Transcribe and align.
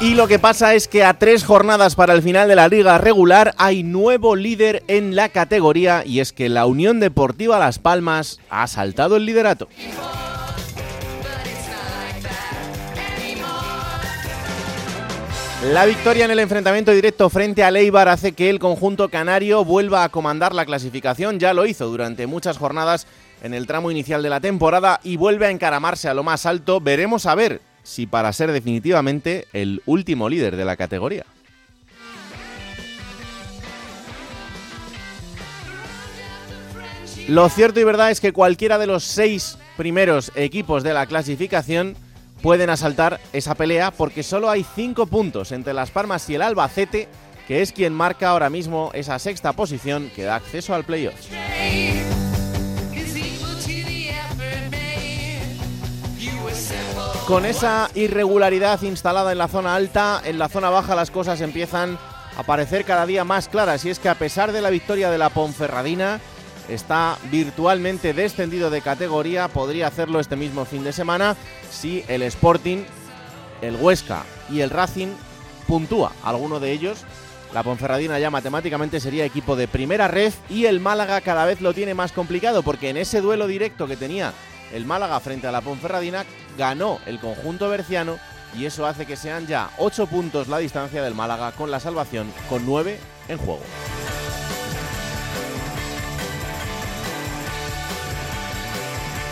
Y 0.00 0.14
lo 0.14 0.28
que 0.28 0.38
pasa 0.38 0.74
es 0.74 0.88
que 0.88 1.04
a 1.04 1.18
tres 1.18 1.44
jornadas 1.44 1.94
para 1.94 2.14
el 2.14 2.22
final 2.22 2.48
de 2.48 2.56
la 2.56 2.68
liga 2.68 2.96
regular 2.96 3.54
hay 3.58 3.82
nuevo 3.82 4.34
líder 4.34 4.82
en 4.88 5.14
la 5.14 5.28
categoría 5.28 6.04
y 6.06 6.20
es 6.20 6.32
que 6.32 6.48
la 6.48 6.64
Unión 6.64 7.00
Deportiva 7.00 7.58
Las 7.58 7.78
Palmas 7.78 8.40
ha 8.48 8.66
saltado 8.66 9.16
el 9.16 9.26
liderato. 9.26 9.68
La 15.70 15.84
victoria 15.84 16.24
en 16.24 16.30
el 16.30 16.38
enfrentamiento 16.38 16.92
directo 16.92 17.28
frente 17.28 17.62
a 17.62 17.70
Leibar 17.70 18.08
hace 18.08 18.32
que 18.32 18.48
el 18.48 18.58
conjunto 18.58 19.10
canario 19.10 19.66
vuelva 19.66 20.04
a 20.04 20.08
comandar 20.08 20.54
la 20.54 20.64
clasificación, 20.64 21.38
ya 21.38 21.52
lo 21.52 21.66
hizo 21.66 21.86
durante 21.88 22.26
muchas 22.26 22.56
jornadas 22.56 23.06
en 23.42 23.52
el 23.52 23.66
tramo 23.66 23.90
inicial 23.90 24.22
de 24.22 24.30
la 24.30 24.40
temporada 24.40 25.00
y 25.04 25.18
vuelve 25.18 25.44
a 25.44 25.50
encaramarse 25.50 26.08
a 26.08 26.14
lo 26.14 26.22
más 26.22 26.46
alto. 26.46 26.80
Veremos 26.80 27.26
a 27.26 27.34
ver 27.34 27.60
si 27.82 28.06
para 28.06 28.32
ser 28.32 28.52
definitivamente 28.52 29.46
el 29.52 29.82
último 29.86 30.28
líder 30.28 30.56
de 30.56 30.64
la 30.64 30.76
categoría. 30.76 31.24
Lo 37.28 37.48
cierto 37.48 37.78
y 37.78 37.84
verdad 37.84 38.10
es 38.10 38.20
que 38.20 38.32
cualquiera 38.32 38.76
de 38.78 38.88
los 38.88 39.04
seis 39.04 39.56
primeros 39.76 40.32
equipos 40.34 40.82
de 40.82 40.92
la 40.92 41.06
clasificación 41.06 41.94
pueden 42.42 42.70
asaltar 42.70 43.20
esa 43.32 43.54
pelea 43.54 43.90
porque 43.92 44.22
solo 44.22 44.50
hay 44.50 44.66
cinco 44.74 45.06
puntos 45.06 45.52
entre 45.52 45.72
Las 45.72 45.90
Palmas 45.90 46.28
y 46.28 46.34
el 46.34 46.42
Albacete, 46.42 47.08
que 47.46 47.62
es 47.62 47.72
quien 47.72 47.92
marca 47.92 48.30
ahora 48.30 48.50
mismo 48.50 48.90
esa 48.94 49.18
sexta 49.18 49.52
posición 49.52 50.10
que 50.16 50.24
da 50.24 50.36
acceso 50.36 50.74
al 50.74 50.84
playoff. 50.84 51.14
Con 57.30 57.46
esa 57.46 57.88
irregularidad 57.94 58.82
instalada 58.82 59.30
en 59.30 59.38
la 59.38 59.46
zona 59.46 59.76
alta, 59.76 60.20
en 60.24 60.36
la 60.36 60.48
zona 60.48 60.68
baja 60.68 60.96
las 60.96 61.12
cosas 61.12 61.40
empiezan 61.40 61.96
a 62.36 62.42
parecer 62.42 62.84
cada 62.84 63.06
día 63.06 63.22
más 63.22 63.46
claras 63.46 63.84
y 63.84 63.90
es 63.90 64.00
que 64.00 64.08
a 64.08 64.16
pesar 64.16 64.50
de 64.50 64.60
la 64.60 64.68
victoria 64.68 65.12
de 65.12 65.18
la 65.18 65.30
Ponferradina, 65.30 66.18
está 66.68 67.18
virtualmente 67.30 68.14
descendido 68.14 68.68
de 68.68 68.82
categoría, 68.82 69.46
podría 69.46 69.86
hacerlo 69.86 70.18
este 70.18 70.34
mismo 70.34 70.64
fin 70.64 70.82
de 70.82 70.92
semana 70.92 71.36
si 71.70 72.04
el 72.08 72.22
Sporting, 72.22 72.78
el 73.62 73.76
Huesca 73.76 74.24
y 74.50 74.62
el 74.62 74.70
Racing 74.70 75.12
puntúa 75.68 76.10
alguno 76.24 76.58
de 76.58 76.72
ellos. 76.72 76.98
La 77.54 77.62
Ponferradina 77.62 78.18
ya 78.18 78.30
matemáticamente 78.30 78.98
sería 78.98 79.24
equipo 79.24 79.54
de 79.54 79.68
primera 79.68 80.08
red 80.08 80.32
y 80.48 80.64
el 80.64 80.80
Málaga 80.80 81.20
cada 81.20 81.44
vez 81.44 81.60
lo 81.60 81.74
tiene 81.74 81.94
más 81.94 82.10
complicado 82.10 82.64
porque 82.64 82.90
en 82.90 82.96
ese 82.96 83.20
duelo 83.20 83.46
directo 83.46 83.86
que 83.86 83.96
tenía 83.96 84.32
el 84.72 84.84
Málaga 84.84 85.20
frente 85.20 85.46
a 85.46 85.52
la 85.52 85.60
Ponferradina 85.60 86.24
ganó 86.60 87.00
el 87.06 87.18
conjunto 87.18 87.70
berciano 87.70 88.18
y 88.54 88.66
eso 88.66 88.84
hace 88.86 89.06
que 89.06 89.16
sean 89.16 89.46
ya 89.46 89.70
8 89.78 90.06
puntos 90.08 90.46
la 90.46 90.58
distancia 90.58 91.02
del 91.02 91.14
Málaga 91.14 91.52
con 91.52 91.70
la 91.70 91.80
salvación 91.80 92.30
con 92.50 92.66
9 92.66 92.98
en 93.28 93.38
juego. 93.38 93.62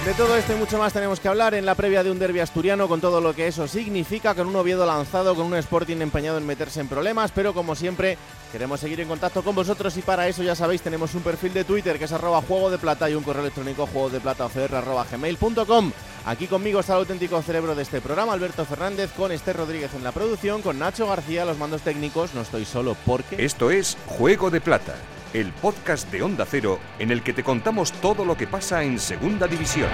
De 0.06 0.14
todo 0.14 0.36
esto 0.36 0.54
y 0.54 0.56
mucho 0.56 0.78
más 0.78 0.94
tenemos 0.94 1.20
que 1.20 1.28
hablar 1.28 1.52
en 1.52 1.66
la 1.66 1.74
previa 1.74 2.02
de 2.02 2.10
un 2.10 2.18
derbi 2.18 2.40
asturiano 2.40 2.88
con 2.88 2.98
todo 2.98 3.20
lo 3.20 3.34
que 3.34 3.46
eso 3.46 3.68
significa, 3.68 4.34
con 4.34 4.46
un 4.46 4.56
Oviedo 4.56 4.86
lanzado, 4.86 5.34
con 5.34 5.44
un 5.44 5.56
Sporting 5.56 5.98
empeñado 5.98 6.38
en 6.38 6.46
meterse 6.46 6.80
en 6.80 6.88
problemas, 6.88 7.30
pero 7.30 7.52
como 7.52 7.74
siempre 7.74 8.16
queremos 8.50 8.80
seguir 8.80 9.00
en 9.00 9.08
contacto 9.08 9.42
con 9.42 9.54
vosotros 9.54 9.94
y 9.98 10.00
para 10.00 10.26
eso 10.26 10.42
ya 10.42 10.54
sabéis 10.54 10.80
tenemos 10.80 11.14
un 11.14 11.20
perfil 11.20 11.52
de 11.52 11.64
Twitter 11.64 11.98
que 11.98 12.06
es 12.06 12.12
arroba 12.12 12.40
juego 12.40 12.70
de 12.70 12.78
plata 12.78 13.10
y 13.10 13.14
un 13.14 13.22
correo 13.22 13.42
electrónico 13.42 13.86
juego 13.86 14.08
de 14.08 14.20
plata. 14.20 14.48
Aquí 16.28 16.46
conmigo 16.46 16.80
está 16.80 16.92
el 16.92 16.98
auténtico 16.98 17.40
cerebro 17.40 17.74
de 17.74 17.82
este 17.82 18.02
programa, 18.02 18.34
Alberto 18.34 18.66
Fernández, 18.66 19.10
con 19.16 19.32
Esther 19.32 19.56
Rodríguez 19.56 19.94
en 19.94 20.04
la 20.04 20.12
producción, 20.12 20.60
con 20.60 20.78
Nacho 20.78 21.06
García 21.06 21.46
los 21.46 21.56
mandos 21.56 21.80
técnicos, 21.80 22.34
no 22.34 22.42
estoy 22.42 22.66
solo 22.66 22.98
porque... 23.06 23.42
Esto 23.42 23.70
es 23.70 23.96
Juego 24.04 24.50
de 24.50 24.60
Plata 24.60 24.94
el 25.32 25.52
podcast 25.54 26.10
de 26.10 26.22
Onda 26.22 26.44
Cero 26.46 26.78
en 26.98 27.10
el 27.10 27.22
que 27.22 27.32
te 27.32 27.42
contamos 27.42 27.92
todo 27.92 28.26
lo 28.26 28.36
que 28.36 28.46
pasa 28.46 28.82
en 28.82 28.98
Segunda 28.98 29.46
División. 29.46 29.88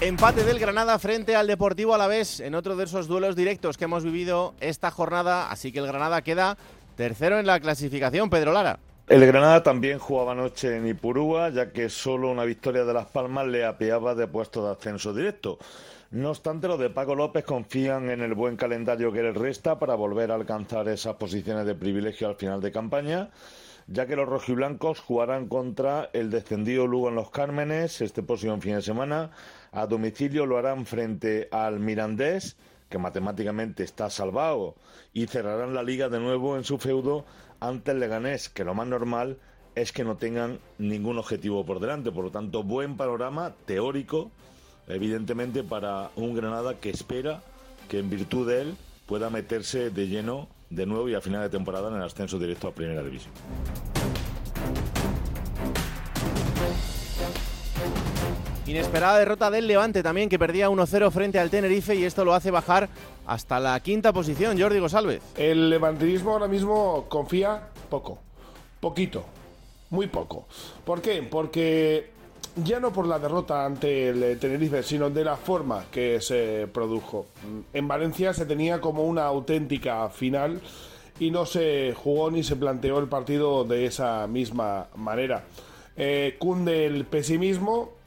Empate 0.00 0.44
del 0.44 0.58
Granada 0.58 0.98
frente 0.98 1.36
al 1.36 1.46
Deportivo 1.46 1.94
Alavés 1.94 2.40
en 2.40 2.54
otro 2.54 2.74
de 2.74 2.84
esos 2.84 3.06
duelos 3.06 3.36
directos 3.36 3.76
que 3.76 3.84
hemos 3.84 4.02
vivido 4.02 4.54
esta 4.60 4.90
jornada, 4.90 5.50
así 5.50 5.72
que 5.72 5.78
el 5.78 5.86
Granada 5.86 6.22
queda 6.22 6.56
tercero 7.00 7.38
en 7.38 7.46
la 7.46 7.58
clasificación, 7.60 8.28
Pedro 8.28 8.52
Lara. 8.52 8.78
El 9.08 9.24
Granada 9.26 9.62
también 9.62 9.98
jugaba 9.98 10.32
anoche 10.32 10.76
en 10.76 10.86
Ipurúa, 10.86 11.48
ya 11.48 11.72
que 11.72 11.88
solo 11.88 12.30
una 12.30 12.44
victoria 12.44 12.84
de 12.84 12.92
Las 12.92 13.06
Palmas 13.06 13.46
le 13.46 13.64
apeaba 13.64 14.14
de 14.14 14.26
puesto 14.26 14.62
de 14.62 14.72
ascenso 14.72 15.14
directo. 15.14 15.58
No 16.10 16.28
obstante, 16.28 16.68
los 16.68 16.78
de 16.78 16.90
Paco 16.90 17.14
López 17.14 17.42
confían 17.46 18.10
en 18.10 18.20
el 18.20 18.34
buen 18.34 18.56
calendario 18.58 19.10
que 19.12 19.22
les 19.22 19.34
resta 19.34 19.78
para 19.78 19.94
volver 19.94 20.30
a 20.30 20.34
alcanzar 20.34 20.88
esas 20.88 21.16
posiciones 21.16 21.64
de 21.64 21.74
privilegio 21.74 22.28
al 22.28 22.36
final 22.36 22.60
de 22.60 22.70
campaña, 22.70 23.30
ya 23.86 24.04
que 24.04 24.14
los 24.14 24.28
rojiblancos 24.28 25.00
jugarán 25.00 25.48
contra 25.48 26.10
el 26.12 26.28
descendido 26.28 26.86
Lugo 26.86 27.08
en 27.08 27.14
los 27.14 27.30
Cármenes 27.30 28.02
este 28.02 28.22
próximo 28.22 28.60
fin 28.60 28.74
de 28.74 28.82
semana. 28.82 29.30
A 29.72 29.86
domicilio 29.86 30.44
lo 30.44 30.58
harán 30.58 30.84
frente 30.84 31.48
al 31.50 31.80
Mirandés, 31.80 32.58
que 32.90 32.98
matemáticamente 32.98 33.82
está 33.82 34.10
salvado, 34.10 34.74
y 35.14 35.26
cerrarán 35.26 35.74
la 35.74 35.82
liga 35.82 36.10
de 36.10 36.20
nuevo 36.20 36.56
en 36.56 36.64
su 36.64 36.76
feudo 36.76 37.24
ante 37.60 37.92
el 37.92 38.00
Leganés, 38.00 38.50
que 38.50 38.64
lo 38.64 38.74
más 38.74 38.86
normal 38.86 39.38
es 39.74 39.92
que 39.92 40.04
no 40.04 40.16
tengan 40.16 40.58
ningún 40.78 41.16
objetivo 41.16 41.64
por 41.64 41.80
delante. 41.80 42.12
Por 42.12 42.24
lo 42.24 42.30
tanto, 42.30 42.62
buen 42.62 42.96
panorama 42.96 43.54
teórico 43.64 44.30
evidentemente 44.88 45.62
para 45.62 46.10
un 46.16 46.34
Granada 46.34 46.78
que 46.78 46.90
espera 46.90 47.42
que 47.88 47.98
en 47.98 48.10
virtud 48.10 48.48
de 48.48 48.62
él 48.62 48.76
pueda 49.06 49.30
meterse 49.30 49.90
de 49.90 50.08
lleno 50.08 50.48
de 50.68 50.86
nuevo 50.86 51.08
y 51.08 51.14
a 51.14 51.20
final 51.20 51.42
de 51.42 51.50
temporada 51.50 51.88
en 51.88 51.96
el 51.96 52.02
ascenso 52.02 52.38
directo 52.38 52.68
a 52.68 52.72
Primera 52.72 53.02
División. 53.02 53.32
Inesperada 58.70 59.18
derrota 59.18 59.50
del 59.50 59.66
Levante 59.66 60.00
también, 60.00 60.28
que 60.28 60.38
perdía 60.38 60.70
1-0 60.70 61.10
frente 61.10 61.40
al 61.40 61.50
Tenerife 61.50 61.96
y 61.96 62.04
esto 62.04 62.24
lo 62.24 62.34
hace 62.34 62.52
bajar 62.52 62.88
hasta 63.26 63.58
la 63.58 63.80
quinta 63.80 64.12
posición. 64.12 64.60
Jordi 64.60 64.78
González. 64.78 65.20
El 65.36 65.70
levantinismo 65.70 66.30
ahora 66.30 66.46
mismo 66.46 67.06
confía 67.08 67.64
poco, 67.88 68.20
poquito, 68.78 69.24
muy 69.90 70.06
poco. 70.06 70.46
¿Por 70.84 71.02
qué? 71.02 71.26
Porque 71.28 72.10
ya 72.54 72.78
no 72.78 72.92
por 72.92 73.08
la 73.08 73.18
derrota 73.18 73.66
ante 73.66 74.10
el 74.10 74.38
Tenerife, 74.38 74.84
sino 74.84 75.10
de 75.10 75.24
la 75.24 75.36
forma 75.36 75.86
que 75.90 76.20
se 76.20 76.68
produjo. 76.72 77.26
En 77.72 77.88
Valencia 77.88 78.32
se 78.32 78.46
tenía 78.46 78.80
como 78.80 79.02
una 79.02 79.24
auténtica 79.24 80.08
final 80.10 80.60
y 81.18 81.32
no 81.32 81.44
se 81.44 81.92
jugó 81.96 82.30
ni 82.30 82.44
se 82.44 82.54
planteó 82.54 83.00
el 83.00 83.08
partido 83.08 83.64
de 83.64 83.86
esa 83.86 84.28
misma 84.28 84.86
manera. 84.94 85.42
Eh, 85.96 86.36
cunde 86.38 86.86
el 86.86 87.04
pesimismo 87.04 87.98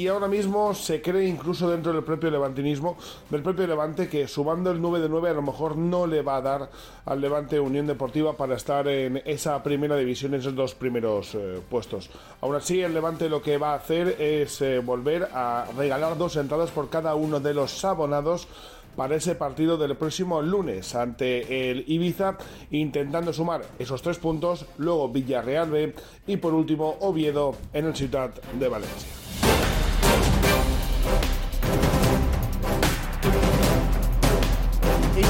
y 0.00 0.08
ahora 0.08 0.28
mismo 0.28 0.72
se 0.72 1.02
cree 1.02 1.28
incluso 1.28 1.68
dentro 1.68 1.92
del 1.92 2.02
propio 2.02 2.30
levantinismo, 2.30 2.96
del 3.28 3.42
propio 3.42 3.66
Levante, 3.66 4.08
que 4.08 4.26
sumando 4.26 4.70
el 4.70 4.80
9 4.80 5.00
de 5.00 5.10
9 5.10 5.28
a 5.28 5.34
lo 5.34 5.42
mejor 5.42 5.76
no 5.76 6.06
le 6.06 6.22
va 6.22 6.36
a 6.36 6.40
dar 6.40 6.70
al 7.04 7.20
Levante 7.20 7.60
Unión 7.60 7.86
Deportiva 7.86 8.34
para 8.34 8.56
estar 8.56 8.88
en 8.88 9.20
esa 9.26 9.62
primera 9.62 9.96
división, 9.96 10.32
esos 10.32 10.54
dos 10.54 10.74
primeros 10.74 11.34
eh, 11.34 11.60
puestos. 11.68 12.08
Aún 12.40 12.56
así, 12.56 12.80
el 12.80 12.94
Levante 12.94 13.28
lo 13.28 13.42
que 13.42 13.58
va 13.58 13.72
a 13.72 13.76
hacer 13.76 14.16
es 14.18 14.62
eh, 14.62 14.78
volver 14.78 15.28
a 15.34 15.66
regalar 15.76 16.16
dos 16.16 16.36
entradas 16.36 16.70
por 16.70 16.88
cada 16.88 17.14
uno 17.14 17.38
de 17.38 17.52
los 17.52 17.84
abonados 17.84 18.48
para 18.96 19.16
ese 19.16 19.34
partido 19.34 19.76
del 19.76 19.98
próximo 19.98 20.40
lunes 20.40 20.94
ante 20.94 21.70
el 21.70 21.84
Ibiza, 21.86 22.38
intentando 22.70 23.34
sumar 23.34 23.66
esos 23.78 24.00
tres 24.00 24.16
puntos, 24.16 24.64
luego 24.78 25.10
Villarreal 25.10 25.70
B 25.70 25.94
y 26.26 26.38
por 26.38 26.54
último 26.54 26.96
Oviedo 27.00 27.54
en 27.74 27.84
el 27.84 27.94
Ciudad 27.94 28.30
de 28.58 28.68
Valencia. 28.68 29.59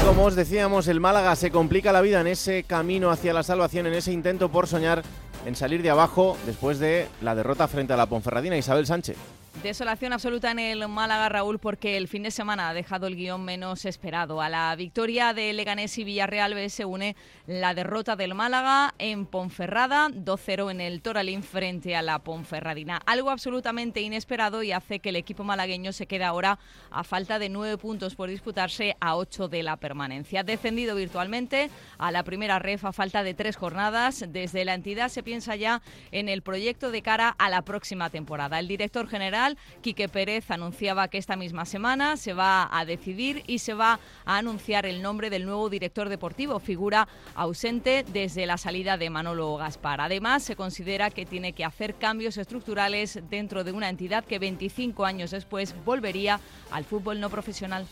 Como 0.05 0.25
os 0.25 0.35
decíamos, 0.35 0.87
el 0.87 0.99
Málaga 0.99 1.35
se 1.35 1.51
complica 1.51 1.91
la 1.91 2.01
vida 2.01 2.21
en 2.21 2.27
ese 2.27 2.63
camino 2.63 3.11
hacia 3.11 3.33
la 3.33 3.43
salvación, 3.43 3.87
en 3.87 3.93
ese 3.93 4.11
intento 4.11 4.49
por 4.49 4.67
soñar 4.67 5.03
en 5.45 5.55
salir 5.55 5.81
de 5.81 5.89
abajo 5.89 6.37
después 6.45 6.79
de 6.79 7.07
la 7.21 7.35
derrota 7.35 7.67
frente 7.67 7.93
a 7.93 7.97
la 7.97 8.07
Ponferradina 8.07 8.57
Isabel 8.57 8.85
Sánchez. 8.85 9.17
Desolación 9.63 10.11
absoluta 10.11 10.49
en 10.49 10.57
el 10.57 10.87
Málaga, 10.87 11.29
Raúl, 11.29 11.59
porque 11.59 11.95
el 11.95 12.07
fin 12.07 12.23
de 12.23 12.31
semana 12.31 12.69
ha 12.69 12.73
dejado 12.73 13.05
el 13.05 13.15
guion 13.15 13.45
menos 13.45 13.85
esperado. 13.85 14.41
A 14.41 14.49
la 14.49 14.75
victoria 14.75 15.33
de 15.35 15.53
Leganés 15.53 15.95
y 15.99 16.03
Villarreal 16.03 16.55
B 16.55 16.67
se 16.69 16.83
une 16.83 17.15
la 17.45 17.75
derrota 17.75 18.15
del 18.15 18.33
Málaga 18.33 18.95
en 18.97 19.27
Ponferrada, 19.27 20.09
2-0 20.09 20.71
en 20.71 20.81
el 20.81 21.01
Toralín 21.03 21.43
frente 21.43 21.95
a 21.95 22.01
la 22.01 22.17
Ponferradina. 22.19 23.01
Algo 23.05 23.29
absolutamente 23.29 24.01
inesperado 24.01 24.63
y 24.63 24.71
hace 24.71 24.99
que 24.99 25.09
el 25.09 25.17
equipo 25.17 25.43
malagueño 25.43 25.91
se 25.91 26.07
quede 26.07 26.23
ahora 26.23 26.57
a 26.89 27.03
falta 27.03 27.37
de 27.37 27.49
nueve 27.49 27.77
puntos 27.77 28.15
por 28.15 28.29
disputarse 28.29 28.95
a 28.99 29.15
ocho 29.15 29.47
de 29.47 29.61
la 29.61 29.77
permanencia. 29.77 30.43
Descendido 30.43 30.95
virtualmente 30.95 31.69
a 31.99 32.09
la 32.11 32.23
primera 32.23 32.57
ref 32.57 32.85
a 32.85 32.93
falta 32.93 33.21
de 33.21 33.35
tres 33.35 33.57
jornadas. 33.57 34.25
Desde 34.29 34.65
la 34.65 34.73
entidad 34.73 35.09
se 35.09 35.21
piensa 35.21 35.55
ya 35.55 35.83
en 36.11 36.29
el 36.29 36.41
proyecto 36.41 36.89
de 36.89 37.03
cara 37.03 37.35
a 37.37 37.49
la 37.49 37.61
próxima 37.61 38.09
temporada. 38.09 38.57
El 38.57 38.67
director 38.67 39.07
general 39.07 39.40
Quique 39.81 40.07
Pérez 40.07 40.51
anunciaba 40.51 41.07
que 41.07 41.17
esta 41.17 41.35
misma 41.35 41.65
semana 41.65 42.17
se 42.17 42.33
va 42.33 42.69
a 42.71 42.85
decidir 42.85 43.43
y 43.47 43.59
se 43.59 43.73
va 43.73 43.99
a 44.25 44.37
anunciar 44.37 44.85
el 44.85 45.01
nombre 45.01 45.29
del 45.29 45.45
nuevo 45.45 45.69
director 45.69 46.09
deportivo, 46.09 46.59
figura 46.59 47.07
ausente 47.35 48.05
desde 48.11 48.45
la 48.45 48.57
salida 48.57 48.97
de 48.97 49.09
Manolo 49.09 49.55
Gaspar. 49.57 50.01
Además, 50.01 50.43
se 50.43 50.55
considera 50.55 51.09
que 51.09 51.25
tiene 51.25 51.53
que 51.53 51.65
hacer 51.65 51.95
cambios 51.95 52.37
estructurales 52.37 53.19
dentro 53.29 53.63
de 53.63 53.71
una 53.71 53.89
entidad 53.89 54.23
que 54.23 54.39
25 54.39 55.05
años 55.05 55.31
después 55.31 55.75
volvería 55.85 56.39
al 56.71 56.85
fútbol 56.85 57.19
no 57.19 57.29
profesional. 57.29 57.87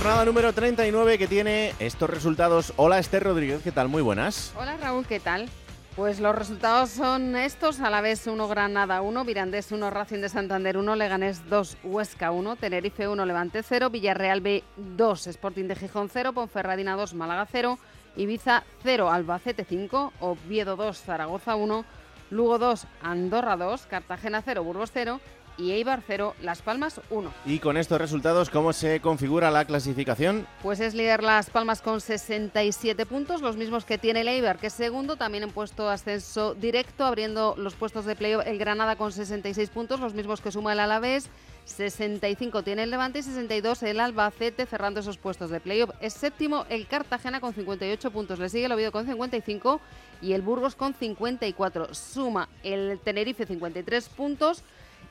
Jornada 0.00 0.24
número 0.24 0.54
39 0.54 1.18
que 1.18 1.28
tiene 1.28 1.74
estos 1.78 2.08
resultados. 2.08 2.72
Hola 2.76 2.98
Esther 2.98 3.22
Rodríguez, 3.22 3.60
¿qué 3.62 3.70
tal? 3.70 3.88
Muy 3.88 4.00
buenas. 4.00 4.50
Hola 4.56 4.78
Raúl, 4.78 5.04
¿qué 5.04 5.20
tal? 5.20 5.46
Pues 5.94 6.20
los 6.20 6.34
resultados 6.34 6.88
son 6.88 7.36
estos, 7.36 7.80
a 7.80 7.90
la 7.90 8.00
vez 8.00 8.26
1 8.26 8.48
Granada 8.48 9.02
1, 9.02 9.24
Virandés 9.26 9.70
1, 9.72 9.90
Racing 9.90 10.20
de 10.22 10.30
Santander 10.30 10.78
1, 10.78 10.96
Leganés 10.96 11.46
2, 11.50 11.76
Huesca 11.84 12.30
1, 12.30 12.56
Tenerife 12.56 13.08
1, 13.08 13.26
Levante 13.26 13.62
0, 13.62 13.90
Villarreal 13.90 14.40
B 14.40 14.64
2, 14.78 15.26
Sporting 15.26 15.64
de 15.64 15.76
Gijón 15.76 16.08
0, 16.10 16.32
Ponferradina 16.32 16.96
2, 16.96 17.12
Málaga 17.12 17.46
0, 17.52 17.78
Ibiza 18.16 18.64
0, 18.82 19.10
Albacete 19.10 19.66
5, 19.66 20.14
Oviedo 20.20 20.76
2, 20.76 20.98
Zaragoza 20.98 21.56
1, 21.56 21.84
Lugo 22.30 22.58
2, 22.58 22.86
Andorra 23.02 23.58
2, 23.58 23.82
Cartagena 23.82 24.40
0, 24.40 24.64
Burgos 24.64 24.92
0 24.94 25.20
y 25.60 25.72
Eibar 25.72 26.02
0, 26.06 26.34
Las 26.42 26.62
Palmas 26.62 27.00
1. 27.10 27.32
Y 27.44 27.58
con 27.58 27.76
estos 27.76 28.00
resultados, 28.00 28.48
¿cómo 28.48 28.72
se 28.72 29.00
configura 29.00 29.50
la 29.50 29.64
clasificación? 29.64 30.46
Pues 30.62 30.80
es 30.80 30.94
líder 30.94 31.22
Las 31.22 31.50
Palmas 31.50 31.82
con 31.82 32.00
67 32.00 33.04
puntos, 33.06 33.42
los 33.42 33.56
mismos 33.56 33.84
que 33.84 33.98
tiene 33.98 34.22
el 34.22 34.28
Eibar, 34.28 34.58
que 34.58 34.68
es 34.68 34.72
segundo, 34.72 35.16
también 35.16 35.44
en 35.44 35.50
puesto 35.50 35.88
ascenso 35.88 36.54
directo, 36.54 37.04
abriendo 37.04 37.54
los 37.58 37.74
puestos 37.74 38.06
de 38.06 38.16
playoff 38.16 38.46
el 38.46 38.58
Granada 38.58 38.96
con 38.96 39.12
66 39.12 39.68
puntos, 39.70 40.00
los 40.00 40.14
mismos 40.14 40.40
que 40.40 40.50
suma 40.50 40.72
el 40.72 40.80
Alavés. 40.80 41.28
65 41.66 42.62
tiene 42.62 42.82
el 42.82 42.90
Levante 42.90 43.20
y 43.20 43.22
62 43.22 43.82
el 43.84 44.00
Albacete 44.00 44.66
cerrando 44.66 45.00
esos 45.00 45.18
puestos 45.18 45.50
de 45.50 45.60
playoff. 45.60 45.90
Es 46.00 46.14
séptimo 46.14 46.64
el 46.68 46.86
Cartagena 46.86 47.40
con 47.40 47.54
58 47.54 48.10
puntos, 48.10 48.38
le 48.38 48.48
sigue 48.48 48.64
el 48.64 48.72
Oviedo 48.72 48.90
con 48.90 49.06
55 49.06 49.80
y 50.22 50.32
el 50.32 50.42
Burgos 50.42 50.74
con 50.74 50.94
54. 50.94 51.94
Suma 51.94 52.48
el 52.62 52.98
Tenerife 53.04 53.46
53 53.46 54.08
puntos 54.08 54.64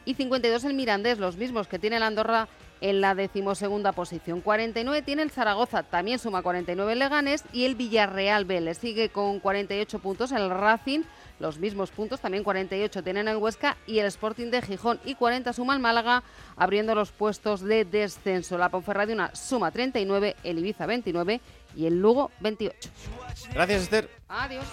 y 0.06 0.14
52 0.14 0.64
el 0.66 0.74
Mirandés, 0.74 1.20
los 1.20 1.38
mismos 1.38 1.68
que 1.68 1.80
tiene 1.80 1.98
el 1.98 2.04
Andorra 2.04 2.48
en 2.82 3.02
la 3.02 3.16
decimosegunda 3.16 3.92
posición. 3.92 4.42
49 4.42 5.02
tiene 5.02 5.22
el 5.22 5.32
Zaragoza, 5.32 5.84
también 5.84 6.20
suma 6.20 6.42
49 6.42 6.94
el 6.94 7.00
Leganés 7.00 7.44
y 7.52 7.66
el 7.66 7.76
Villarreal 7.76 8.46
B 8.46 8.62
le 8.62 8.74
sigue 8.74 9.10
con 9.10 9.40
48 9.40 10.00
puntos 10.00 10.32
el 10.32 10.50
Racing, 10.50 11.02
los 11.40 11.58
mismos 11.58 11.92
puntos, 11.92 12.20
también 12.20 12.44
48 12.44 13.04
tienen 13.04 13.28
el 13.28 13.38
Huesca 13.38 13.78
y 13.88 14.00
el 14.00 14.08
Sporting 14.08 14.48
de 14.48 14.62
Gijón 14.62 15.00
y 15.06 15.16
40 15.16 15.54
suma 15.54 15.74
el 15.74 15.80
Málaga 15.80 16.24
abriendo 16.56 16.96
los 16.96 17.12
puestos 17.12 17.62
de 17.62 17.86
descenso. 17.86 18.58
La 18.58 18.70
Ponferradina 18.70 19.34
suma 19.36 19.72
39, 19.72 20.36
el 20.44 20.60
Ibiza 20.60 20.86
29 20.86 21.42
y 21.76 21.86
el 21.86 22.00
Lugo 22.00 22.32
28. 22.40 22.90
Gracias 23.54 23.84
Esther. 23.84 24.10
Adiós. 24.28 24.66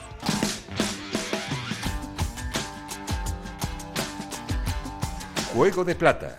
Juego 5.56 5.84
de 5.84 5.94
Plata. 5.94 6.38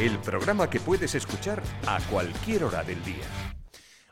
El 0.00 0.18
programa 0.18 0.68
que 0.68 0.80
puedes 0.80 1.14
escuchar 1.14 1.62
a 1.86 2.00
cualquier 2.10 2.64
hora 2.64 2.82
del 2.82 3.00
día. 3.04 3.22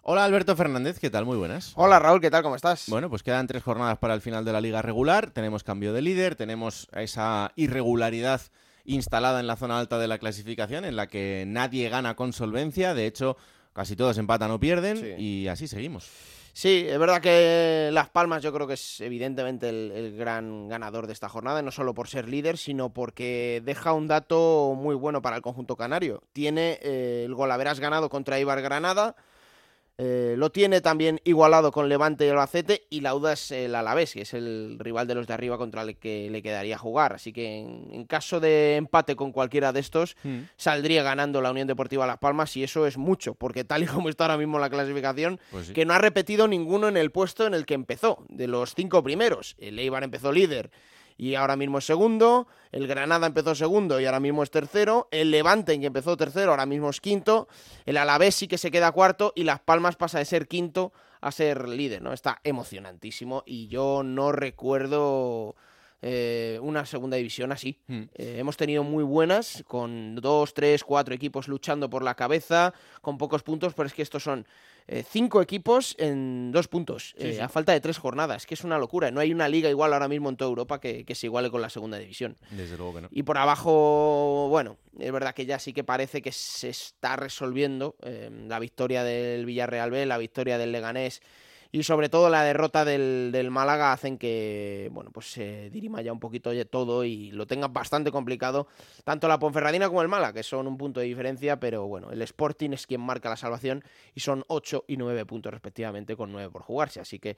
Hola 0.03 0.23
Alberto 0.25 0.55
Fernández, 0.55 1.01
¿qué 1.01 1.11
tal? 1.11 1.25
Muy 1.27 1.37
buenas. 1.37 1.73
Hola 1.75 1.99
Raúl, 1.99 2.21
¿qué 2.21 2.31
tal? 2.31 2.45
¿Cómo 2.45 2.55
estás? 2.55 2.85
Bueno, 2.89 3.11
pues 3.11 3.25
quedan 3.25 3.49
tres 3.49 3.65
jornadas 3.65 3.99
para 3.99 4.15
el 4.15 4.21
final 4.21 4.45
de 4.45 4.53
la 4.53 4.61
liga 4.61 4.81
regular, 4.81 5.31
tenemos 5.33 5.65
cambio 5.65 5.93
de 5.93 6.03
líder, 6.03 6.37
tenemos 6.37 6.89
esa 6.93 7.51
irregularidad 7.57 8.41
instalada 8.85 9.41
en 9.41 9.49
la 9.49 9.57
zona 9.57 9.81
alta 9.81 9.99
de 9.99 10.07
la 10.07 10.19
clasificación 10.19 10.85
en 10.85 10.95
la 10.95 11.09
que 11.09 11.43
nadie 11.49 11.89
gana 11.89 12.15
con 12.15 12.33
solvencia, 12.33 12.95
de 12.95 13.07
hecho 13.07 13.37
casi 13.73 13.97
todos 13.97 14.19
empatan 14.19 14.53
o 14.53 14.61
pierden 14.61 14.97
Sí. 14.97 15.15
y 15.23 15.49
así 15.49 15.67
seguimos. 15.67 16.09
Sí, 16.53 16.85
es 16.89 16.99
verdad 16.99 17.21
que 17.21 17.91
Las 17.93 18.11
Palmas 18.11 18.43
yo 18.43 18.53
creo 18.53 18.67
que 18.67 18.75
es 18.75 19.01
evidentemente 19.01 19.69
el, 19.69 20.17
gran 20.17 20.69
ganador 20.69 21.07
de 21.07 21.13
esta 21.13 21.29
jornada, 21.29 21.63
no 21.63 21.71
solo 21.71 21.95
por 21.95 22.09
ser 22.09 22.29
líder, 22.29 22.59
sino 22.59 22.93
porque 22.93 23.63
deja 23.65 23.93
un 23.93 24.09
dato 24.09 24.75
muy 24.77 24.95
bueno 24.95 25.23
para 25.23 25.37
el 25.37 25.43
conjunto 25.43 25.77
canario. 25.77 26.23
Tiene 26.33 26.79
eh, 26.83 27.23
el 27.27 27.35
golaveras 27.35 27.81
ganado 27.81 28.09
contra 28.09 28.39
Ibar 28.39 28.61
Granada, 28.63 29.15
eh, 30.03 30.35
lo 30.39 30.51
tiene 30.51 30.81
también 30.81 31.21
igualado 31.25 31.71
con 31.73 31.91
Levante 31.91 32.25
y 32.25 32.31
Albacete 32.31 32.87
y 32.89 33.03
la 33.03 33.11
duda 33.11 33.35
es 33.35 33.51
el 33.51 33.75
Alavés, 33.75 34.15
que 34.15 34.23
es 34.23 34.33
el 34.33 34.77
rival 34.79 35.07
de 35.07 35.15
los 35.15 35.27
de 35.27 35.35
arriba 35.35 35.59
contra 35.59 35.83
el 35.83 35.97
que 35.99 36.31
le 36.31 36.41
quedaría 36.43 36.79
jugar. 36.79 37.13
Así 37.13 37.33
que 37.35 37.59
en, 37.59 37.89
en 37.93 38.05
caso 38.07 38.41
de 38.41 38.77
empate 38.77 39.15
con 39.15 39.31
cualquiera 39.31 39.73
de 39.75 39.81
estos, 39.81 40.17
saldría 40.57 41.03
ganando 41.03 41.43
la 41.43 41.51
Unión 41.51 41.69
Deportiva 41.69 42.07
Las 42.07 42.19
Palmas 42.19 42.57
y 42.57 42.65
eso 42.65 42.87
es 42.87 42.97
mucho, 42.97 43.35
porque 43.35 43.63
tal 43.65 43.83
y 43.83 43.87
como 43.87 44.09
está 44.09 44.25
ahora 44.25 44.39
mismo 44.39 44.59
la 44.59 44.71
clasificación, 44.71 45.39
Pues 45.51 45.67
sí. 45.67 45.73
que 45.75 45.85
no 45.85 45.93
ha 45.93 45.99
repetido 45.99 46.49
ninguno 46.49 46.89
en 46.89 46.97
el 46.97 47.11
puesto 47.11 47.47
en 47.47 47.53
el 47.53 47.67
que 47.67 47.75
empezó, 47.75 48.25
de 48.29 48.47
los 48.47 48.75
cinco 48.75 49.03
primeros. 49.03 49.55
El 49.59 49.79
Eibar 49.79 50.03
empezó 50.03 50.33
líder 50.33 50.71
y 51.21 51.35
ahora 51.35 51.55
mismo 51.55 51.77
es 51.77 51.85
segundo, 51.85 52.49
el 52.73 52.87
Granada 52.87 53.27
empezó 53.27 53.55
segundo 53.55 54.01
y 54.01 54.07
ahora 54.07 54.21
mismo 54.21 54.43
es 54.43 54.51
tercero, 54.51 55.07
el 55.11 55.31
Levante 55.31 55.79
que 55.79 55.85
empezó 55.85 56.17
tercero 56.17 56.53
ahora 56.53 56.65
mismo 56.65 56.89
es 56.89 57.03
quinto, 57.03 57.47
el 57.85 57.99
Alavés 57.99 58.37
sí 58.37 58.49
que 58.49 58.57
se 58.57 58.71
queda 58.71 58.91
cuarto 58.91 59.35
y 59.37 59.45
Las 59.45 59.61
Palmas 59.61 59.97
pasa 59.97 60.19
de 60.19 60.25
ser 60.25 60.49
quinto 60.49 60.95
a 61.21 61.31
ser 61.31 61.69
líder, 61.69 62.01
¿no? 62.01 62.15
Está 62.15 62.41
emocionantísimo 62.43 63.43
y 63.45 63.69
yo 63.69 64.03
no 64.03 64.33
recuerdo 64.33 65.57
eh, 66.01 66.59
una 66.63 66.87
segunda 66.87 67.19
división 67.19 67.53
así. 67.53 67.79
Hmm. 67.87 68.05
Eh, 68.15 68.37
hemos 68.39 68.57
tenido 68.57 68.83
muy 68.83 69.05
buenas, 69.05 69.63
con 69.69 70.15
dos, 70.17 70.55
tres, 70.55 70.83
cuatro 70.83 71.15
equipos 71.15 71.49
luchando 71.49 71.91
por 71.91 72.03
la 72.03 72.15
cabeza, 72.15 72.73
con 73.03 73.19
pocos 73.19 73.43
puntos, 73.43 73.75
pero 73.75 73.87
es 73.87 73.93
que 73.93 74.01
estos 74.01 74.23
son 74.23 74.47
eh, 74.89 75.05
cinco 75.09 75.41
equipos 75.43 75.95
en 75.99 76.51
dos 76.53 76.69
puntos, 76.69 77.15
Sí, 77.19 77.27
eh, 77.29 77.35
sí. 77.35 77.41
a 77.41 77.49
falta 77.49 77.73
de 77.73 77.81
tres 77.81 77.99
jornadas, 77.99 78.47
que 78.47 78.55
es 78.55 78.65
una 78.65 78.79
locura. 78.79 79.11
No 79.11 79.21
hay 79.21 79.33
una 79.33 79.49
liga 79.49 79.69
igual 79.71 79.93
ahora 79.93 80.09
mismo 80.09 80.29
en 80.29 80.37
toda 80.37 80.49
Europa 80.49 80.81
que, 80.81 81.05
que 81.05 81.15
se 81.15 81.27
iguale 81.27 81.51
con 81.51 81.63
la 81.63 81.71
segunda 81.71 81.99
división. 81.99 82.37
Desde 82.51 82.77
luego 82.77 82.95
que 82.95 83.01
no. 83.03 83.09
Y 83.11 83.23
por 83.23 83.39
abajo, 83.39 84.49
bueno, 84.49 84.77
es 84.99 85.13
verdad 85.13 85.35
que 85.35 85.47
ya 85.47 85.59
sí 85.59 85.73
que 85.73 85.85
parece 85.85 86.23
que 86.23 86.33
se 86.33 86.69
está 86.71 87.17
resolviendo 87.17 87.97
eh, 88.03 88.31
la 88.49 88.59
victoria 88.59 89.05
del 89.05 89.47
Villarreal 89.47 89.91
B, 89.91 90.07
la 90.07 90.19
victoria 90.19 90.59
del 90.59 90.73
Leganés 90.73 91.21
y 91.73 91.83
sobre 91.83 92.09
todo 92.09 92.29
la 92.31 92.43
derrota 92.43 92.85
del, 92.85 93.31
del 93.33 93.51
Málaga 93.51 93.93
hacen 93.93 94.19
que, 94.19 94.89
bueno, 94.93 95.11
pues 95.13 95.31
se 95.31 95.71
dirima 95.71 96.03
ya 96.03 96.13
un 96.13 96.21
poquito 96.21 96.51
de 96.51 96.65
todo 96.65 97.05
y 97.05 97.31
lo 97.31 97.47
tengan 97.47 97.73
bastante 97.73 98.11
complicado 98.11 98.67
tanto 99.05 99.29
la 99.29 99.39
Ponferradina 99.39 99.89
como 99.89 100.03
el 100.03 100.09
Málaga, 100.09 100.33
que 100.33 100.43
son 100.43 100.67
un 100.67 100.77
punto 100.77 101.01
de 101.01 101.07
diferencia, 101.07 101.61
pero 101.61 101.87
bueno, 101.87 102.11
el 102.11 102.23
Sporting 102.23 102.71
es 102.71 102.87
quien 102.87 103.01
marca 103.01 103.29
la 103.29 103.37
salvación 103.37 103.85
y 104.15 104.21
son 104.21 104.45
8 104.49 104.85
y 104.89 104.97
9 104.97 105.27
puntos 105.27 105.53
respectivamente 105.53 106.17
con 106.17 106.33
9 106.33 106.51
por 106.51 106.63
jugarse, 106.63 107.01
así 107.01 107.19
que 107.19 107.37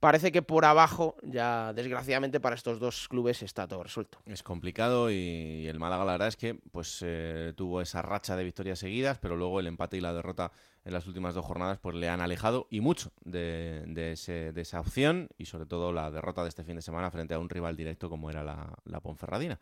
parece 0.00 0.32
que 0.32 0.42
por 0.42 0.64
abajo 0.64 1.16
ya 1.22 1.72
desgraciadamente 1.72 2.40
para 2.40 2.56
estos 2.56 2.78
dos 2.78 3.08
clubes 3.08 3.42
está 3.42 3.66
todo 3.66 3.82
resuelto. 3.82 4.18
Es 4.26 4.42
complicado 4.42 5.10
y 5.10 5.66
el 5.66 5.78
Málaga 5.78 6.04
la 6.04 6.12
verdad 6.12 6.28
es 6.28 6.36
que 6.36 6.54
pues 6.54 7.02
eh, 7.04 7.52
tuvo 7.56 7.80
esa 7.80 8.02
racha 8.02 8.36
de 8.36 8.44
victorias 8.44 8.78
seguidas, 8.78 9.18
pero 9.18 9.36
luego 9.36 9.60
el 9.60 9.66
empate 9.66 9.96
y 9.96 10.00
la 10.00 10.12
derrota 10.12 10.52
en 10.84 10.92
las 10.92 11.06
últimas 11.06 11.34
dos 11.34 11.44
jornadas 11.44 11.78
pues 11.78 11.94
le 11.96 12.08
han 12.08 12.20
alejado 12.20 12.66
y 12.70 12.80
mucho 12.80 13.12
de, 13.24 13.84
de 13.86 14.12
ese- 14.12 14.52
de 14.52 14.60
esa 14.60 14.80
opción 14.80 15.28
y 15.36 15.46
sobre 15.46 15.66
todo 15.66 15.92
la 15.92 16.10
derrota 16.10 16.42
de 16.42 16.48
este 16.48 16.64
fin 16.64 16.76
de 16.76 16.82
semana 16.82 17.10
frente 17.10 17.34
a 17.34 17.38
un 17.38 17.48
rival 17.50 17.76
directo 17.76 18.08
como 18.08 18.30
era 18.30 18.42
la, 18.42 18.74
la 18.84 19.00
Ponferradina. 19.00 19.58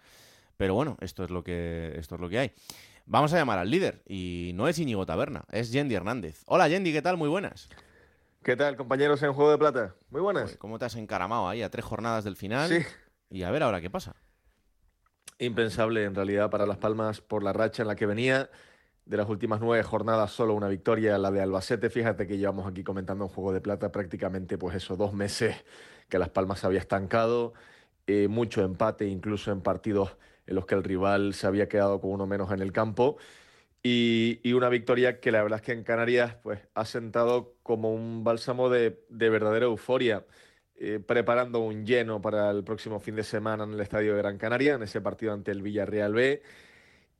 Pero 0.57 0.75
bueno, 0.75 0.97
esto 1.01 1.25
es 1.25 1.31
lo 1.31 1.43
que 1.45 1.95
esto 1.97 2.15
es 2.15 2.21
lo 2.21 2.29
que 2.29 2.39
hay. 2.39 2.53
Vamos 3.07 3.33
a 3.33 3.37
llamar 3.37 3.59
al 3.59 3.71
líder 3.71 4.03
y 4.07 4.53
no 4.55 4.69
es 4.69 4.79
Íñigo 4.79 5.05
Taberna, 5.07 5.45
es 5.53 5.71
Yendi 5.73 5.95
Hernández. 5.95 6.43
Hola 6.47 6.69
Yendi, 6.69 6.93
¿qué 6.93 7.03
tal? 7.03 7.17
Muy 7.17 7.29
buenas. 7.29 7.69
¿Qué 8.43 8.55
tal, 8.57 8.77
compañeros 8.77 9.23
en 9.23 9.33
Juego 9.33 9.51
de 9.51 9.59
Plata? 9.59 9.95
Muy 10.11 10.21
buenas. 10.21 10.57
¿Cómo 10.57 10.79
te 10.79 10.85
has 10.85 10.95
encaramado 10.97 11.49
ahí 11.49 11.63
a 11.63 11.71
tres 11.71 11.85
jornadas 11.85 12.23
del 12.25 12.37
final? 12.37 12.69
Sí, 12.69 12.79
Y 13.31 13.43
a 13.43 13.51
ver 13.51 13.63
ahora 13.65 13.81
qué 13.81 13.91
pasa. 13.91 14.15
impensable 15.39 16.05
en 16.05 16.15
realidad 16.15 16.49
para 16.51 16.67
Las 16.67 16.79
Palmas 16.79 17.21
por 17.21 17.43
la 17.43 17.53
racha 17.53 17.83
en 17.83 17.89
la 17.89 17.97
que 17.97 18.07
venía. 18.07 18.49
De 19.07 19.17
las 19.17 19.29
últimas 19.29 19.61
nueve 19.61 19.85
jornadas, 19.85 20.33
solo 20.33 20.55
una 20.55 20.67
victoria, 20.67 21.17
la 21.17 21.31
de 21.31 21.41
Albacete. 21.41 21.91
Fíjate 21.91 22.27
que 22.27 22.39
llevamos 22.39 22.67
aquí 22.67 22.83
comentando 22.83 23.25
un 23.25 23.31
juego 23.31 23.53
de 23.53 23.61
plata 23.61 23.93
prácticamente, 23.93 24.59
pues 24.59 24.75
eso, 24.75 24.97
dos 24.97 25.13
meses 25.13 25.65
que 26.09 26.19
Las 26.19 26.29
Palmas 26.31 26.65
había 26.65 26.81
estancado, 26.81 27.55
eh, 28.09 28.27
mucho 28.27 28.65
empate, 28.65 29.07
incluso 29.07 29.53
en 29.53 29.61
partidos 29.61 30.17
en 30.47 30.57
los 30.57 30.67
que 30.67 30.75
el 30.75 30.83
rival 30.83 31.35
se 31.35 31.47
había 31.47 31.69
quedado 31.69 32.01
con 32.01 32.11
uno 32.11 32.27
menos 32.27 32.51
en 32.51 32.61
el 32.61 32.73
campo. 32.73 33.17
Y, 33.83 34.41
una 34.53 34.69
victoria 34.69 35.21
que 35.21 35.31
la 35.31 35.43
verdad 35.43 35.61
es 35.61 35.67
que 35.67 35.73
en 35.73 35.85
Canarias 35.85 36.35
pues, 36.43 36.61
ha 36.75 36.85
sentado 36.85 37.55
como 37.63 37.95
un 37.95 38.25
bálsamo 38.25 38.69
de, 38.71 39.05
de 39.09 39.31
verdadera 39.31 39.67
euforia. 39.67 40.25
Eh, 40.79 41.01
preparando 41.01 41.61
un 41.61 41.87
lleno 41.87 42.21
para 42.21 42.51
el 42.51 42.63
próximo 42.65 43.01
fin 43.01 43.17
de 43.17 43.23
semana 43.23 43.65
en 43.65 43.73
el 43.73 43.81
Estadio 43.81 44.13
de 44.13 44.19
Gran 44.19 44.37
Canaria, 44.37 44.75
en 44.75 44.83
ese 44.83 45.01
partido 45.01 45.33
ante 45.33 45.53
el 45.53 45.63
Villarreal 45.63 46.13
B. 46.13 46.43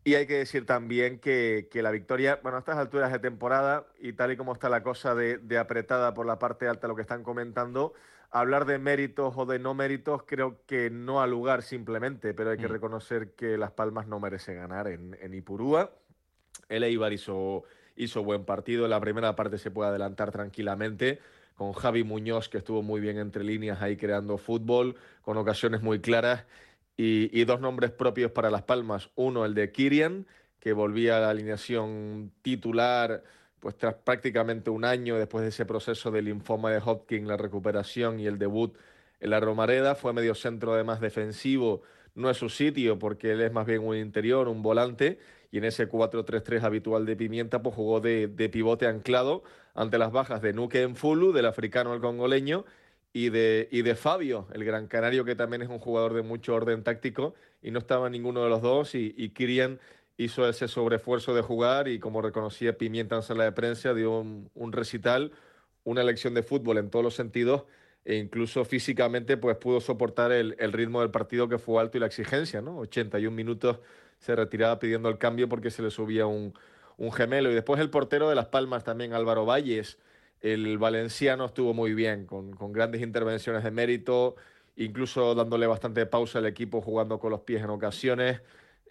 Y 0.07 0.15
hay 0.15 0.29
que 0.29 0.35
decir 0.39 0.65
también 0.67 1.19
que, 1.19 1.69
la 1.75 1.91
victoria, 1.91 2.39
bueno, 2.41 2.59
a 2.59 2.61
estas 2.61 2.79
alturas 2.79 3.11
de 3.11 3.19
temporada 3.19 3.89
y 3.99 4.13
tal 4.13 4.31
y 4.31 4.37
como 4.37 4.53
está 4.53 4.69
la 4.69 4.85
cosa 4.85 5.17
de, 5.17 5.59
apretada 5.59 6.15
por 6.15 6.27
la 6.27 6.39
parte 6.39 6.69
alta, 6.69 6.87
lo 6.87 6.95
que 6.95 7.03
están 7.03 7.25
comentando, 7.25 7.93
hablar 8.31 8.67
de 8.67 8.79
méritos 8.79 9.35
o 9.37 9.47
de 9.47 9.59
no 9.59 9.75
méritos 9.75 10.23
creo 10.23 10.61
que 10.65 10.91
no 10.91 11.21
ha 11.21 11.27
lugar 11.27 11.63
simplemente, 11.63 12.35
pero 12.35 12.51
hay 12.51 12.57
que 12.57 12.69
mm. 12.69 12.71
reconocer 12.71 13.33
que 13.33 13.59
Las 13.59 13.73
Palmas 13.73 14.07
no 14.07 14.21
merece 14.21 14.55
ganar 14.55 14.87
en, 14.87 15.19
en 15.21 15.35
Ipurúa. 15.35 15.91
El 16.69 16.85
Eibar 16.85 17.13
hizo, 17.13 17.65
hizo 17.97 18.23
buen 18.23 18.45
partido, 18.45 18.85
en 18.85 18.91
la 18.91 19.01
primera 19.01 19.35
parte 19.35 19.59
se 19.59 19.73
puede 19.73 19.91
adelantar 19.91 20.31
tranquilamente 20.31 21.19
con 21.57 21.73
Javi 21.73 22.05
Muñoz, 22.05 22.49
que 22.49 22.59
estuvo 22.59 22.83
muy 22.83 23.01
bien 23.01 23.19
entre 23.19 23.43
líneas 23.43 23.83
ahí 23.83 23.97
creando 23.97 24.39
fútbol, 24.39 24.95
con 25.23 25.37
ocasiones 25.37 25.83
muy 25.83 26.01
claras, 26.01 26.45
y, 26.97 27.45
dos 27.45 27.61
nombres 27.61 27.91
propios 27.91 28.31
para 28.31 28.51
Las 28.51 28.63
Palmas. 28.63 29.11
Uno, 29.15 29.45
el 29.45 29.55
de 29.55 29.71
Kirian, 29.71 30.27
que 30.61 30.73
volvía 30.73 31.19
a 31.19 31.21
la 31.21 31.31
alineación 31.31 32.33
titular 32.43 33.23
pues 33.61 33.77
tras 33.77 33.95
prácticamente 33.95 34.71
un 34.71 34.85
año 34.85 35.17
después 35.17 35.43
de 35.43 35.49
ese 35.49 35.67
proceso 35.67 36.11
del 36.11 36.27
linfoma 36.27 36.71
de 36.71 36.79
Hodgkin, 36.79 37.27
la 37.27 37.37
recuperación 37.37 38.21
y 38.21 38.27
el 38.27 38.39
debut 38.39 38.77
en 39.19 39.31
la 39.31 39.41
Romareda, 39.41 39.95
fue 39.95 40.13
medio 40.13 40.35
centro 40.35 40.75
además 40.75 41.01
defensivo, 41.01 41.83
no 42.15 42.31
es 42.31 42.37
su 42.37 42.49
sitio 42.49 42.99
porque 42.99 43.33
él 43.33 43.41
es 43.41 43.53
más 43.53 43.67
bien 43.67 43.83
un 43.83 43.97
interior, 43.97 44.49
un 44.49 44.63
volante, 44.63 45.19
y 45.51 45.59
en 45.59 45.65
ese 45.65 45.89
4-3-3 45.89 46.63
habitual 46.63 47.07
de 47.07 47.17
Pimienta 47.17 47.63
pues 47.63 47.75
jugó 47.75 48.01
de, 48.01 48.29
pivote 48.53 48.87
anclado 48.87 49.43
ante 49.75 49.99
las 49.99 50.13
bajas 50.13 50.43
de 50.43 50.53
Nuke 50.53 50.83
Enfulu, 50.83 51.33
del 51.33 51.47
africano 51.47 51.93
al 51.93 52.01
congoleño, 52.01 52.65
y 53.17 53.31
de, 53.31 53.67
y 53.73 53.81
de 53.81 53.95
Fabio, 53.95 54.47
el 54.53 54.63
gran 54.63 54.89
canario 54.89 55.25
que 55.25 55.35
también 55.35 55.63
es 55.63 55.71
un 55.71 55.79
jugador 55.79 56.13
de 56.13 56.21
mucho 56.21 56.55
orden 56.55 56.83
táctico, 56.83 57.35
y 57.63 57.71
no 57.71 57.79
estaba 57.79 58.11
ninguno 58.11 58.45
de 58.45 58.51
los 58.51 58.61
dos, 58.61 58.95
y, 58.95 59.15
y 59.17 59.33
hizo 60.19 60.47
ese 60.47 60.69
sobreesfuerzo 60.69 61.35
de 61.35 61.41
jugar 61.41 61.89
y 61.89 61.99
como 61.99 62.21
reconocía 62.21 62.77
Pimienta 62.77 63.17
en 63.17 63.23
sala 63.23 63.45
de 63.45 63.53
prensa, 63.53 63.95
dio 63.95 64.19
un, 64.21 64.73
recital, 64.73 65.33
una 65.83 66.03
lección 66.03 66.35
de 66.35 66.43
fútbol 66.43 66.77
en 66.77 66.91
todos 66.91 67.03
los 67.03 67.15
sentidos 67.15 67.65
e 68.05 68.17
incluso 68.17 68.67
físicamente 68.67 69.39
pues 69.39 69.57
pudo 69.57 69.81
soportar 69.81 70.31
el, 70.33 70.55
el, 70.59 70.75
ritmo 70.75 71.01
del 71.01 71.11
partido 71.11 71.49
que 71.49 71.57
fue 71.57 71.81
alto 71.81 71.97
y 71.97 72.01
la 72.01 72.07
exigencia, 72.07 72.61
¿no? 72.61 72.77
81 72.81 73.35
minutos 73.35 73.79
se 74.19 74.37
retiraba 74.37 74.79
pidiendo 74.79 75.09
el 75.09 75.17
cambio 75.17 75.49
porque 75.49 75.71
se 75.71 75.83
le 75.83 75.91
subía 75.91 76.27
un, 76.27 76.53
gemelo. 77.15 77.51
Y 77.51 77.55
después 77.55 77.81
el 77.81 77.89
portero 77.89 78.29
de 78.29 78.35
Las 78.35 78.47
Palmas 78.47 78.85
también, 78.85 79.15
Álvaro 79.15 79.47
Valles, 79.47 79.99
el 80.41 80.79
valenciano 80.79 81.47
estuvo 81.47 81.75
muy 81.75 81.95
bien, 81.95 82.27
con, 82.27 82.53
grandes 82.73 83.03
intervenciones 83.03 83.65
de 83.65 83.71
mérito, 83.71 84.37
incluso 84.77 85.35
dándole 85.35 85.67
bastante 85.67 86.07
pausa 86.07 86.39
al 86.39 86.47
equipo, 86.47 86.81
jugando 86.81 87.19
con 87.19 87.31
los 87.31 87.41
pies 87.41 87.63
en 87.63 87.71
ocasiones, 87.71 88.41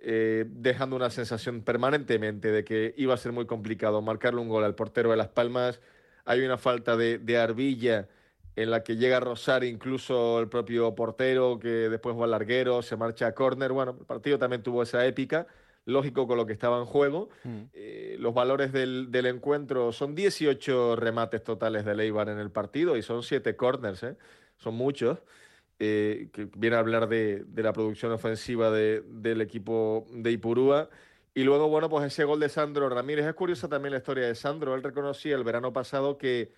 eh, 0.02 0.46
dejando 0.48 0.96
una 0.96 1.10
sensación 1.10 1.62
permanentemente 1.62 2.52
de 2.52 2.64
que 2.64 2.94
iba 2.98 3.14
a 3.14 3.18
ser 3.18 3.32
muy 3.32 3.46
complicado 3.46 4.02
marcarle 4.02 4.42
un 4.42 4.50
gol 4.50 4.64
al 4.64 4.76
portero 4.76 5.12
de 5.12 5.18
Las 5.18 5.30
Palmas. 5.30 5.80
Hay 6.26 6.42
una 6.42 6.58
falta 6.58 6.98
de, 6.98 7.20
de 7.20 7.38
Arbilla 7.38 8.08
en 8.56 8.72
la 8.72 8.84
que 8.84 8.96
llega 8.96 9.18
a 9.18 9.20
rozar 9.20 9.64
incluso 9.64 10.40
el 10.40 10.48
propio 10.48 10.96
portero, 10.96 11.60
que 11.60 11.68
después 11.90 12.16
va 12.18 12.26
al 12.26 12.32
larguero, 12.32 12.82
se 12.82 12.96
marcha 12.96 13.28
a 13.28 13.36
córner. 13.36 13.74
Bueno, 13.74 13.98
el 14.00 14.06
partido 14.06 14.40
también 14.40 14.64
tuvo 14.64 14.84
esa 14.84 15.06
épica, 15.06 15.48
lógico 15.86 16.28
con 16.28 16.38
lo 16.38 16.46
que 16.46 16.54
estaba 16.54 16.80
en 16.80 16.86
juego. 16.86 17.30
Mm. 17.44 17.62
Eh, 17.74 18.18
los 18.20 18.34
valores 18.34 18.72
del, 18.72 19.10
encuentro 19.26 19.92
son 19.92 20.16
18 20.16 20.96
remates 20.96 21.44
totales 21.44 21.86
de 21.86 21.96
Leibar 21.96 22.30
en 22.30 22.40
el 22.40 22.52
partido 22.52 22.98
y 22.98 23.02
son 23.02 23.24
7 23.24 23.56
corners, 23.56 24.04
¿eh? 24.04 24.18
son 24.58 24.76
muchos. 24.76 25.20
Eh, 25.78 26.30
que 26.32 26.48
viene 26.56 26.78
a 26.78 26.80
hablar 26.80 27.10
de, 27.10 27.46
la 27.56 27.74
producción 27.74 28.12
ofensiva 28.14 28.72
del 28.72 29.42
equipo 29.42 30.06
de 30.12 30.32
Ipurúa. 30.32 30.90
Y 31.34 31.44
luego, 31.44 31.68
bueno, 31.68 31.90
pues 31.90 32.06
ese 32.06 32.24
gol 32.24 32.40
de 32.40 32.48
Sandro 32.48 32.88
Ramírez. 32.88 33.26
Es 33.26 33.34
curiosa 33.34 33.68
también 33.68 33.92
la 33.92 33.98
historia 33.98 34.26
de 34.26 34.36
Sandro. 34.36 34.74
Él 34.74 34.84
reconocía 34.84 35.36
el 35.36 35.44
verano 35.44 35.74
pasado 35.74 36.18
que 36.18 36.54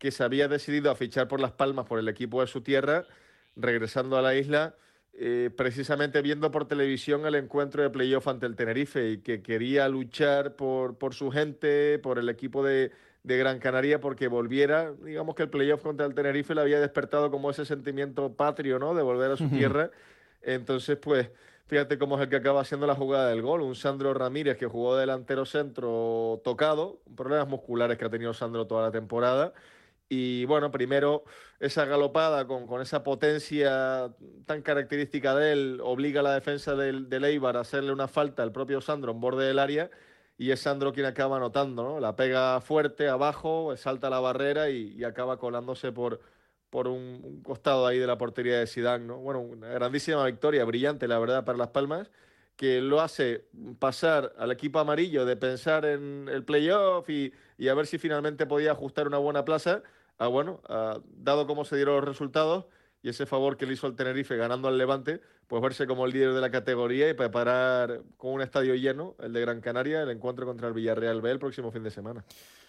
que 0.00 0.10
se 0.10 0.24
había 0.24 0.48
decidido 0.48 0.90
a 0.90 0.96
fichar 0.96 1.28
por 1.28 1.40
Las 1.40 1.52
Palmas 1.52 1.84
por 1.84 1.98
el 1.98 2.08
equipo 2.08 2.40
de 2.40 2.46
su 2.46 2.62
tierra, 2.62 3.04
regresando 3.54 4.16
a 4.16 4.22
la 4.22 4.34
isla, 4.34 4.74
eh, 5.22 5.50
precisamente 5.54 6.22
viendo 6.22 6.50
por 6.50 6.66
televisión 6.66 7.26
el 7.26 7.34
encuentro 7.34 7.82
de 7.82 7.90
playoff 7.90 8.26
ante 8.26 8.46
el 8.46 8.56
Tenerife 8.56 9.10
y 9.10 9.18
que 9.18 9.42
quería 9.42 9.86
luchar 9.86 10.56
por, 10.56 10.96
por 10.96 11.12
su 11.12 11.30
gente, 11.30 11.98
por 11.98 12.18
el 12.18 12.30
equipo 12.30 12.64
de, 12.64 12.90
Gran 13.22 13.58
Canaria, 13.58 14.00
porque 14.00 14.28
volviera, 14.28 14.94
digamos 15.04 15.34
que 15.34 15.42
el 15.42 15.50
playoff 15.50 15.82
contra 15.82 16.06
el 16.06 16.14
Tenerife 16.14 16.54
le 16.54 16.62
había 16.62 16.80
despertado 16.80 17.30
como 17.30 17.50
ese 17.50 17.66
sentimiento 17.66 18.32
patrio, 18.32 18.78
¿no? 18.78 18.94
De 18.94 19.02
volver 19.02 19.30
a 19.32 19.36
su 19.36 19.50
tierra. 19.50 19.90
Entonces, 20.40 20.96
pues, 20.96 21.28
fíjate 21.66 21.98
cómo 21.98 22.16
es 22.16 22.22
el 22.22 22.30
que 22.30 22.36
acaba 22.36 22.62
haciendo 22.62 22.86
la 22.86 22.94
jugada 22.94 23.28
del 23.28 23.42
gol. 23.42 23.60
Un 23.60 23.74
Sandro 23.74 24.14
Ramírez 24.14 24.56
que 24.56 24.64
jugó 24.64 24.96
delantero 24.96 25.44
centro 25.44 26.40
tocado, 26.42 27.02
problemas 27.14 27.46
musculares 27.46 27.98
que 27.98 28.06
ha 28.06 28.10
tenido 28.10 28.32
Sandro 28.32 28.66
toda 28.66 28.86
la 28.86 28.90
temporada 28.90 29.52
y 30.10 30.44
bueno, 30.46 30.72
primero 30.72 31.24
esa 31.60 31.84
galopada 31.84 32.46
con, 32.46 32.66
con, 32.66 32.82
esa 32.82 33.04
potencia 33.04 34.12
tan 34.44 34.60
característica 34.60 35.36
de 35.36 35.52
él 35.52 35.80
obliga 35.84 36.20
a 36.20 36.24
la 36.24 36.34
defensa 36.34 36.74
del, 36.74 37.08
del, 37.08 37.24
Eibar 37.24 37.56
a 37.56 37.60
hacerle 37.60 37.92
una 37.92 38.08
falta 38.08 38.42
al 38.42 38.50
propio 38.50 38.80
Sandro 38.80 39.12
en 39.12 39.20
borde 39.20 39.46
del 39.46 39.60
área 39.60 39.88
y 40.36 40.50
es 40.50 40.60
Sandro 40.60 40.92
quien 40.92 41.06
acaba 41.06 41.36
anotando, 41.36 41.84
¿no? 41.84 42.00
La 42.00 42.16
pega 42.16 42.60
fuerte 42.60 43.08
abajo, 43.08 43.76
salta 43.76 44.10
la 44.10 44.18
barrera 44.18 44.68
y, 44.70 45.04
acaba 45.04 45.38
colándose 45.38 45.92
por, 45.92 46.20
por 46.70 46.88
un, 46.88 47.42
costado 47.44 47.86
ahí 47.86 47.98
de 47.98 48.06
la 48.06 48.18
portería 48.18 48.58
de 48.58 48.66
Sidán, 48.66 49.06
¿no? 49.06 49.18
Bueno, 49.18 49.40
una 49.40 49.68
grandísima 49.68 50.24
victoria, 50.26 50.64
brillante 50.64 51.06
la 51.06 51.20
verdad 51.20 51.44
para 51.44 51.58
Las 51.58 51.68
Palmas 51.68 52.10
que 52.56 52.80
lo 52.82 53.00
hace 53.00 53.46
pasar 53.78 54.34
al 54.38 54.50
equipo 54.50 54.80
amarillo 54.80 55.24
de 55.24 55.36
pensar 55.36 55.86
en 55.86 56.28
el 56.30 56.44
playoff 56.44 57.08
y, 57.08 57.32
y 57.56 57.68
a 57.68 57.74
ver 57.74 57.86
si 57.86 57.96
finalmente 57.98 58.44
podía 58.44 58.72
ajustar 58.72 59.06
una 59.06 59.18
buena 59.18 59.46
plaza 59.46 59.82
ah, 60.20 60.28
bueno, 60.28 60.60
ah, 60.68 61.00
dado 61.16 61.46
cómo 61.46 61.64
se 61.64 61.76
dieron 61.76 61.96
los 61.96 62.04
resultados 62.04 62.66
y 63.02 63.08
ese 63.08 63.26
favor 63.26 63.56
que 63.56 63.66
le 63.66 63.72
hizo 63.72 63.86
al 63.86 63.96
Tenerife 63.96 64.36
ganando 64.36 64.68
al 64.68 64.78
Levante, 64.78 65.20
pues 65.48 65.62
verse 65.62 65.86
como 65.86 66.04
el 66.06 66.12
líder 66.12 66.34
de 66.34 66.40
la 66.40 66.50
categoría 66.50 67.08
y 67.08 67.14
preparar 67.14 68.02
con 68.16 68.34
un 68.34 68.42
estadio 68.42 68.74
lleno, 68.74 69.16
el 69.20 69.32
de 69.32 69.40
Gran 69.40 69.60
Canaria, 69.60 70.02
el 70.02 70.10
encuentro 70.10 70.46
contra 70.46 70.68
el 70.68 70.74
Villarreal 70.74 71.22
B 71.22 71.30
el 71.30 71.38
próximo 71.38 71.72
fin 71.72 71.82
de 71.82 71.90
semana. 71.90 72.24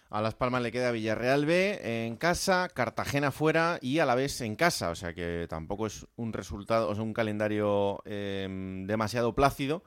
A 0.10 0.22
Las 0.22 0.36
Palmas 0.36 0.62
le 0.62 0.72
queda 0.72 0.91
Villarreal 0.91 1.46
B 1.46 2.05
en 2.05 2.17
casa, 2.17 2.67
Cartagena 2.74 3.31
fuera 3.31 3.77
y 3.81 4.00
a 4.00 4.05
la 4.05 4.15
vez 4.15 4.41
en 4.41 4.55
casa. 4.55 4.89
O 4.89 4.96
sea 4.96 5.13
que 5.13 5.46
tampoco 5.50 5.88
es 5.88 6.05
un 6.17 6.34
resultado, 6.34 6.89
o 6.89 7.01
un 7.01 7.13
calendario 7.13 8.01
em, 8.05 8.88
demasiado 8.88 9.36
plácido 9.36 9.84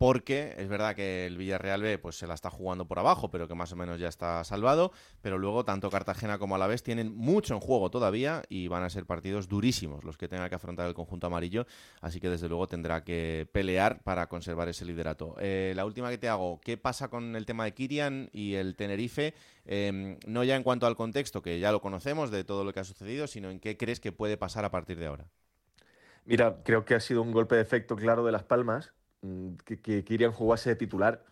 porque 0.00 0.54
es 0.56 0.66
verdad 0.66 0.96
que 0.96 1.26
el 1.26 1.36
Villarreal 1.36 1.82
B 1.82 1.98
pues 1.98 2.16
se 2.16 2.26
la 2.26 2.32
está 2.32 2.48
jugando 2.48 2.86
por 2.86 2.98
abajo, 2.98 3.30
pero 3.30 3.46
que 3.46 3.54
más 3.54 3.70
o 3.72 3.76
menos 3.76 4.00
ya 4.00 4.08
está 4.08 4.42
salvado, 4.44 4.92
pero 5.20 5.36
luego 5.36 5.66
tanto 5.66 5.90
Cartagena 5.90 6.38
como 6.38 6.54
Alavés 6.54 6.82
tienen 6.82 7.14
mucho 7.14 7.52
en 7.52 7.60
juego 7.60 7.90
todavía 7.90 8.40
y 8.48 8.68
van 8.68 8.82
a 8.82 8.88
ser 8.88 9.04
partidos 9.04 9.46
durísimos 9.46 10.02
los 10.02 10.16
que 10.16 10.26
tenga 10.26 10.48
que 10.48 10.54
afrontar 10.54 10.86
el 10.86 10.94
conjunto 10.94 11.26
amarillo, 11.26 11.66
así 12.00 12.18
que 12.18 12.30
desde 12.30 12.48
luego 12.48 12.66
tendrá 12.66 13.04
que 13.04 13.46
pelear 13.52 14.02
para 14.02 14.26
conservar 14.30 14.70
ese 14.70 14.86
liderato. 14.86 15.36
Eh, 15.38 15.74
la 15.76 15.84
última 15.84 16.08
que 16.08 16.16
te 16.16 16.30
hago, 16.30 16.62
¿qué 16.62 16.78
pasa 16.78 17.08
con 17.08 17.36
el 17.36 17.44
tema 17.44 17.64
de 17.64 17.74
Kirian 17.74 18.30
y 18.32 18.54
el 18.54 18.76
Tenerife? 18.76 19.34
Em, 19.66 20.16
no 20.26 20.44
ya 20.44 20.56
en 20.56 20.62
cuanto 20.62 20.86
al 20.86 20.96
contexto, 20.96 21.42
que 21.42 21.60
ya 21.60 21.72
lo 21.72 21.82
conocemos 21.82 22.30
de 22.30 22.42
todo 22.42 22.64
lo 22.64 22.72
que 22.72 22.80
ha 22.80 22.84
sucedido, 22.84 23.26
sino 23.26 23.50
en 23.50 23.60
qué 23.60 23.76
crees 23.76 24.00
que 24.00 24.12
puede 24.12 24.38
pasar 24.38 24.64
a 24.64 24.70
partir 24.70 24.98
de 24.98 25.08
ahora. 25.08 25.26
Mira, 26.24 26.62
creo 26.64 26.86
que 26.86 26.94
ha 26.94 27.00
sido 27.00 27.20
un 27.20 27.32
golpe 27.32 27.56
de 27.56 27.60
efecto 27.60 27.96
claro 27.96 28.24
de 28.24 28.32
Las 28.32 28.44
Palmas 28.44 28.94
que, 29.64 29.80
que 29.80 30.04
Kirian 30.04 30.32
jugase 30.32 30.70
de 30.70 30.76
titular 30.76 31.24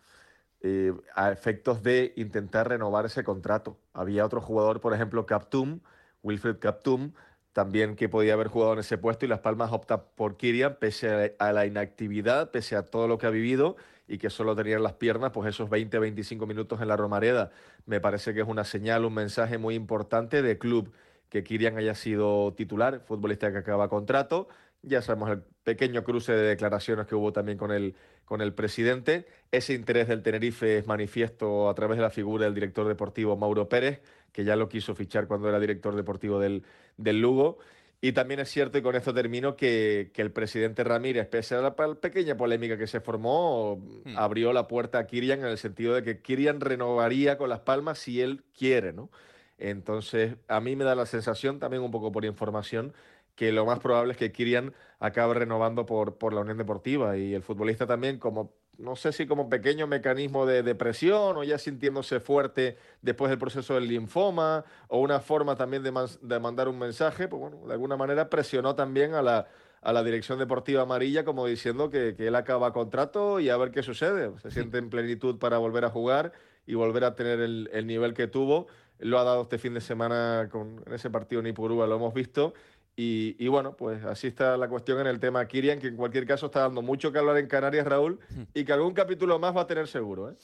eh, 0.61 0.93
a 1.15 1.31
efectos 1.31 1.83
de 1.83 2.13
intentar 2.17 2.67
renovar 2.67 3.05
ese 3.05 3.23
contrato. 3.23 3.77
Había 3.93 4.25
otro 4.25 4.41
jugador, 4.41 4.81
por 4.81 4.93
ejemplo, 4.93 5.25
Captum, 5.25 5.79
Wilfred 6.21 6.59
Captum, 6.59 7.13
también 7.53 7.95
que 7.95 8.09
podía 8.09 8.33
haber 8.33 8.47
jugado 8.47 8.73
en 8.73 8.79
ese 8.79 8.97
puesto 8.97 9.25
y 9.25 9.29
Las 9.29 9.39
Palmas 9.39 9.71
opta 9.71 10.03
por 10.03 10.37
Kirian 10.37 10.77
pese 10.79 11.35
a 11.39 11.51
la 11.53 11.65
inactividad, 11.65 12.51
pese 12.51 12.75
a 12.75 12.83
todo 12.83 13.07
lo 13.07 13.17
que 13.17 13.27
ha 13.27 13.31
vivido 13.31 13.77
y 14.07 14.17
que 14.17 14.29
solo 14.29 14.55
tenía 14.55 14.75
en 14.75 14.83
las 14.83 14.93
piernas 14.93 15.31
pues 15.31 15.49
esos 15.49 15.69
20-25 15.69 16.45
minutos 16.45 16.81
en 16.81 16.89
la 16.89 16.97
Romareda. 16.97 17.51
Me 17.85 18.01
parece 18.01 18.33
que 18.33 18.41
es 18.41 18.47
una 18.47 18.65
señal, 18.65 19.05
un 19.05 19.13
mensaje 19.13 19.57
muy 19.57 19.75
importante 19.75 20.41
de 20.41 20.57
club 20.57 20.91
que 21.29 21.43
Kirian 21.43 21.77
haya 21.77 21.95
sido 21.95 22.53
titular, 22.53 23.01
futbolista 23.05 23.51
que 23.51 23.59
acaba 23.59 23.87
contrato 23.87 24.49
Ya 24.81 25.01
sabemos 25.01 25.29
el 25.29 25.43
pequeño 25.63 26.03
cruce 26.03 26.31
de 26.31 26.43
declaraciones 26.43 27.05
que 27.05 27.15
hubo 27.15 27.33
también 27.33 27.57
con 27.57 27.71
el, 27.71 27.95
con 28.23 28.41
el 28.41 28.53
presidente. 28.53 29.25
Ese 29.51 29.73
interés 29.73 30.07
del 30.07 30.23
Tenerife 30.23 30.77
es 30.77 30.87
manifiesto 30.87 31.69
a 31.69 31.75
través 31.75 31.97
de 31.97 32.03
la 32.03 32.09
figura 32.09 32.45
del 32.45 32.53
director 32.53 32.87
deportivo 32.87 33.35
Mauro 33.35 33.67
Pérez, 33.67 34.01
que 34.31 34.45
ya 34.45 34.55
lo 34.55 34.69
quiso 34.69 34.95
fichar 34.95 35.27
cuando 35.27 35.49
era 35.49 35.59
director 35.59 35.95
deportivo 35.95 36.39
del, 36.39 36.63
del 36.97 37.19
Lugo. 37.19 37.57
Y 38.01 38.13
también 38.13 38.39
es 38.39 38.49
cierto, 38.49 38.77
y 38.77 38.81
con 38.81 38.95
esto 38.95 39.13
termino, 39.13 39.57
que, 39.57 40.11
que 40.13 40.21
el 40.21 40.31
presidente 40.31 40.85
Ramírez, 40.85 41.27
pese 41.27 41.55
a 41.55 41.61
la 41.61 41.75
pequeña 41.75 42.37
polémica 42.37 42.77
que 42.77 42.87
se 42.87 43.01
formó, 43.01 43.75
hmm. 44.05 44.17
abrió 44.17 44.53
la 44.53 44.69
puerta 44.69 44.99
a 44.99 45.05
Kirian 45.05 45.41
en 45.41 45.47
el 45.47 45.57
sentido 45.57 45.95
de 45.95 46.03
que 46.03 46.21
Kirian 46.21 46.61
renovaría 46.61 47.37
con 47.37 47.49
Las 47.49 47.59
Palmas 47.59 47.99
si 47.99 48.21
él 48.21 48.43
quiere, 48.57 48.93
¿no? 48.93 49.09
Entonces, 49.57 50.35
a 50.47 50.61
mí 50.61 50.77
me 50.77 50.85
da 50.85 50.95
la 50.95 51.05
sensación, 51.05 51.59
también 51.59 51.83
un 51.83 51.91
poco 51.91 52.13
por 52.13 52.23
información, 52.23 52.93
que 53.39 53.53
lo 53.53 53.65
más 53.65 53.79
probable 53.79 54.11
es 54.11 54.17
que 54.17 54.33
Kirian 54.33 54.73
acabe 54.99 55.33
renovando 55.33 55.85
por, 55.85 56.17
por 56.17 56.33
la 56.33 56.41
Unión 56.41 56.57
Deportiva 56.57 57.15
y 57.15 57.33
el 57.33 57.41
futbolista 57.41 57.87
también 57.87 58.19
como, 58.19 58.51
no 58.77 58.97
sé 58.97 59.13
si 59.13 59.27
como 59.27 59.47
pequeño 59.47 59.87
mecanismo 59.87 60.45
de 60.45 60.61
depresión 60.61 61.37
o 61.37 61.43
ya 61.45 61.57
sintiéndose 61.57 62.19
fuerte 62.19 62.75
después 63.01 63.29
del 63.29 63.39
proceso 63.39 63.75
del 63.75 63.87
linfoma 63.87 64.65
o 64.89 64.99
una 64.99 65.21
forma 65.21 65.55
también 65.55 65.83
de, 65.83 65.93
de 66.21 66.39
mandar 66.41 66.67
un 66.67 66.79
mensaje, 66.79 67.29
pues 67.29 67.39
bueno, 67.39 67.65
de 67.65 67.71
alguna 67.71 67.95
manera 67.95 68.29
presionó 68.29 68.75
también 68.75 69.13
a 69.13 69.21
la, 69.21 69.47
a 69.81 69.93
la 69.93 70.03
dirección 70.03 70.37
deportiva 70.37 70.81
amarilla 70.81 71.23
como 71.23 71.45
diciendo 71.45 71.89
que, 71.89 72.15
que, 72.17 72.27
él 72.27 72.35
acaba 72.35 72.73
contrato 72.73 73.39
y 73.39 73.47
a 73.47 73.55
ver 73.55 73.71
qué 73.71 73.83
sucede. 73.83 74.37
Se 74.41 74.51
siente 74.51 74.79
en 74.79 74.89
plenitud 74.89 75.39
para 75.39 75.59
volver 75.59 75.85
a 75.85 75.89
jugar 75.89 76.33
y 76.67 76.73
volver 76.73 77.05
a 77.05 77.15
tener 77.15 77.39
el, 77.39 77.69
el 77.71 77.87
nivel 77.87 78.13
que 78.13 78.27
tuvo. 78.27 78.67
Lo 78.97 79.17
ha 79.17 79.23
dado 79.23 79.43
este 79.43 79.57
fin 79.57 79.73
de 79.73 79.79
semana 79.79 80.49
con, 80.51 80.83
en 80.85 80.93
ese 80.93 81.09
partido 81.09 81.39
en 81.39 81.47
Ipurúa, 81.47 81.87
lo 81.87 81.95
hemos 81.95 82.13
visto. 82.13 82.53
Y, 83.01 83.47
bueno, 83.47 83.77
pues 83.77 84.03
así 84.03 84.27
está 84.27 84.57
la 84.57 84.67
cuestión 84.67 84.99
en 84.99 85.07
el 85.07 85.21
tema 85.21 85.47
Kirian, 85.47 85.79
que 85.79 85.87
en 85.87 85.95
cualquier 85.95 86.25
caso 86.25 86.47
está 86.47 86.59
dando 86.59 86.81
mucho 86.81 87.13
que 87.13 87.19
hablar 87.19 87.37
en 87.37 87.47
Canarias, 87.47 87.87
Raúl, 87.87 88.19
y 88.53 88.65
que 88.65 88.73
algún 88.73 88.93
capítulo 88.93 89.39
más 89.39 89.55
va 89.55 89.61
a 89.61 89.67
tener 89.67 89.87
seguro. 89.87 90.29
¿eh? 90.29 90.35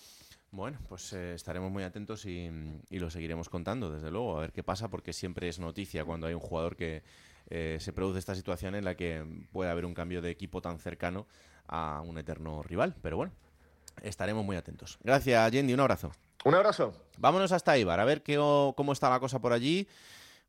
Bueno, 0.51 0.79
pues 0.87 1.11
eh, 1.11 1.33
estaremos 1.33 1.69
muy 1.69 1.83
atentos 1.83 2.25
y, 2.25 2.49
lo 2.91 3.09
seguiremos 3.09 3.49
contando, 3.49 3.91
desde 3.91 4.09
luego, 4.09 4.37
a 4.37 4.39
ver 4.39 4.53
qué 4.53 4.63
pasa, 4.63 4.87
porque 4.87 5.11
siempre 5.11 5.49
es 5.49 5.59
noticia 5.59 6.05
cuando 6.05 6.27
hay 6.27 6.33
un 6.33 6.39
jugador 6.39 6.77
que 6.77 7.03
eh, 7.49 7.75
se 7.81 7.91
produce 7.91 8.19
esta 8.19 8.35
situación 8.35 8.73
en 8.75 8.85
la 8.85 8.95
que 8.95 9.25
puede 9.51 9.69
haber 9.69 9.83
un 9.83 9.93
cambio 9.93 10.21
de 10.21 10.31
equipo 10.31 10.61
tan 10.61 10.79
cercano 10.79 11.27
a 11.67 12.01
un 12.05 12.17
eterno 12.17 12.63
rival. 12.63 12.95
Pero 13.01 13.17
bueno, 13.17 13.33
estaremos 14.01 14.45
muy 14.45 14.55
atentos. 14.55 14.97
Gracias, 15.03 15.51
Yendi, 15.51 15.73
un 15.73 15.81
abrazo. 15.81 16.13
Un 16.45 16.55
abrazo. 16.55 16.93
Vámonos 17.17 17.51
hasta 17.51 17.77
Ibar, 17.77 17.99
a 17.99 18.05
ver 18.05 18.23
qué, 18.23 18.37
cómo 18.37 18.93
está 18.93 19.09
la 19.09 19.19
cosa 19.19 19.39
por 19.39 19.51
allí. 19.51 19.89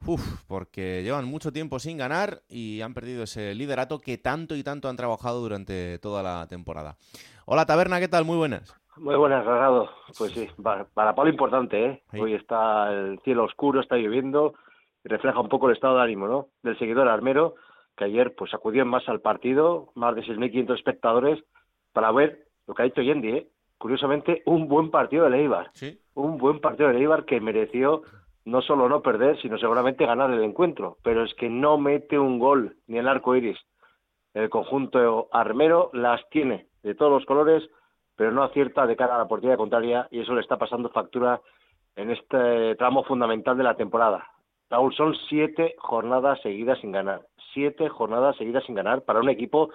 Uf, 0.04 0.44
porque 0.46 1.02
llevan 1.02 1.24
mucho 1.24 1.52
tiempo 1.52 1.78
sin 1.78 1.98
ganar 1.98 2.42
y 2.48 2.80
han 2.80 2.94
perdido 2.94 3.22
ese 3.22 3.54
liderato 3.54 3.98
que 3.98 4.18
tanto 4.18 4.54
y 4.56 4.62
tanto 4.62 4.88
han 4.88 4.96
trabajado 4.96 5.40
durante 5.40 5.98
toda 5.98 6.22
la 6.22 6.46
temporada. 6.48 6.96
Hola 7.44 7.66
Taberna, 7.66 8.00
¿qué 8.00 8.08
tal? 8.08 8.24
Muy 8.24 8.36
buenas. 8.36 8.74
Muy 8.96 9.16
buenas, 9.16 9.44
Ragado. 9.44 9.90
Pues 10.18 10.32
sí, 10.32 10.48
para, 10.62 10.86
Pablo 11.14 11.30
importante, 11.30 11.84
¿eh? 11.84 12.02
Hoy 12.18 12.34
está 12.34 12.92
el 12.92 13.18
cielo 13.24 13.44
oscuro, 13.44 13.80
está 13.80 13.96
lloviendo 13.96 14.54
refleja 15.06 15.40
un 15.40 15.48
poco 15.48 15.68
el 15.68 15.74
estado 15.74 15.96
de 15.96 16.02
ánimo, 16.02 16.26
¿no? 16.26 16.48
Del 16.62 16.78
seguidor 16.78 17.08
armero, 17.08 17.54
que 17.96 18.04
ayer 18.04 18.34
pues 18.34 18.52
acudió 18.52 18.84
más 18.84 19.08
al 19.08 19.20
partido, 19.20 19.92
más 19.94 20.14
de 20.14 20.22
6.500 20.22 20.74
espectadores, 20.74 21.42
para 21.92 22.12
ver 22.12 22.46
lo 22.66 22.74
que 22.74 22.82
ha 22.82 22.86
dicho 22.86 23.02
Yendi, 23.02 23.28
¿eh? 23.28 23.48
Curiosamente, 23.78 24.42
un 24.46 24.68
buen 24.68 24.90
partido 24.90 25.24
de 25.24 25.30
Leibar. 25.30 25.70
¿Sí? 25.74 26.00
Un 26.14 26.38
buen 26.38 26.60
partido 26.60 26.88
de 26.88 26.94
Leibar 26.94 27.24
que 27.24 27.40
mereció 27.40 28.02
no 28.46 28.62
solo 28.62 28.88
no 28.88 29.02
perder, 29.02 29.38
sino 29.42 29.58
seguramente 29.58 30.06
ganar 30.06 30.30
el 30.30 30.42
encuentro. 30.42 30.96
Pero 31.02 31.24
es 31.24 31.34
que 31.34 31.50
no 31.50 31.78
mete 31.78 32.18
un 32.18 32.38
gol 32.38 32.76
ni 32.86 32.96
el 32.98 33.08
arco 33.08 33.34
iris. 33.34 33.58
El 34.34 34.48
conjunto 34.48 35.28
armero 35.32 35.90
las 35.92 36.26
tiene 36.30 36.68
de 36.82 36.94
todos 36.94 37.10
los 37.10 37.26
colores, 37.26 37.68
pero 38.14 38.30
no 38.30 38.44
acierta 38.44 38.86
de 38.86 38.96
cara 38.96 39.16
a 39.16 39.18
la 39.18 39.28
portería 39.28 39.56
contraria 39.56 40.08
y 40.10 40.20
eso 40.20 40.34
le 40.34 40.42
está 40.42 40.56
pasando 40.56 40.90
factura 40.90 41.40
en 41.96 42.10
este 42.10 42.76
tramo 42.76 43.02
fundamental 43.02 43.56
de 43.56 43.64
la 43.64 43.76
temporada. 43.76 44.24
Raúl, 44.70 44.94
son 44.94 45.14
siete 45.28 45.74
jornadas 45.78 46.40
seguidas 46.42 46.78
sin 46.80 46.92
ganar. 46.92 47.22
Siete 47.52 47.88
jornadas 47.88 48.36
seguidas 48.36 48.64
sin 48.64 48.76
ganar 48.76 49.02
para 49.02 49.20
un 49.20 49.28
equipo 49.28 49.70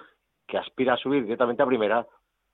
que 0.46 0.56
aspira 0.56 0.94
a 0.94 0.98
subir 0.98 1.24
directamente 1.24 1.62
a 1.62 1.66
primera. 1.66 2.06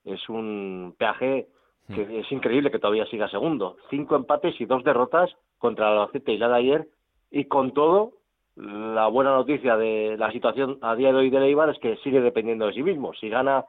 Es 0.04 0.28
un 0.28 0.96
peaje 0.98 1.48
que 1.94 2.05
hmm. 2.05 2.20
es 2.20 2.33
increíble 2.33 2.70
que 2.70 2.79
todavía 2.79 3.07
siga 3.07 3.29
segundo. 3.29 3.77
Cinco 3.90 4.16
empates 4.16 4.61
y 4.61 4.66
dos 4.66 4.85
derrotas 4.85 5.31
contra 5.59 5.88
el 5.88 5.98
Albacete 5.98 6.33
y 6.33 6.38
la 6.38 6.48
de 6.48 6.57
ayer, 6.57 6.88
y 7.31 7.44
con 7.44 7.72
todo, 7.72 8.12
la 8.57 9.07
buena 9.07 9.31
noticia 9.31 9.77
de 9.77 10.16
la 10.18 10.33
situación 10.33 10.79
a 10.83 10.94
día 10.96 11.12
de 11.12 11.18
hoy 11.18 11.31
de 11.31 11.40
Leibar 11.40 11.70
es 11.70 11.79
que 11.79 11.96
sigue 11.98 12.20
dependiendo 12.20 12.66
de 12.66 12.72
sí 12.72 12.83
mismo. 12.83 13.12
Si 13.14 13.29
gana 13.29 13.64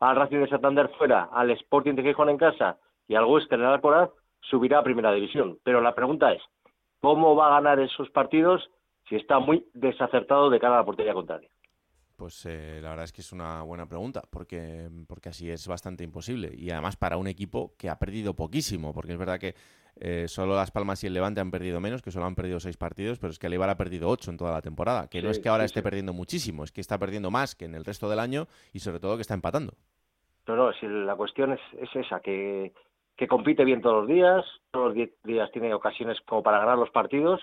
al 0.00 0.16
Racing 0.16 0.40
de 0.40 0.48
Santander 0.48 0.90
fuera, 0.98 1.28
al 1.32 1.50
Sporting 1.50 1.94
de 1.94 2.02
Gijón 2.02 2.28
en 2.28 2.38
casa 2.38 2.76
y 3.08 3.14
al 3.14 3.24
Huesca 3.24 3.54
en 3.54 3.62
el 3.62 3.68
Alcoraz, 3.68 4.10
subirá 4.42 4.80
a 4.80 4.84
Primera 4.84 5.12
División. 5.12 5.58
Pero 5.62 5.80
la 5.80 5.94
pregunta 5.94 6.32
es, 6.32 6.42
¿cómo 7.00 7.34
va 7.34 7.46
a 7.46 7.60
ganar 7.60 7.80
esos 7.80 8.10
partidos 8.10 8.68
si 9.08 9.16
está 9.16 9.38
muy 9.38 9.64
desacertado 9.72 10.50
de 10.50 10.60
cara 10.60 10.74
a 10.74 10.78
la 10.78 10.84
portería 10.84 11.14
contraria? 11.14 11.48
Pues 12.16 12.46
eh, 12.46 12.80
la 12.82 12.90
verdad 12.90 13.04
es 13.04 13.12
que 13.12 13.20
es 13.20 13.32
una 13.32 13.62
buena 13.62 13.86
pregunta, 13.86 14.22
porque, 14.30 14.88
porque 15.06 15.28
así 15.28 15.50
es 15.50 15.68
bastante 15.68 16.02
imposible. 16.02 16.50
Y 16.56 16.70
además 16.70 16.96
para 16.96 17.18
un 17.18 17.26
equipo 17.26 17.74
que 17.76 17.90
ha 17.90 17.98
perdido 17.98 18.34
poquísimo, 18.34 18.94
porque 18.94 19.12
es 19.12 19.18
verdad 19.18 19.38
que 19.38 19.54
eh, 19.98 20.26
solo 20.28 20.54
Las 20.54 20.70
Palmas 20.70 21.02
y 21.04 21.06
el 21.06 21.14
Levante 21.14 21.40
han 21.40 21.50
perdido 21.50 21.80
menos, 21.80 22.02
que 22.02 22.10
solo 22.10 22.26
han 22.26 22.34
perdido 22.34 22.60
seis 22.60 22.76
partidos, 22.76 23.18
pero 23.18 23.30
es 23.30 23.38
que 23.38 23.46
el 23.46 23.52
Eibar 23.52 23.70
ha 23.70 23.76
perdido 23.76 24.08
ocho 24.08 24.30
en 24.30 24.36
toda 24.36 24.52
la 24.52 24.62
temporada. 24.62 25.08
Que 25.08 25.22
no 25.22 25.30
es 25.30 25.38
que 25.38 25.48
ahora 25.48 25.64
esté 25.64 25.82
perdiendo 25.82 26.12
muchísimo, 26.12 26.64
es 26.64 26.72
que 26.72 26.80
está 26.80 26.98
perdiendo 26.98 27.30
más 27.30 27.54
que 27.54 27.66
en 27.66 27.74
el 27.74 27.84
resto 27.84 28.08
del 28.08 28.18
año 28.18 28.46
y 28.72 28.80
sobre 28.80 28.98
todo 28.98 29.16
que 29.16 29.22
está 29.22 29.34
empatando. 29.34 29.74
Pero 30.44 30.66
no, 30.66 30.72
si 30.74 30.86
la 30.86 31.16
cuestión 31.16 31.52
es, 31.52 31.60
esa, 31.94 32.20
que, 32.20 32.72
que 33.16 33.26
compite 33.26 33.64
bien 33.64 33.80
todos 33.80 34.02
los 34.02 34.08
días, 34.08 34.44
todos 34.70 34.94
los 34.94 35.08
días 35.24 35.50
tiene 35.50 35.74
ocasiones 35.74 36.18
como 36.26 36.42
para 36.42 36.60
ganar 36.60 36.78
los 36.78 36.90
partidos, 36.90 37.42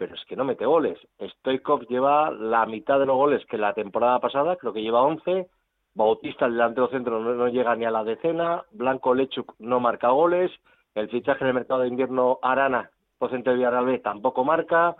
pero 0.00 0.14
es 0.14 0.24
que 0.24 0.34
no 0.34 0.46
mete 0.46 0.64
goles. 0.64 0.98
Stoikov 1.20 1.86
lleva 1.86 2.30
la 2.30 2.64
mitad 2.64 2.98
de 2.98 3.04
los 3.04 3.16
goles 3.16 3.44
que 3.44 3.58
la 3.58 3.74
temporada 3.74 4.18
pasada, 4.18 4.56
creo 4.56 4.72
que 4.72 4.80
lleva 4.80 5.02
11. 5.02 5.46
Bautista, 5.92 6.46
el 6.46 6.52
delantero 6.52 6.88
centro, 6.88 7.20
no, 7.20 7.34
no 7.34 7.48
llega 7.48 7.76
ni 7.76 7.84
a 7.84 7.90
la 7.90 8.02
decena. 8.02 8.64
Blanco 8.72 9.12
Lechuk 9.12 9.56
no 9.58 9.78
marca 9.78 10.08
goles. 10.08 10.50
El 10.94 11.10
fichaje 11.10 11.44
en 11.44 11.48
el 11.48 11.54
mercado 11.54 11.82
de 11.82 11.88
invierno 11.88 12.38
Arana, 12.40 12.90
procedente 13.18 13.50
de 13.50 13.56
Villarreal 13.56 13.84
B, 13.84 13.98
tampoco 13.98 14.42
marca. 14.42 14.96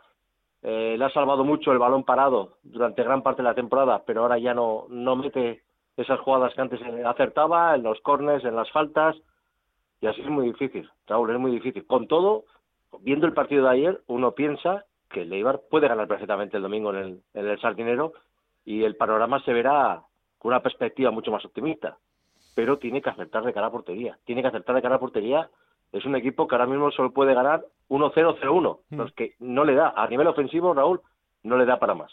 Eh, 0.61 0.97
le 0.99 1.05
ha 1.07 1.11
salvado 1.11 1.45
mucho 1.45 1.73
el 1.73 1.79
balón 1.79 2.05
parado 2.05 2.59
durante 2.63 3.03
gran 3.03 3.23
parte 3.23 3.41
de 3.41 3.49
la 3.49 3.55
temporada, 3.55 4.03
pero 4.05 4.21
ahora 4.21 4.37
ya 4.37 4.53
no, 4.53 4.85
no 4.91 5.17
mete 5.17 5.63
esas 5.97 6.21
jugadas 6.21 6.53
que 6.53 6.61
antes 6.61 6.81
acertaba, 7.07 7.75
en 7.75 7.85
los 7.85 7.99
corners, 8.03 8.45
en 8.45 8.55
las 8.55 8.71
faltas. 8.71 9.17
Y 10.03 10.09
así 10.09 10.21
es 10.21 10.29
muy 10.29 10.45
difícil, 10.45 10.91
Raúl, 11.07 11.31
es 11.31 11.41
muy 11.41 11.53
difícil. 11.53 11.87
Con 11.87 12.07
todo, 12.07 12.45
viendo 13.01 13.27
el 13.27 13.33
partido 13.33 13.65
de 13.65 13.71
ayer, 13.71 14.03
uno 14.07 14.33
piensa 14.33 14.85
que 15.11 15.23
el 15.23 15.33
Eibar 15.33 15.61
puede 15.69 15.89
ganar 15.89 16.09
perfectamente 16.09 16.57
el 16.57 16.63
domingo 16.63 16.95
en 16.95 16.97
el, 16.97 17.23
en 17.35 17.47
el 17.47 17.61
Sardinero 17.61 18.13
y 18.65 18.85
el 18.85 18.97
panorama 18.97 19.43
se 19.45 19.53
verá 19.53 20.03
con 20.39 20.51
una 20.51 20.63
perspectiva 20.63 21.11
mucho 21.11 21.31
más 21.31 21.45
optimista. 21.45 21.99
Pero 22.55 22.79
tiene 22.79 23.03
que 23.03 23.11
acertar 23.11 23.45
de 23.45 23.53
cara 23.53 23.67
a 23.67 23.71
portería. 23.71 24.19
Tiene 24.25 24.43
que 24.43 24.49
acertar 24.49 24.75
de 24.75 24.83
cara 24.83 24.97
a 24.97 25.01
portería 25.01 25.51
es 25.93 26.05
un 26.05 26.15
equipo 26.17 26.47
que 26.47 26.55
ahora 26.55 26.67
mismo 26.67 26.91
solo 26.91 27.13
puede 27.13 27.35
ganar 27.35 27.65
1-0-0-1. 27.89 28.79
Mm. 28.91 29.03
que 29.17 29.35
no 29.41 29.65
le 29.65 29.75
da, 29.75 29.93
a 29.97 30.07
nivel 30.09 30.27
ofensivo, 30.27 30.73
Raúl, 30.73 31.01
no 31.43 31.57
le 31.57 31.67
da 31.67 31.79
para 31.79 31.95
más. 31.95 32.13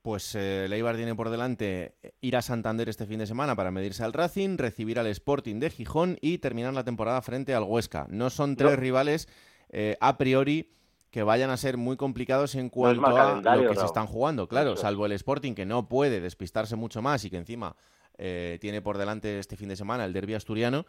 Pues 0.00 0.34
eh, 0.34 0.66
Leibar 0.68 0.96
tiene 0.96 1.14
por 1.14 1.28
delante 1.28 1.96
ir 2.20 2.36
a 2.36 2.42
Santander 2.42 2.88
este 2.88 3.06
fin 3.06 3.18
de 3.18 3.26
semana 3.26 3.56
para 3.56 3.70
medirse 3.70 4.04
al 4.04 4.12
Racing, 4.12 4.56
recibir 4.56 4.98
al 4.98 5.08
Sporting 5.08 5.56
de 5.56 5.70
Gijón 5.70 6.16
y 6.22 6.38
terminar 6.38 6.72
la 6.72 6.84
temporada 6.84 7.20
frente 7.20 7.54
al 7.54 7.64
Huesca. 7.64 8.06
No 8.08 8.30
son 8.30 8.56
tres 8.56 8.78
rivales 8.78 9.28
eh, 9.70 9.96
a 10.00 10.16
priori 10.16 10.70
que 11.10 11.22
vayan 11.22 11.50
a 11.50 11.56
ser 11.56 11.76
muy 11.76 11.96
complicados 11.96 12.54
en 12.54 12.68
cuanto 12.68 13.06
a 13.06 13.56
lo 13.56 13.70
que 13.70 13.76
se 13.76 13.86
están 13.86 14.06
jugando, 14.06 14.48
claro, 14.48 14.76
salvo 14.76 15.06
el 15.06 15.12
Sporting 15.12 15.54
que 15.54 15.66
no 15.66 15.88
puede 15.88 16.20
despistarse 16.20 16.76
mucho 16.76 17.00
más 17.02 17.24
y 17.24 17.30
que 17.30 17.38
encima 17.38 17.76
eh, 18.18 18.58
tiene 18.60 18.82
por 18.82 18.98
delante 18.98 19.38
este 19.38 19.56
fin 19.56 19.68
de 19.68 19.76
semana 19.76 20.04
el 20.04 20.12
derby 20.12 20.34
asturiano 20.34 20.84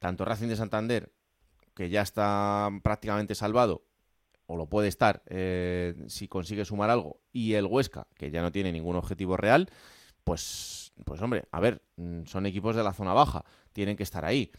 tanto 0.00 0.24
Racing 0.24 0.48
de 0.48 0.56
Santander, 0.56 1.12
que 1.76 1.88
ya 1.88 2.02
está 2.02 2.68
prácticamente 2.82 3.36
salvado, 3.36 3.84
o 4.46 4.56
lo 4.56 4.66
puede 4.66 4.88
estar 4.88 5.22
eh, 5.26 5.94
si 6.08 6.26
consigue 6.26 6.64
sumar 6.64 6.90
algo, 6.90 7.20
y 7.32 7.54
el 7.54 7.66
Huesca, 7.66 8.08
que 8.16 8.32
ya 8.32 8.42
no 8.42 8.50
tiene 8.50 8.72
ningún 8.72 8.96
objetivo 8.96 9.36
real, 9.36 9.68
pues, 10.24 10.92
pues 11.04 11.20
hombre, 11.22 11.44
a 11.52 11.60
ver, 11.60 11.82
mm, 11.96 12.24
son 12.24 12.46
equipos 12.46 12.74
de 12.74 12.82
la 12.82 12.92
zona 12.92 13.12
baja, 13.12 13.44
tienen 13.72 13.96
que 13.96 14.02
estar 14.02 14.24
ahí. 14.24 14.50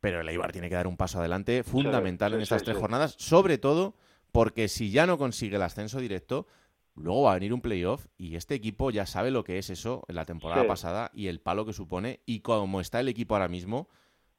Pero 0.00 0.20
el 0.20 0.28
Eibar 0.28 0.52
tiene 0.52 0.68
que 0.68 0.74
dar 0.74 0.86
un 0.86 0.96
paso 0.96 1.18
adelante 1.18 1.62
fundamental 1.62 2.34
en 2.34 2.40
estas 2.40 2.62
tres 2.62 2.76
jornadas, 2.76 3.14
sobre 3.18 3.58
todo 3.58 3.96
porque 4.36 4.68
si 4.68 4.90
ya 4.90 5.06
no 5.06 5.18
consigue 5.18 5.56
el 5.56 5.62
ascenso 5.62 5.98
directo, 5.98 6.46
luego 6.94 7.22
va 7.22 7.32
a 7.32 7.34
venir 7.34 7.52
un 7.54 7.60
playoff 7.60 8.06
y 8.18 8.36
este 8.36 8.54
equipo 8.54 8.90
ya 8.90 9.06
sabe 9.06 9.30
lo 9.30 9.44
que 9.44 9.58
es 9.58 9.70
eso 9.70 10.04
en 10.08 10.14
la 10.16 10.24
temporada 10.24 10.66
pasada 10.66 11.10
y 11.14 11.28
el 11.28 11.40
palo 11.40 11.64
que 11.64 11.72
supone. 11.72 12.20
Y 12.26 12.40
como 12.40 12.80
está 12.80 13.00
el 13.00 13.08
equipo 13.08 13.34
ahora 13.34 13.48
mismo, 13.48 13.88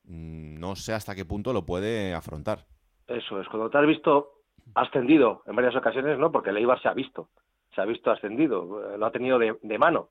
Mm, 0.07 0.60
no 0.60 0.75
sé 0.75 0.93
hasta 0.93 1.15
qué 1.15 1.25
punto 1.25 1.53
lo 1.53 1.65
puede 1.65 2.13
afrontar. 2.13 2.60
Eso 3.07 3.39
es, 3.41 3.47
cuando 3.49 3.69
te 3.69 3.77
has 3.77 3.86
visto 3.86 4.31
ascendido 4.73 5.43
en 5.45 5.55
varias 5.55 5.75
ocasiones, 5.75 6.17
¿no? 6.17 6.31
Porque 6.31 6.49
el 6.49 6.57
Eibar 6.57 6.81
se 6.81 6.88
ha 6.88 6.93
visto. 6.93 7.29
se 7.75 7.81
ha 7.81 7.86
visto 7.86 8.10
ascendido, 8.10 8.97
lo 8.97 9.05
ha 9.05 9.12
tenido 9.12 9.38
de, 9.38 9.77
mano. 9.77 10.10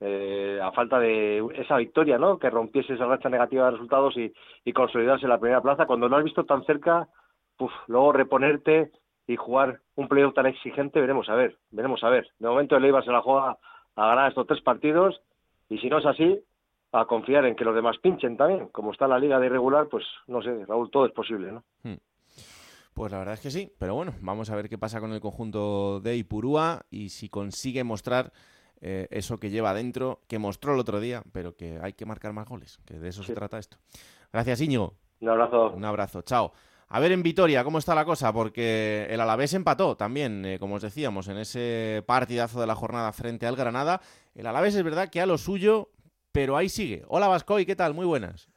Eh, 0.00 0.60
a 0.62 0.70
falta 0.72 0.98
de 0.98 1.42
esa 1.54 1.78
victoria, 1.78 2.18
¿no? 2.18 2.38
Que 2.38 2.50
rompiese 2.50 2.92
esa 2.92 3.06
racha 3.06 3.30
negativa 3.30 3.64
de 3.64 3.70
resultados 3.70 4.14
y, 4.18 4.30
y 4.66 4.72
consolidarse 4.74 5.24
en 5.24 5.30
la 5.30 5.40
primera 5.40 5.62
plaza. 5.62 5.86
Cuando 5.86 6.08
lo 6.08 6.16
has 6.16 6.24
visto 6.24 6.44
tan 6.44 6.62
cerca, 6.66 7.08
luego 7.86 8.12
reponerte 8.12 8.90
y 9.26 9.36
jugar 9.36 9.80
un 9.96 10.08
playoff 10.08 10.34
tan 10.34 10.46
exigente, 10.46 11.00
veremos 11.00 11.28
a 11.28 11.34
ver, 11.34 11.56
veremos 11.70 12.02
a 12.04 12.08
ver. 12.08 12.28
De 12.38 12.48
momento 12.48 12.76
el 12.76 12.84
Eibar 12.84 13.04
se 13.04 13.10
la 13.10 13.22
juega 13.22 13.58
a 13.96 14.06
ganar 14.06 14.28
estos 14.28 14.46
tres 14.46 14.62
partidos 14.62 15.20
y 15.68 15.78
si 15.78 15.88
no 15.88 15.98
es 15.98 16.06
así, 16.06 16.40
a 16.92 17.04
confiar 17.06 17.44
en 17.44 17.56
que 17.56 17.64
los 17.64 17.74
demás 17.74 17.96
pinchen 17.98 18.36
también. 18.36 18.68
Como 18.68 18.92
está 18.92 19.08
la 19.08 19.18
liga 19.18 19.38
de 19.40 19.46
irregular, 19.46 19.88
pues 19.88 20.04
no 20.28 20.42
sé, 20.42 20.64
Raúl, 20.66 20.90
todo 20.90 21.06
es 21.06 21.12
posible, 21.12 21.52
¿no? 21.52 21.64
Hmm. 21.82 21.96
Pues 22.94 23.12
la 23.12 23.18
verdad 23.18 23.34
es 23.34 23.40
que 23.40 23.50
sí, 23.50 23.70
pero 23.78 23.94
bueno, 23.94 24.14
vamos 24.22 24.50
a 24.50 24.56
ver 24.56 24.70
qué 24.70 24.78
pasa 24.78 25.00
con 25.00 25.12
el 25.12 25.20
conjunto 25.20 26.00
de 26.00 26.16
Ipurúa 26.16 26.86
y 26.88 27.10
si 27.10 27.28
consigue 27.28 27.84
mostrar 27.84 28.32
eh, 28.80 29.06
eso 29.10 29.38
que 29.38 29.50
lleva 29.50 29.70
adentro, 29.70 30.20
que 30.28 30.38
mostró 30.38 30.72
el 30.72 30.80
otro 30.80 30.98
día, 30.98 31.22
pero 31.32 31.54
que 31.56 31.78
hay 31.82 31.92
que 31.92 32.06
marcar 32.06 32.32
más 32.32 32.48
goles, 32.48 32.78
que 32.86 32.98
de 32.98 33.08
eso 33.08 33.22
se 33.22 33.34
trata 33.34 33.58
esto. 33.58 33.76
Gracias, 34.32 34.62
Íñigo. 34.62 34.94
Un 35.20 35.28
abrazo. 35.28 35.72
Un 35.72 35.84
abrazo, 35.84 36.22
chao. 36.22 36.52
A 36.88 37.00
ver 37.00 37.10
en 37.10 37.22
Vitoria 37.22 37.64
cómo 37.64 37.78
está 37.78 37.96
la 37.96 38.04
cosa, 38.04 38.32
porque 38.32 39.08
el 39.10 39.20
Alavés 39.20 39.54
empató 39.54 39.96
también, 39.96 40.44
eh, 40.44 40.58
como 40.60 40.76
os 40.76 40.82
decíamos, 40.82 41.26
en 41.26 41.38
ese 41.38 42.04
partidazo 42.06 42.60
de 42.60 42.66
la 42.68 42.76
jornada 42.76 43.12
frente 43.12 43.46
al 43.46 43.56
Granada. 43.56 44.00
El 44.36 44.46
Alavés 44.46 44.76
es 44.76 44.84
verdad 44.84 45.08
que 45.08 45.20
a 45.20 45.26
lo 45.26 45.36
suyo, 45.36 45.90
pero 46.30 46.56
ahí 46.56 46.68
sigue. 46.68 47.04
Hola 47.08 47.26
Vascoy, 47.26 47.66
¿qué 47.66 47.74
tal? 47.74 47.92
Muy 47.92 48.06
buenas. 48.06 48.48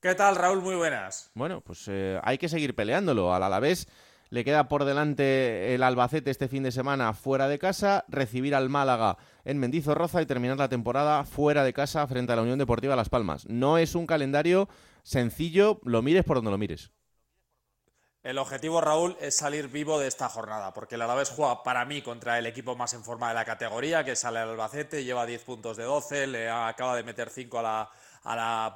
¿Qué 0.00 0.14
tal, 0.14 0.36
Raúl? 0.36 0.62
Muy 0.62 0.76
buenas. 0.76 1.32
Bueno, 1.34 1.60
pues 1.60 1.86
eh, 1.88 2.20
hay 2.22 2.38
que 2.38 2.48
seguir 2.48 2.76
peleándolo. 2.76 3.34
Al 3.34 3.42
Alavés 3.42 3.88
le 4.30 4.44
queda 4.44 4.68
por 4.68 4.84
delante 4.84 5.74
el 5.74 5.82
Albacete 5.82 6.30
este 6.30 6.48
fin 6.48 6.62
de 6.62 6.70
semana 6.70 7.12
fuera 7.14 7.48
de 7.48 7.58
casa, 7.58 8.04
recibir 8.08 8.54
al 8.54 8.68
Málaga 8.68 9.18
en 9.44 9.58
Mendizorroza 9.58 10.22
y 10.22 10.26
terminar 10.26 10.56
la 10.56 10.68
temporada 10.68 11.24
fuera 11.24 11.64
de 11.64 11.72
casa 11.72 12.06
frente 12.06 12.32
a 12.32 12.36
la 12.36 12.42
Unión 12.42 12.58
Deportiva 12.60 12.96
Las 12.96 13.08
Palmas. 13.08 13.44
No 13.48 13.76
es 13.76 13.96
un 13.96 14.06
calendario 14.06 14.68
sencillo, 15.02 15.80
lo 15.84 16.00
mires 16.00 16.24
por 16.24 16.36
donde 16.36 16.52
lo 16.52 16.58
mires. 16.58 16.92
El 18.22 18.38
objetivo, 18.38 18.80
Raúl, 18.80 19.16
es 19.20 19.34
salir 19.34 19.66
vivo 19.66 19.98
de 19.98 20.06
esta 20.06 20.28
jornada, 20.28 20.72
porque 20.72 20.94
el 20.94 21.02
Alavés 21.02 21.30
juega 21.30 21.64
para 21.64 21.84
mí 21.84 22.02
contra 22.02 22.38
el 22.38 22.46
equipo 22.46 22.76
más 22.76 22.94
en 22.94 23.02
forma 23.02 23.26
de 23.28 23.34
la 23.34 23.44
categoría, 23.44 24.04
que 24.04 24.14
sale 24.14 24.38
al 24.38 24.50
Albacete, 24.50 25.02
lleva 25.02 25.26
10 25.26 25.42
puntos 25.42 25.76
de 25.76 25.82
12, 25.82 26.28
le 26.28 26.48
acaba 26.48 26.94
de 26.94 27.02
meter 27.02 27.30
5 27.30 27.58
a 27.58 27.62
la, 27.62 27.90
a 28.22 28.36
la 28.36 28.74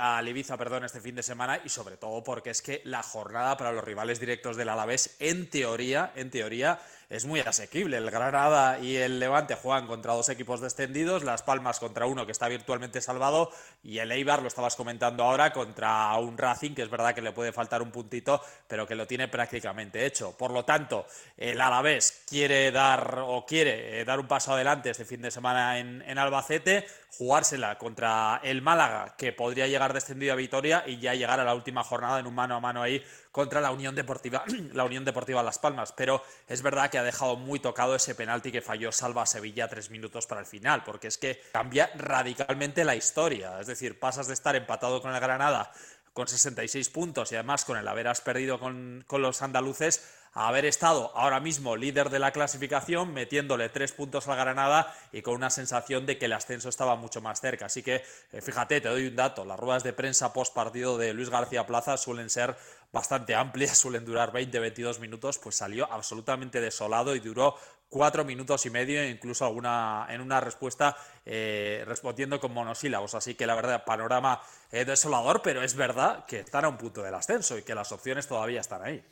a 0.00 0.22
Ibiza, 0.22 0.56
perdón, 0.56 0.84
este 0.84 1.02
fin 1.02 1.14
de 1.14 1.22
semana 1.22 1.60
y 1.62 1.68
sobre 1.68 1.98
todo 1.98 2.24
porque 2.24 2.48
es 2.48 2.62
que 2.62 2.80
la 2.84 3.02
jornada 3.02 3.58
para 3.58 3.70
los 3.70 3.84
rivales 3.84 4.18
directos 4.18 4.56
del 4.56 4.70
Alavés, 4.70 5.16
en 5.18 5.50
teoría, 5.50 6.12
en 6.14 6.30
teoría, 6.30 6.80
es 7.08 7.24
muy 7.24 7.40
asequible. 7.40 7.96
El 7.96 8.10
Granada 8.10 8.78
y 8.78 8.96
el 8.96 9.20
Levante 9.20 9.54
juegan 9.54 9.86
contra 9.86 10.14
dos 10.14 10.28
equipos 10.28 10.60
descendidos, 10.60 11.24
Las 11.24 11.42
Palmas 11.42 11.78
contra 11.78 12.06
uno 12.06 12.26
que 12.26 12.32
está 12.32 12.48
virtualmente 12.48 13.00
salvado 13.00 13.50
y 13.82 13.98
el 13.98 14.10
Eibar, 14.10 14.42
lo 14.42 14.48
estabas 14.48 14.76
comentando 14.76 15.24
ahora, 15.24 15.52
contra 15.52 16.14
un 16.16 16.36
Racing 16.36 16.74
que 16.74 16.82
es 16.82 16.90
verdad 16.90 17.14
que 17.14 17.22
le 17.22 17.32
puede 17.32 17.52
faltar 17.52 17.82
un 17.82 17.90
puntito, 17.90 18.40
pero 18.66 18.86
que 18.86 18.94
lo 18.94 19.06
tiene 19.06 19.28
prácticamente 19.28 20.04
hecho. 20.04 20.36
Por 20.36 20.50
lo 20.50 20.64
tanto, 20.64 21.06
el 21.36 21.60
Alavés 21.60 22.22
quiere 22.28 22.72
dar 22.72 23.20
o 23.24 23.44
quiere 23.46 24.00
eh, 24.00 24.04
dar 24.04 24.18
un 24.18 24.26
paso 24.26 24.52
adelante 24.52 24.90
este 24.90 25.04
fin 25.04 25.22
de 25.22 25.30
semana 25.30 25.78
en, 25.78 26.02
en 26.02 26.18
Albacete, 26.18 26.86
jugársela 27.16 27.78
contra 27.78 28.40
el 28.42 28.62
Málaga, 28.62 29.14
que 29.16 29.32
podría 29.32 29.66
llegar 29.66 29.92
descendido 29.92 30.32
a 30.32 30.36
Vitoria 30.36 30.84
y 30.86 30.98
ya 30.98 31.14
llegar 31.14 31.40
a 31.40 31.44
la 31.44 31.54
última 31.54 31.82
jornada 31.82 32.18
en 32.18 32.26
un 32.26 32.34
mano 32.34 32.56
a 32.56 32.60
mano 32.60 32.82
ahí 32.82 33.02
contra 33.36 33.60
la 33.60 33.70
Unión 33.70 33.94
Deportiva, 33.94 34.44
la 34.72 34.84
Unión 34.84 35.04
Deportiva 35.04 35.42
Las 35.42 35.58
Palmas. 35.58 35.92
Pero 35.92 36.22
es 36.48 36.62
verdad 36.62 36.88
que 36.88 36.96
ha 36.96 37.02
dejado 37.02 37.36
muy 37.36 37.60
tocado 37.60 37.94
ese 37.94 38.14
penalti 38.14 38.50
que 38.50 38.62
falló 38.62 38.90
Salva 38.90 39.26
Sevilla 39.26 39.68
tres 39.68 39.90
minutos 39.90 40.26
para 40.26 40.40
el 40.40 40.46
final, 40.46 40.82
porque 40.84 41.08
es 41.08 41.18
que 41.18 41.42
cambia 41.52 41.90
radicalmente 41.96 42.82
la 42.82 42.96
historia. 42.96 43.60
Es 43.60 43.66
decir, 43.66 44.00
pasas 44.00 44.26
de 44.26 44.32
estar 44.32 44.56
empatado 44.56 45.02
con 45.02 45.14
el 45.14 45.20
Granada 45.20 45.70
con 46.14 46.26
66 46.26 46.88
puntos 46.88 47.30
y 47.30 47.34
además 47.34 47.66
con 47.66 47.76
el 47.76 47.86
haberas 47.86 48.22
perdido 48.22 48.58
con, 48.58 49.04
con 49.06 49.20
los 49.20 49.42
andaluces 49.42 50.02
a 50.36 50.48
haber 50.48 50.66
estado 50.66 51.12
ahora 51.14 51.40
mismo 51.40 51.76
líder 51.76 52.10
de 52.10 52.18
la 52.18 52.30
clasificación, 52.30 53.14
metiéndole 53.14 53.70
tres 53.70 53.92
puntos 53.92 54.28
al 54.28 54.36
Granada 54.36 54.94
y 55.10 55.22
con 55.22 55.34
una 55.34 55.48
sensación 55.48 56.04
de 56.04 56.18
que 56.18 56.26
el 56.26 56.34
ascenso 56.34 56.68
estaba 56.68 56.94
mucho 56.94 57.22
más 57.22 57.40
cerca. 57.40 57.66
Así 57.66 57.82
que, 57.82 58.04
eh, 58.32 58.42
fíjate, 58.42 58.82
te 58.82 58.88
doy 58.88 59.06
un 59.06 59.16
dato, 59.16 59.46
las 59.46 59.58
ruedas 59.58 59.82
de 59.82 59.94
prensa 59.94 60.34
post 60.34 60.54
partido 60.54 60.98
de 60.98 61.14
Luis 61.14 61.30
García 61.30 61.66
Plaza 61.66 61.96
suelen 61.96 62.28
ser 62.28 62.54
bastante 62.92 63.34
amplias, 63.34 63.78
suelen 63.78 64.04
durar 64.04 64.32
20-22 64.32 65.00
minutos, 65.00 65.38
pues 65.38 65.56
salió 65.56 65.90
absolutamente 65.92 66.60
desolado 66.60 67.14
y 67.14 67.20
duró 67.20 67.56
cuatro 67.88 68.24
minutos 68.24 68.66
y 68.66 68.70
medio, 68.70 69.08
incluso 69.08 69.44
alguna, 69.44 70.06
en 70.10 70.20
una 70.20 70.40
respuesta 70.40 70.96
eh, 71.24 71.84
respondiendo 71.86 72.40
con 72.40 72.52
monosílabos. 72.52 73.14
Así 73.14 73.34
que 73.34 73.46
la 73.46 73.54
verdad, 73.54 73.84
panorama 73.84 74.40
eh, 74.70 74.84
desolador, 74.84 75.42
pero 75.42 75.62
es 75.62 75.74
verdad 75.74 76.24
que 76.26 76.40
están 76.40 76.64
a 76.64 76.68
un 76.68 76.76
punto 76.76 77.02
del 77.02 77.14
ascenso 77.14 77.56
y 77.58 77.62
que 77.62 77.74
las 77.74 77.92
opciones 77.92 78.26
todavía 78.26 78.60
están 78.60 78.82
ahí. 78.82 79.02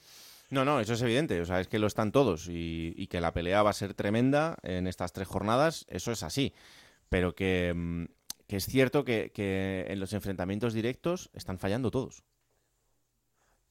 No, 0.51 0.65
no, 0.65 0.81
eso 0.81 0.95
es 0.95 1.03
evidente. 1.03 1.41
O 1.41 1.45
sea, 1.47 1.61
es 1.61 1.69
que 1.69 1.79
lo 1.79 1.87
están 1.87 2.13
todos 2.13 2.49
y, 2.49 3.07
que 3.09 3.21
la 3.21 3.33
pelea 3.33 3.63
va 3.63 3.71
a 3.71 3.75
ser 3.75 3.95
tremenda 3.95 4.57
en 4.63 4.87
estas 4.87 5.13
tres 5.13 5.29
jornadas, 5.29 5.87
eso 5.89 6.13
es 6.13 6.23
así. 6.23 6.55
Pero 7.09 7.35
que, 7.35 7.73
mm, 7.75 8.05
es 8.49 8.67
cierto 8.67 9.05
que, 9.05 9.33
en 9.89 9.99
los 10.01 10.13
enfrentamientos 10.13 10.75
directos 10.75 11.31
están 11.35 11.59
fallando 11.59 11.91
todos. 11.91 12.23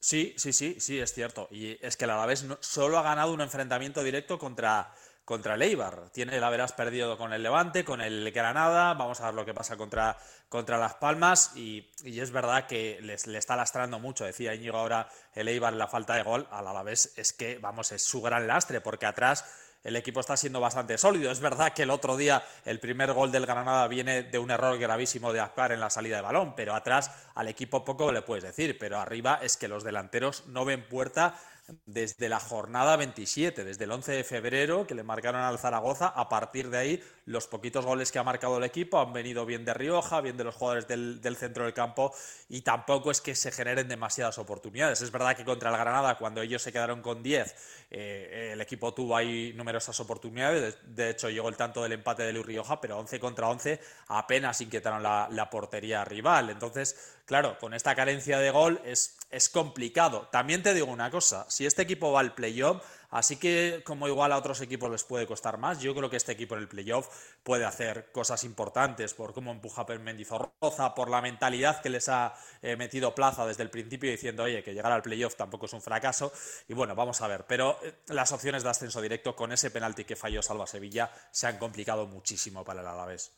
Sí, 0.04 0.34
sí, 0.36 0.52
sí, 0.52 0.76
sí, 0.80 1.00
es 1.00 1.14
cierto. 1.14 1.48
Y 1.50 1.78
es 1.80 1.96
que 1.96 2.04
el 2.04 2.10
Alavés 2.10 2.44
solo 2.60 2.98
ha 2.98 3.02
ganado 3.02 3.32
un 3.32 3.40
enfrentamiento 3.40 4.02
directo 4.02 4.38
contra, 4.38 4.92
contra 5.24 5.54
el 5.54 5.62
Eibar. 5.62 6.10
Tiene 6.10 6.36
el 6.36 6.44
haberás 6.44 6.74
perdido 6.74 7.16
con 7.16 7.32
el 7.32 7.42
Levante, 7.42 7.86
con 7.86 8.02
el 8.02 8.30
Granada. 8.30 8.92
Vamos 8.92 9.22
a 9.22 9.26
ver 9.26 9.34
lo 9.34 9.46
que 9.46 9.54
pasa 9.54 9.78
contra, 9.78 10.18
contra 10.50 10.76
Las 10.76 10.96
Palmas. 10.96 11.52
Y, 11.56 11.90
es 12.04 12.32
verdad 12.32 12.66
que 12.66 12.98
les, 13.00 13.26
le 13.26 13.38
está 13.38 13.56
lastrando 13.56 13.98
mucho. 13.98 14.26
Decía 14.26 14.54
Íñigo 14.54 14.76
ahora 14.76 15.08
el 15.32 15.48
Eibar 15.48 15.72
la 15.72 15.88
falta 15.88 16.16
de 16.16 16.22
gol. 16.22 16.46
Al 16.50 16.66
Alavés 16.66 17.14
es 17.16 17.32
que, 17.32 17.56
vamos, 17.56 17.90
es 17.90 18.02
su 18.02 18.20
gran 18.20 18.46
lastre, 18.46 18.82
porque 18.82 19.06
atrás 19.06 19.46
el 19.84 19.96
equipo 19.96 20.20
está 20.20 20.36
siendo 20.36 20.60
bastante 20.60 20.98
sólido. 20.98 21.30
Es 21.30 21.40
verdad 21.40 21.72
que 21.74 21.82
el 21.82 21.90
otro 21.90 22.16
día 22.16 22.42
el 22.64 22.80
primer 22.80 23.12
gol 23.12 23.30
del 23.30 23.46
Granada 23.46 23.86
viene 23.86 24.22
de 24.22 24.38
un 24.38 24.50
error 24.50 24.78
gravísimo 24.78 25.32
de 25.32 25.40
Akbar 25.40 25.72
en 25.72 25.80
la 25.80 25.90
salida 25.90 26.16
de 26.16 26.22
balón, 26.22 26.54
pero 26.56 26.74
atrás 26.74 27.10
al 27.34 27.48
equipo 27.48 27.84
poco 27.84 28.10
le 28.10 28.22
puedes 28.22 28.44
decir, 28.44 28.78
pero 28.78 28.98
arriba 28.98 29.38
es 29.42 29.56
que 29.56 29.68
los 29.68 29.84
delanteros 29.84 30.46
no 30.46 30.64
ven 30.64 30.88
puerta 30.88 31.38
desde 31.86 32.28
la 32.28 32.40
jornada 32.40 32.96
27, 32.96 33.64
desde 33.64 33.84
el 33.84 33.92
11 33.92 34.12
de 34.12 34.24
febrero 34.24 34.86
que 34.86 34.94
le 34.94 35.02
marcaron 35.02 35.40
al 35.40 35.58
Zaragoza. 35.58 36.08
A 36.08 36.28
partir 36.28 36.68
de 36.68 36.78
ahí, 36.78 37.04
los 37.24 37.46
poquitos 37.46 37.86
goles 37.86 38.12
que 38.12 38.18
ha 38.18 38.22
marcado 38.22 38.58
el 38.58 38.64
equipo 38.64 39.00
han 39.00 39.12
venido 39.12 39.46
bien 39.46 39.64
de 39.64 39.72
Rioja, 39.72 40.20
bien 40.20 40.36
de 40.36 40.44
los 40.44 40.54
jugadores 40.54 40.86
del, 40.86 41.36
centro 41.36 41.64
del 41.64 41.72
campo 41.72 42.14
y 42.48 42.60
tampoco 42.60 43.10
es 43.10 43.20
que 43.20 43.34
se 43.34 43.50
generen 43.50 43.88
demasiadas 43.88 44.36
oportunidades. 44.38 45.00
Es 45.00 45.10
verdad 45.10 45.36
que 45.36 45.44
contra 45.44 45.70
el 45.70 45.76
Granada, 45.76 46.18
cuando 46.18 46.42
ellos 46.42 46.60
se 46.60 46.70
quedaron 46.70 47.00
con 47.00 47.22
10, 47.22 47.54
eh, 47.90 48.50
el 48.52 48.60
equipo 48.60 48.92
tuvo 48.92 49.16
ahí 49.16 49.54
numerosas 49.56 49.98
oportunidades. 50.00 50.76
De, 50.84 51.10
hecho, 51.10 51.30
llegó 51.30 51.48
el 51.48 51.56
tanto 51.56 51.82
del 51.82 51.92
empate 51.92 52.24
de 52.24 52.32
Luis 52.34 52.46
Rioja, 52.46 52.80
pero 52.80 52.98
11 52.98 53.18
contra 53.18 53.48
11 53.48 53.80
apenas 54.08 54.60
inquietaron 54.60 55.02
la, 55.02 55.28
la 55.30 55.48
portería 55.48 56.04
rival. 56.04 56.50
Entonces, 56.50 57.14
claro, 57.24 57.56
con 57.58 57.72
esta 57.72 57.94
carencia 57.94 58.38
de 58.38 58.50
gol 58.50 58.80
es, 58.84 59.16
es 59.34 59.48
complicado. 59.48 60.28
También 60.30 60.62
te 60.62 60.72
digo 60.74 60.86
una 60.86 61.10
cosa, 61.10 61.44
si 61.50 61.66
este 61.66 61.82
equipo 61.82 62.12
va 62.12 62.20
al 62.20 62.34
playoff, 62.34 62.84
así 63.10 63.36
que 63.36 63.82
como 63.84 64.06
igual 64.06 64.30
a 64.30 64.38
otros 64.38 64.60
equipos 64.60 64.88
les 64.90 65.02
puede 65.02 65.26
costar 65.26 65.58
más, 65.58 65.80
yo 65.80 65.92
creo 65.92 66.08
que 66.08 66.16
este 66.16 66.30
equipo 66.30 66.54
en 66.54 66.60
el 66.60 66.68
playoff 66.68 67.08
puede 67.42 67.64
hacer 67.64 68.12
cosas 68.12 68.44
importantes 68.44 69.12
por 69.12 69.34
cómo 69.34 69.50
empuja 69.50 69.84
Mendizorroza, 69.84 70.94
por 70.94 71.10
la 71.10 71.20
mentalidad 71.20 71.82
que 71.82 71.90
les 71.90 72.08
ha 72.08 72.34
eh, 72.62 72.76
metido 72.76 73.14
Plaza 73.14 73.44
desde 73.44 73.64
el 73.64 73.70
principio 73.70 74.08
diciendo, 74.08 74.44
oye, 74.44 74.62
que 74.62 74.72
llegar 74.72 74.92
al 74.92 75.02
playoff 75.02 75.34
tampoco 75.34 75.66
es 75.66 75.72
un 75.72 75.82
fracaso. 75.82 76.32
Y 76.68 76.74
bueno, 76.74 76.94
vamos 76.94 77.20
a 77.20 77.26
ver, 77.26 77.44
pero 77.46 77.78
eh, 77.82 77.92
las 78.08 78.30
opciones 78.30 78.62
de 78.62 78.70
ascenso 78.70 79.00
directo 79.00 79.34
con 79.34 79.50
ese 79.50 79.72
penalti 79.72 80.04
que 80.04 80.14
falló 80.14 80.42
Salva 80.42 80.68
Sevilla 80.68 81.10
se 81.32 81.48
han 81.48 81.58
complicado 81.58 82.06
muchísimo 82.06 82.64
para 82.64 82.82
el 82.82 82.86
Alavés. 82.86 83.32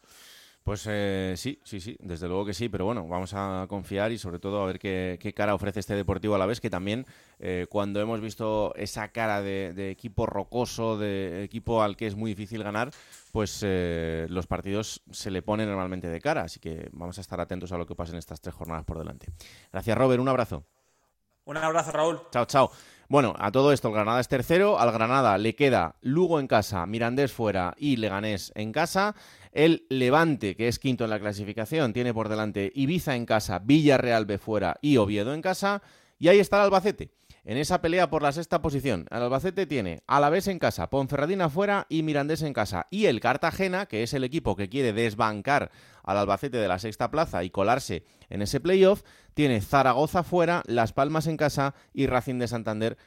Pues 0.67 0.85
eh, 0.91 1.35
sí, 1.37 1.61
sí, 1.63 1.81
sí, 1.81 1.97
desde 2.01 2.27
luego 2.27 2.45
que 2.45 2.53
sí, 2.53 2.69
pero 2.69 2.87
bueno, 2.87 3.07
vamos 3.07 3.33
a 3.35 3.67
confiar 3.69 4.11
y 4.11 4.19
sobre 4.19 4.41
todo 4.41 4.61
a 4.61 4.67
ver 4.67 4.81
qué, 4.81 5.33
cara 5.33 5.55
ofrece 5.55 5.79
este 5.79 5.95
Deportivo 5.95 6.35
a 6.35 6.39
la 6.39 6.47
vez, 6.47 6.61
que 6.61 6.69
también 6.69 7.07
eh, 7.39 7.67
cuando 7.71 8.01
hemos 8.01 8.21
visto 8.21 8.75
esa 8.75 9.07
cara 9.13 9.43
de, 9.43 9.93
equipo 9.93 10.27
rocoso, 10.27 10.99
de 10.99 11.45
equipo 11.45 11.85
al 11.85 11.97
que 11.97 12.09
es 12.09 12.17
muy 12.17 12.33
difícil 12.33 12.65
ganar, 12.65 12.91
pues 13.31 13.61
eh, 13.65 14.27
los 14.29 14.49
partidos 14.49 15.03
se 15.13 15.31
le 15.31 15.41
ponen 15.41 15.69
normalmente 15.69 16.09
de 16.09 16.21
cara, 16.21 16.43
así 16.43 16.59
que 16.59 16.89
vamos 16.91 17.17
a 17.19 17.21
estar 17.21 17.41
atentos 17.41 17.71
a 17.71 17.79
lo 17.79 17.87
que 17.87 17.95
pase 17.95 18.11
en 18.11 18.19
estas 18.19 18.41
tres 18.41 18.57
jornadas 18.57 18.85
por 18.85 18.99
delante. 18.99 19.29
Gracias 19.71 19.97
Robert, 19.97 20.21
un 20.21 20.29
abrazo. 20.29 20.65
Un 21.45 21.59
abrazo 21.59 21.93
Raúl. 21.93 22.23
Chao, 22.33 22.45
chao. 22.45 22.73
Bueno, 23.09 23.37
a 23.39 23.53
todo 23.53 23.73
esto 23.73 23.87
el 23.87 23.95
Granada 23.95 24.19
es 24.19 24.27
tercero, 24.27 24.81
al 24.81 24.91
Granada 24.91 25.39
le 25.39 25.55
queda 25.55 25.95
Lugo 26.01 26.41
en 26.41 26.49
casa, 26.49 26.85
Mirandés 26.87 27.33
fuera 27.33 27.73
y 27.79 27.99
Leganés 27.99 28.51
en 28.57 28.73
casa. 28.73 29.15
El 29.57 29.87
Levante, 29.89 30.55
que 30.55 30.69
es 30.69 30.79
quinto 30.79 31.05
en 31.05 31.09
la 31.09 31.19
clasificación, 31.19 31.95
tiene 31.95 32.13
por 32.13 32.29
delante 32.29 32.71
Ibiza 32.75 33.17
en 33.17 33.25
casa, 33.25 33.59
Villarreal 33.59 34.27
B 34.27 34.37
fuera 34.37 34.77
y 34.83 34.99
Oviedo 34.99 35.33
en 35.33 35.41
casa. 35.41 35.81
Y 36.19 36.29
ahí 36.29 36.41
está 36.41 36.59
el 36.59 36.65
Albacete. 36.65 37.11
en 37.43 37.57
esa 37.57 37.81
pelea 37.81 38.11
por 38.11 38.23
la 38.23 38.33
sexta 38.33 38.61
posición. 38.61 39.07
El 39.11 39.23
Albacete 39.23 39.65
tiene 39.65 40.03
Alavés 40.07 40.49
en 40.49 40.59
casa, 40.59 40.91
Ponferradina 40.91 41.49
fuera 41.49 41.87
y 41.89 42.03
Mirandés 42.03 42.43
en 42.43 42.53
casa. 42.53 42.87
Y 42.91 43.07
el 43.07 43.21
Cartagena, 43.21 43.87
que 43.87 44.03
es 44.03 44.13
el 44.13 44.25
equipo 44.25 44.57
que 44.57 44.69
quiere 44.69 44.93
desbancar 44.93 45.71
al 46.03 46.19
Albacete 46.19 46.59
de 46.59 46.69
la 46.69 46.79
sexta 46.79 47.11
plaza 47.11 47.43
y 47.43 47.49
colarse 47.49 48.05
en 48.29 48.43
ese 48.43 48.61
playoff, 48.61 49.05
tiene 49.33 49.63
Zaragoza 49.63 50.23
fuera, 50.23 50.65
Las 50.67 50.93
Palmas 50.93 51.29
en 51.29 51.39
casa 51.39 51.75
y 51.95 52.09
Racing 52.09 52.39
de 52.39 52.49
Santander 52.49 52.99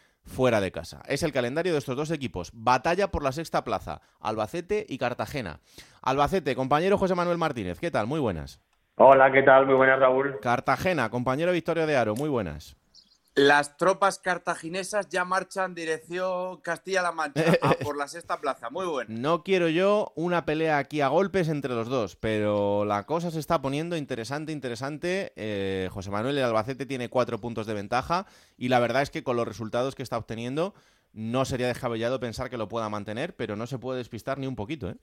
de 0.59 0.71
casa. 0.71 1.01
Es 1.07 1.23
el 1.23 1.31
calendario 1.31 1.73
de 1.73 1.79
estos 1.79 1.95
dos 1.95 2.11
equipos. 2.11 2.49
Batalla 2.53 3.11
por 3.11 3.23
la 3.23 3.31
sexta 3.31 3.63
plaza, 3.63 4.01
Albacete 4.19 4.85
y 4.87 4.97
Cartagena. 4.97 5.59
Albacete, 6.01 6.55
compañero 6.55 6.97
José 6.97 7.13
Manuel 7.13 7.37
Martínez, 7.37 7.79
¿qué 7.79 7.91
tal? 7.91 8.07
Muy 8.07 8.19
buenas. 8.19 8.59
Hola, 8.95 9.31
¿qué 9.31 9.43
tal? 9.43 9.65
Muy 9.65 9.75
buenas, 9.75 9.99
Raúl. 9.99 10.39
Cartagena, 10.41 11.09
compañero 11.09 11.51
Victoria 11.51 11.85
de 11.85 11.95
Aro, 11.95 12.15
muy 12.15 12.29
buenas. 12.29 12.78
Las 13.39 13.77
tropas 13.77 14.19
cartaginesas 14.19 15.07
ya 15.07 15.23
marchan 15.23 15.73
dirección 15.73 16.59
Castilla-La 16.59 17.13
Mancha 17.13 17.53
a 17.61 17.71
por 17.85 17.95
la 17.95 18.09
sexta 18.09 18.41
plaza. 18.41 18.69
Muy 18.69 18.85
bueno. 18.85 19.15
No 19.17 19.43
quiero 19.45 19.69
yo 19.69 20.11
una 20.17 20.43
pelea 20.43 20.77
aquí 20.77 20.99
a 20.99 21.07
golpes 21.07 21.47
entre 21.47 21.73
los 21.73 21.87
dos, 21.87 22.17
pero 22.17 22.83
la 22.83 23.05
cosa 23.05 23.31
se 23.31 23.39
está 23.39 23.61
poniendo 23.61 23.95
interesante, 23.95 24.51
interesante. 24.51 25.31
Eh, 25.37 25.87
José 25.89 26.11
Manuel 26.11 26.37
el 26.37 26.43
Albacete 26.43 26.85
tiene 26.85 27.07
cuatro 27.07 27.39
puntos 27.39 27.65
de 27.65 27.75
ventaja 27.75 28.25
y 28.57 28.67
la 28.67 28.79
verdad 28.79 29.03
es 29.03 29.09
que 29.09 29.23
con 29.23 29.37
los 29.37 29.47
resultados 29.47 29.95
que 29.95 30.03
está 30.03 30.17
obteniendo 30.17 30.73
no 31.13 31.45
sería 31.45 31.67
descabellado 31.67 32.19
pensar 32.19 32.49
que 32.49 32.57
lo 32.57 32.67
pueda 32.67 32.89
mantener, 32.89 33.37
pero 33.37 33.55
no 33.55 33.67
se 33.67 33.79
puede 33.79 33.99
despistar 33.99 34.37
ni 34.37 34.47
un 34.47 34.57
poquito, 34.57 34.89
¿eh? 34.89 34.97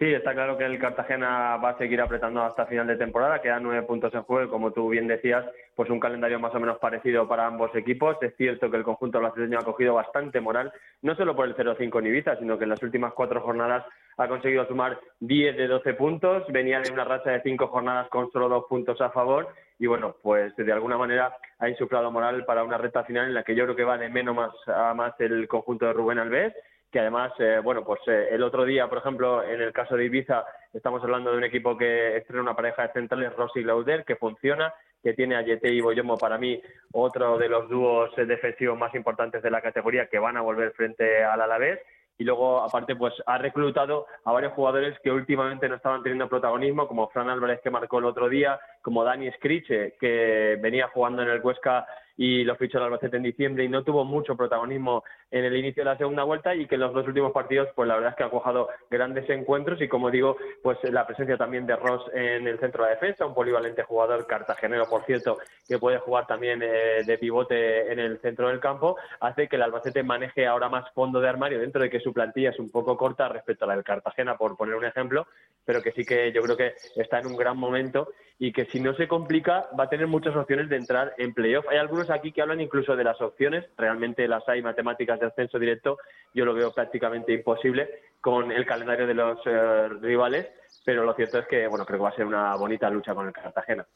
Sí, 0.00 0.14
está 0.14 0.32
claro 0.32 0.56
que 0.56 0.64
el 0.64 0.78
Cartagena 0.78 1.58
va 1.58 1.70
a 1.72 1.76
seguir 1.76 2.00
apretando 2.00 2.42
hasta 2.42 2.64
final 2.64 2.86
de 2.86 2.96
temporada, 2.96 3.42
quedan 3.42 3.64
nueve 3.64 3.82
puntos 3.82 4.14
en 4.14 4.22
juego, 4.22 4.50
como 4.50 4.70
tú 4.72 4.88
bien 4.88 5.06
decías, 5.06 5.44
pues 5.74 5.90
un 5.90 6.00
calendario 6.00 6.40
más 6.40 6.54
o 6.54 6.58
menos 6.58 6.78
parecido 6.78 7.28
para 7.28 7.46
ambos 7.46 7.70
equipos. 7.74 8.16
Es 8.22 8.34
cierto 8.38 8.70
que 8.70 8.78
el 8.78 8.82
conjunto 8.82 9.20
brasileño 9.20 9.58
ha 9.58 9.62
cogido 9.62 9.92
bastante 9.92 10.40
moral, 10.40 10.72
no 11.02 11.14
solo 11.16 11.36
por 11.36 11.46
el 11.46 11.54
0-5 11.54 11.98
en 11.98 12.06
Ibiza, 12.06 12.36
sino 12.36 12.56
que 12.56 12.64
en 12.64 12.70
las 12.70 12.82
últimas 12.82 13.12
cuatro 13.12 13.42
jornadas 13.42 13.84
ha 14.16 14.26
conseguido 14.26 14.66
sumar 14.66 14.98
10 15.20 15.58
de 15.58 15.66
12 15.68 15.92
puntos, 15.92 16.44
venía 16.48 16.80
de 16.80 16.90
una 16.90 17.04
racha 17.04 17.32
de 17.32 17.42
cinco 17.42 17.66
jornadas 17.66 18.08
con 18.08 18.30
solo 18.30 18.48
dos 18.48 18.64
puntos 18.70 18.98
a 19.02 19.10
favor. 19.10 19.48
Y 19.78 19.86
bueno, 19.86 20.16
pues 20.22 20.56
de 20.56 20.72
alguna 20.72 20.96
manera 20.96 21.36
ha 21.58 21.68
insuflado 21.68 22.10
moral 22.10 22.46
para 22.46 22.64
una 22.64 22.78
recta 22.78 23.04
final 23.04 23.26
en 23.26 23.34
la 23.34 23.42
que 23.42 23.54
yo 23.54 23.64
creo 23.64 23.76
que 23.76 23.84
va 23.84 23.98
de 23.98 24.08
menos 24.08 24.34
más 24.34 24.50
a 24.66 24.94
más 24.94 25.12
el 25.20 25.46
conjunto 25.46 25.84
de 25.84 25.92
Rubén 25.92 26.18
Alves 26.18 26.54
que 26.90 27.00
además, 27.00 27.32
eh, 27.38 27.60
bueno, 27.62 27.84
pues 27.84 28.00
eh, 28.06 28.28
el 28.32 28.42
otro 28.42 28.64
día, 28.64 28.88
por 28.88 28.98
ejemplo, 28.98 29.44
en 29.44 29.60
el 29.60 29.72
caso 29.72 29.96
de 29.96 30.06
Ibiza, 30.06 30.44
estamos 30.72 31.02
hablando 31.02 31.30
de 31.30 31.38
un 31.38 31.44
equipo 31.44 31.76
que 31.76 32.16
estrena 32.16 32.42
una 32.42 32.56
pareja 32.56 32.82
de 32.82 32.92
centrales, 32.92 33.34
Rossi 33.36 33.60
y 33.60 33.64
Lauder, 33.64 34.04
que 34.04 34.16
funciona, 34.16 34.74
que 35.02 35.14
tiene 35.14 35.36
a 35.36 35.42
Yete 35.42 35.72
y 35.72 35.80
Boyomo 35.80 36.18
para 36.18 36.36
mí 36.36 36.60
otro 36.92 37.38
de 37.38 37.48
los 37.48 37.68
dúos 37.68 38.10
defensivos 38.16 38.78
más 38.78 38.94
importantes 38.94 39.42
de 39.42 39.50
la 39.50 39.62
categoría 39.62 40.06
que 40.06 40.18
van 40.18 40.36
a 40.36 40.42
volver 40.42 40.72
frente 40.72 41.22
al 41.24 41.40
Alavés. 41.40 41.80
Y 42.18 42.24
luego 42.24 42.60
aparte 42.60 42.96
pues 42.96 43.14
ha 43.24 43.38
reclutado 43.38 44.06
a 44.24 44.32
varios 44.32 44.52
jugadores 44.52 44.98
que 45.02 45.10
últimamente 45.10 45.70
no 45.70 45.76
estaban 45.76 46.02
teniendo 46.02 46.28
protagonismo 46.28 46.86
como 46.86 47.08
Fran 47.08 47.30
Álvarez 47.30 47.60
que 47.62 47.70
marcó 47.70 47.98
el 47.98 48.04
otro 48.04 48.28
día 48.28 48.60
como 48.82 49.04
Dani 49.04 49.30
Scriche 49.32 49.94
que 50.00 50.58
venía 50.60 50.88
jugando 50.88 51.22
en 51.22 51.28
el 51.28 51.40
Huesca 51.40 51.86
y 52.16 52.44
lo 52.44 52.54
fichó 52.54 52.76
el 52.76 52.84
Albacete 52.84 53.16
en 53.16 53.22
diciembre 53.22 53.64
y 53.64 53.68
no 53.70 53.82
tuvo 53.82 54.04
mucho 54.04 54.36
protagonismo 54.36 55.04
en 55.30 55.46
el 55.46 55.56
inicio 55.56 55.82
de 55.82 55.90
la 55.90 55.96
segunda 55.96 56.22
vuelta 56.22 56.54
y 56.54 56.66
que 56.66 56.74
en 56.74 56.82
los 56.82 56.92
dos 56.92 57.06
últimos 57.06 57.32
partidos 57.32 57.68
pues 57.74 57.88
la 57.88 57.94
verdad 57.94 58.10
es 58.10 58.16
que 58.16 58.24
ha 58.24 58.28
cuajado 58.28 58.68
grandes 58.90 59.28
encuentros 59.30 59.80
y 59.80 59.88
como 59.88 60.10
digo 60.10 60.36
pues 60.62 60.76
la 60.84 61.06
presencia 61.06 61.38
también 61.38 61.66
de 61.66 61.76
Ross 61.76 62.02
en 62.12 62.46
el 62.46 62.58
centro 62.58 62.84
de 62.84 62.90
defensa, 62.90 63.24
un 63.24 63.32
polivalente 63.32 63.84
jugador 63.84 64.26
cartagenero 64.26 64.86
por 64.86 65.02
cierto 65.06 65.38
que 65.66 65.78
puede 65.78 65.96
jugar 65.96 66.26
también 66.26 66.60
eh, 66.62 67.04
de 67.06 67.16
pivote 67.16 67.90
en 67.90 67.98
el 67.98 68.20
centro 68.20 68.48
del 68.48 68.60
campo, 68.60 68.96
hace 69.20 69.48
que 69.48 69.56
el 69.56 69.62
Albacete 69.62 70.02
maneje 70.02 70.46
ahora 70.46 70.68
más 70.68 70.92
fondo 70.92 71.22
de 71.22 71.28
armario 71.30 71.58
dentro 71.58 71.80
de 71.80 71.88
que 71.88 72.00
su 72.00 72.12
plantilla 72.12 72.50
es 72.50 72.58
un 72.58 72.70
poco 72.70 72.98
corta 72.98 73.30
respecto 73.30 73.64
a 73.64 73.68
la 73.68 73.76
del 73.76 73.84
Cartagena 73.84 74.36
por 74.36 74.58
poner 74.58 74.74
un 74.74 74.84
ejemplo, 74.84 75.26
pero 75.64 75.80
que 75.80 75.92
sí 75.92 76.04
que 76.04 76.32
yo 76.32 76.42
creo 76.42 76.56
que 76.58 76.74
está 76.96 77.20
en 77.20 77.28
un 77.28 77.36
gran 77.38 77.56
momento 77.56 78.08
y 78.38 78.52
que 78.52 78.64
si 78.70 78.80
no 78.80 78.94
se 78.94 79.08
complica 79.08 79.68
va 79.78 79.84
a 79.84 79.88
tener 79.88 80.06
muchas 80.06 80.34
opciones 80.36 80.68
de 80.68 80.76
entrar 80.76 81.14
en 81.18 81.34
playoff. 81.34 81.66
Hay 81.68 81.78
algunos 81.78 82.10
aquí 82.10 82.32
que 82.32 82.42
hablan 82.42 82.60
incluso 82.60 82.96
de 82.96 83.04
las 83.04 83.20
opciones, 83.20 83.64
realmente 83.76 84.26
las 84.28 84.48
hay 84.48 84.62
matemáticas 84.62 85.20
de 85.20 85.26
ascenso 85.26 85.58
directo, 85.58 85.98
yo 86.34 86.44
lo 86.44 86.54
veo 86.54 86.72
prácticamente 86.72 87.32
imposible 87.32 87.88
con 88.20 88.52
el 88.52 88.66
calendario 88.66 89.06
de 89.06 89.14
los 89.14 89.38
eh, 89.46 89.88
rivales, 90.00 90.48
pero 90.84 91.04
lo 91.04 91.14
cierto 91.14 91.38
es 91.38 91.46
que 91.46 91.66
bueno, 91.66 91.84
creo 91.84 91.98
que 91.98 92.04
va 92.04 92.10
a 92.10 92.16
ser 92.16 92.26
una 92.26 92.54
bonita 92.56 92.88
lucha 92.90 93.14
con 93.14 93.26
el 93.26 93.32
Cartagena. 93.32 93.86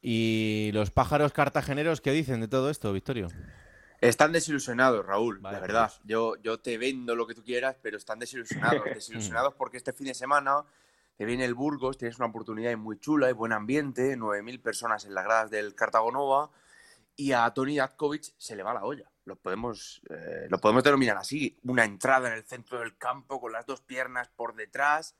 ¿Y 0.00 0.70
los 0.74 0.90
pájaros 0.90 1.32
cartageneros 1.32 2.00
qué 2.00 2.12
dicen 2.12 2.40
de 2.40 2.48
todo 2.48 2.70
esto, 2.70 2.92
Victorio? 2.92 3.28
Están 4.00 4.30
desilusionados, 4.30 5.04
Raúl, 5.04 5.40
la 5.42 5.58
verdad. 5.58 5.88
Pues. 5.88 6.00
Yo, 6.04 6.36
yo 6.36 6.60
te 6.60 6.78
vendo 6.78 7.16
lo 7.16 7.26
que 7.26 7.34
tú 7.34 7.42
quieras, 7.42 7.76
pero 7.82 7.96
están 7.96 8.20
desilusionados. 8.20 8.84
desilusionados 8.94 9.54
porque 9.54 9.76
este 9.76 9.92
fin 9.92 10.06
de 10.06 10.14
semana 10.14 10.62
te 11.18 11.24
viene 11.24 11.44
el 11.44 11.54
Burgos, 11.54 11.98
tienes 11.98 12.16
una 12.18 12.28
oportunidad 12.28 12.76
muy 12.76 13.00
chula, 13.00 13.26
hay 13.26 13.32
buen 13.32 13.52
ambiente, 13.52 14.16
9.000 14.16 14.62
personas 14.62 15.04
en 15.04 15.14
las 15.14 15.24
gradas 15.24 15.50
del 15.50 15.74
Cartagonova 15.74 16.52
y 17.16 17.32
a 17.32 17.50
Tony 17.50 17.80
Atkovic 17.80 18.34
se 18.38 18.54
le 18.54 18.62
va 18.62 18.72
la 18.72 18.84
olla. 18.84 19.10
Lo 19.24 19.34
podemos, 19.34 20.00
eh, 20.10 20.46
lo 20.48 20.58
podemos 20.60 20.84
denominar 20.84 21.16
así, 21.16 21.58
una 21.64 21.84
entrada 21.84 22.28
en 22.28 22.34
el 22.34 22.44
centro 22.44 22.78
del 22.78 22.96
campo 22.96 23.40
con 23.40 23.50
las 23.50 23.66
dos 23.66 23.80
piernas 23.80 24.28
por 24.28 24.54
detrás, 24.54 25.16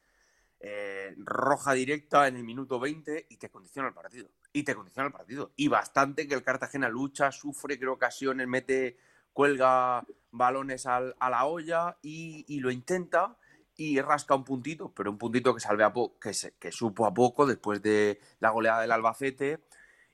eh, 0.60 1.16
roja 1.18 1.72
directa 1.72 2.28
en 2.28 2.36
el 2.36 2.44
minuto 2.44 2.78
20 2.78 3.26
y 3.28 3.36
te 3.36 3.50
condiciona 3.50 3.88
el 3.88 3.94
partido. 3.94 4.28
Y 4.52 4.62
te 4.62 4.76
condiciona 4.76 5.08
el 5.08 5.12
partido. 5.12 5.50
Y 5.56 5.66
bastante 5.66 6.28
que 6.28 6.36
el 6.36 6.44
Cartagena 6.44 6.88
lucha, 6.88 7.32
sufre, 7.32 7.76
crea 7.76 7.90
ocasiones, 7.90 8.46
mete, 8.46 8.98
cuelga 9.32 10.06
balones 10.30 10.86
a 10.86 11.00
la 11.00 11.44
olla 11.44 11.98
y 12.02 12.60
lo 12.60 12.70
intenta 12.70 13.36
y 13.78 14.00
rasca 14.00 14.34
un 14.34 14.42
puntito, 14.42 14.92
pero 14.92 15.12
un 15.12 15.18
puntito 15.18 15.54
que, 15.54 15.60
salve 15.60 15.84
a 15.84 15.92
que, 16.20 16.72
supo 16.72 17.06
a 17.06 17.14
poco 17.14 17.46
después 17.46 17.80
de 17.80 18.20
la 18.40 18.50
goleada 18.50 18.80
del 18.80 18.90
Albacete. 18.90 19.64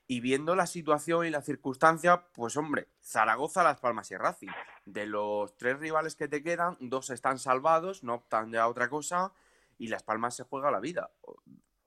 Y 0.07 0.19
viendo 0.19 0.55
la 0.55 0.67
situación 0.67 1.25
y 1.25 1.31
la 1.31 1.41
circunstancia, 1.41 2.27
pues 2.31 2.55
hombre, 2.57 2.89
Zaragoza, 3.01 3.63
Las 3.63 3.79
Palmas 3.79 4.11
y 4.11 4.17
Racing. 4.17 4.49
De 4.85 5.07
los 5.07 5.57
tres 5.57 5.79
rivales 5.79 6.15
que 6.15 6.27
te 6.27 6.43
quedan, 6.43 6.77
dos 6.79 7.09
están 7.09 7.39
salvados, 7.39 8.03
no 8.03 8.13
optan 8.13 8.51
ya 8.51 8.61
a 8.61 8.67
otra 8.67 8.87
cosa, 8.87 9.33
y 9.79 9.87
Las 9.87 10.03
Palmas 10.03 10.35
se 10.35 10.43
juega 10.43 10.69
la 10.69 10.79
vida. 10.79 11.09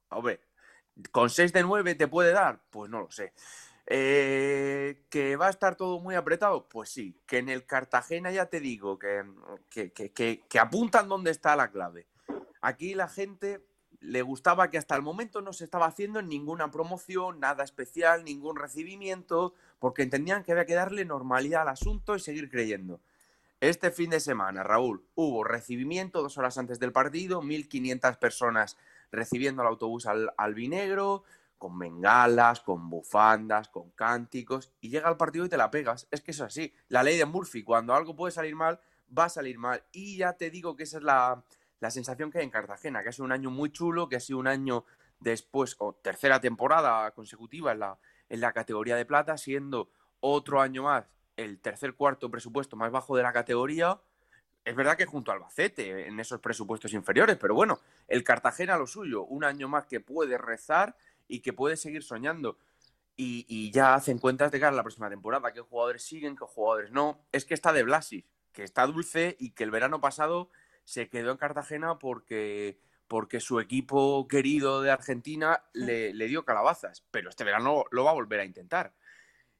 Hombre, 0.09 0.41
¿con 1.12 1.31
6 1.31 1.53
de 1.53 1.62
9 1.62 1.95
te 1.95 2.09
puede 2.09 2.33
dar? 2.33 2.61
Pues 2.71 2.91
no 2.91 2.99
lo 2.99 3.11
sé. 3.12 3.33
Eh, 3.90 5.07
¿Que 5.09 5.37
va 5.37 5.46
a 5.46 5.51
estar 5.51 5.74
todo 5.74 5.98
muy 5.98 6.14
apretado? 6.14 6.68
Pues 6.68 6.90
sí, 6.90 7.18
que 7.27 7.38
en 7.38 7.48
el 7.48 7.64
Cartagena 7.64 8.31
ya 8.31 8.46
te 8.46 8.61
digo 8.61 8.98
que, 8.98 9.24
que, 9.70 10.59
apuntan 10.61 11.09
dónde 11.09 11.31
está 11.31 11.57
la 11.57 11.70
clave. 11.70 12.07
Aquí 12.61 12.94
la 12.94 13.09
gente 13.09 13.64
le 14.01 14.20
gustaba 14.20 14.68
que 14.68 14.77
hasta 14.77 14.94
el 14.94 15.01
momento 15.01 15.40
no 15.40 15.55
se 15.55 15.64
estaba 15.64 15.87
haciendo 15.87 16.20
ninguna 16.20 16.70
promoción, 16.70 17.40
nada 17.40 17.64
especial, 17.64 18.24
ningún 18.24 18.57
recibimiento, 18.57 19.55
porque 19.79 20.03
entendían 20.03 20.44
que 20.44 20.53
había 20.53 20.66
que 20.66 20.74
darle 20.74 21.07
normalidad 21.07 21.62
al 21.62 21.68
asunto 21.68 22.14
y 22.14 22.20
seguir 22.20 22.51
creyendo. 22.51 23.01
Este 23.61 23.90
fin 23.90 24.11
de 24.11 24.20
semana, 24.20 24.62
Raúl, 24.62 25.03
hubo 25.14 25.44
recibimiento 25.44 26.22
dos 26.22 26.37
horas 26.37 26.59
antes 26.59 26.79
del 26.79 26.92
partido, 26.92 27.42
1.500 27.42 28.18
personas 28.18 28.77
recibiendo 29.11 29.62
el 29.62 29.68
autobús 29.68 30.05
al 30.07 30.31
albinegro, 30.37 31.24
con 31.59 31.79
bengalas, 31.79 32.61
con 32.61 32.88
bufandas, 32.88 33.68
con 33.68 33.90
cánticos, 33.90 34.73
y 34.81 34.88
llega 34.88 35.09
al 35.09 35.16
partido 35.16 35.44
y 35.44 35.49
te 35.49 35.57
la 35.57 35.71
pegas. 35.71 36.07
Es 36.11 36.23
que 36.23 36.31
es 36.31 36.40
así. 36.40 36.73
La 36.88 37.03
ley 37.03 37.18
de 37.18 37.27
Murphy, 37.27 37.62
cuando 37.62 37.94
algo 37.94 38.16
puede 38.16 38.33
salir 38.33 38.55
mal, 38.55 38.81
va 39.16 39.25
a 39.25 39.29
salir 39.29 39.59
mal. 39.59 39.83
Y 39.92 40.18
ya 40.18 40.35
te 40.35 40.51
digo 40.51 40.77
que 40.77 40.85
esa 40.85 40.99
es 40.99 41.05
la, 41.05 41.42
sensación 41.90 42.31
que 42.31 42.38
hay 42.38 42.44
en 42.44 42.51
Cartagena, 42.51 43.03
que 43.03 43.11
ha 43.11 43.12
sido 43.12 43.25
un 43.25 43.33
año 43.33 43.51
muy 43.51 43.71
chulo, 43.71 44.09
que 44.09 44.16
ha 44.16 44.21
sido 44.21 44.38
un 44.38 44.47
año 44.47 44.85
después, 45.21 45.77
o 45.79 45.92
tercera 45.94 46.40
temporada 46.40 47.11
consecutiva 47.11 47.73
en 47.73 47.81
la, 47.81 47.99
en 48.29 48.40
la 48.40 48.53
categoría 48.53 48.97
de 48.97 49.05
plata, 49.05 49.37
siendo 49.37 49.90
otro 50.21 50.61
año 50.61 50.85
más 50.85 51.05
el 51.37 51.61
tercer 51.61 51.94
cuarto 51.94 52.31
presupuesto 52.31 52.77
más 52.77 52.90
bajo 52.90 53.16
de 53.16 53.23
la 53.23 53.33
categoría. 53.33 54.01
Es 54.64 54.75
verdad 54.75 54.97
que 54.97 55.07
junto 55.07 55.31
al 55.31 55.38
Albacete 55.38 56.09
en 56.09 56.21
esos 56.21 56.40
presupuestos 56.40 56.92
inferiores, 56.92 57.37
pero 57.37 57.55
bueno, 57.55 57.81
el 58.07 58.23
Cartagena 58.25 58.77
lo 58.77 58.87
suyo, 58.87 59.23
un 59.25 59.44
año 59.44 59.68
más 59.68 59.87
que 59.87 60.01
puede 60.01 60.37
rezar 60.37 60.97
y 61.29 61.41
que 61.41 61.53
puede 61.53 61.77
seguir 61.77 62.03
soñando. 62.03 62.59
Y, 63.21 63.73
ya 63.73 63.95
hacen 63.95 64.19
cuentas 64.19 64.53
de 64.53 64.61
cara 64.61 64.73
a 64.73 64.77
la 64.77 64.85
próxima 64.85 65.11
temporada, 65.11 65.53
qué 65.53 65.61
jugadores 65.61 66.05
siguen, 66.05 66.37
qué 66.37 66.45
jugadores 66.45 66.93
no. 66.93 67.27
Es 67.33 67.45
que 67.45 67.55
está 67.55 67.73
de 67.73 67.83
Blasis, 67.83 68.25
que 68.53 68.62
está 68.62 68.87
dulce 68.87 69.37
y 69.41 69.51
que 69.51 69.64
el 69.64 69.73
verano 69.73 70.01
pasado 70.01 70.51
se 70.85 71.09
quedó 71.09 71.33
en 71.33 71.37
Cartagena 71.37 71.99
porque, 71.99 72.79
porque 73.09 73.41
su 73.41 73.59
equipo 73.59 74.29
querido 74.29 74.83
de 74.83 74.93
Argentina 74.93 75.64
le, 75.73 76.14
le 76.14 76.29
dio 76.29 76.45
calabazas, 76.45 77.05
pero 77.11 77.29
este 77.29 77.43
verano 77.43 77.85
lo 77.91 78.05
va 78.05 78.12
a 78.12 78.14
volver 78.14 78.38
a 78.38 78.45
intentar. 78.45 78.95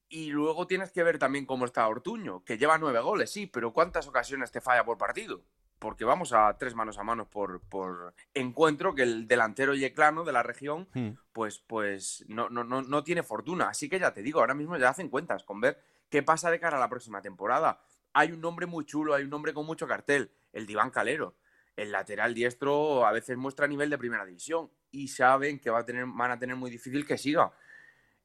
Y 0.09 0.31
luego 0.31 0.69
tienes 0.69 0.93
que 0.93 1.03
ver 1.03 1.19
también 1.19 1.45
cómo 1.45 1.65
está 1.65 1.87
Ortuño, 1.89 2.45
que 2.45 2.59
lleva 2.59 2.79
nueve 2.79 3.01
goles, 3.01 3.31
sí, 3.31 3.49
pero 3.49 3.73
¿cuántas 3.73 4.07
ocasiones 4.07 4.53
te 4.53 4.61
falla 4.61 4.85
por 4.85 4.99
partido? 4.99 5.43
Porque 5.79 6.05
vamos 6.05 6.33
a 6.33 6.57
tres 6.59 6.75
manos 6.75 6.99
a 6.99 7.05
manos 7.05 7.29
por, 7.29 7.61
por 7.61 8.15
encuentro, 8.35 8.95
que 8.95 9.03
el 9.03 9.29
delantero 9.29 9.75
yeclano 9.75 10.25
de 10.25 10.33
la 10.33 10.43
región, 10.43 10.89
hmm. 10.95 11.11
pues, 11.33 11.59
pues 11.59 12.25
no, 12.29 12.49
no, 12.49 12.65
no, 12.65 12.83
no 12.83 13.05
tiene 13.05 13.23
fortuna. 13.23 13.69
Así 13.69 13.89
que 13.89 13.99
ya 13.99 14.13
te 14.13 14.23
digo, 14.23 14.41
ahora 14.41 14.55
mismo 14.55 14.77
ya 14.77 14.89
hacen 14.89 15.09
cuentas 15.09 15.45
con 15.45 15.61
ver 15.61 15.81
¿Qué 16.11 16.23
pasa 16.23 16.51
de 16.51 16.59
cara 16.59 16.77
a 16.77 16.81
la 16.81 16.89
próxima 16.89 17.21
temporada? 17.21 17.83
Hay 18.15 18.33
un 18.33 18.41
nombre 18.41 18.67
muy 18.67 18.87
chulo, 18.87 19.15
hay 19.15 19.25
un 19.25 19.31
nombre 19.31 19.53
con 19.53 19.67
mucho 19.67 19.87
cartel, 19.87 20.31
el 20.53 20.67
Diván 20.67 20.91
Calero. 20.91 21.37
El 21.77 21.93
lateral 21.93 22.35
diestro 22.35 23.07
a 23.07 23.13
veces 23.13 23.37
muestra 23.37 23.69
nivel 23.69 23.91
de 23.91 23.99
primera 23.99 24.25
división 24.25 24.71
y 24.91 25.09
saben 25.09 25.61
que 25.61 25.71
va 25.71 25.81
a 25.81 25.85
tener, 25.85 26.07
van 26.07 26.31
a 26.31 26.39
tener 26.39 26.57
muy 26.57 26.71
difícil 26.71 27.07
que 27.07 27.19
siga. 27.19 27.53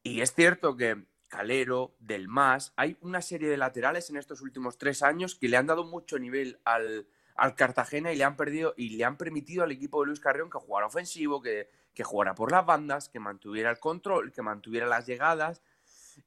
Y 0.01 0.21
es 0.21 0.33
cierto 0.33 0.75
que 0.75 1.05
Calero, 1.27 1.95
Del 1.99 2.27
Más, 2.27 2.73
hay 2.77 2.97
una 3.01 3.21
serie 3.21 3.49
de 3.49 3.57
laterales 3.57 4.09
en 4.09 4.17
estos 4.17 4.41
últimos 4.41 4.77
tres 4.77 5.03
años 5.03 5.35
que 5.35 5.49
le 5.49 5.57
han 5.57 5.67
dado 5.67 5.83
mucho 5.83 6.17
nivel 6.17 6.59
al, 6.63 7.05
al 7.35 7.55
Cartagena 7.55 8.11
y 8.11 8.15
le 8.15 8.23
han 8.23 8.35
perdido 8.35 8.73
y 8.77 8.89
le 8.91 9.03
han 9.05 9.17
permitido 9.17 9.63
al 9.63 9.71
equipo 9.71 10.01
de 10.01 10.07
Luis 10.07 10.19
Carrión 10.19 10.49
que 10.49 10.59
jugara 10.59 10.87
ofensivo, 10.87 11.41
que, 11.41 11.69
que 11.93 12.03
jugara 12.03 12.35
por 12.35 12.51
las 12.51 12.65
bandas, 12.65 13.09
que 13.09 13.19
mantuviera 13.19 13.69
el 13.71 13.79
control, 13.79 14.31
que 14.31 14.41
mantuviera 14.41 14.87
las 14.87 15.05
llegadas 15.05 15.61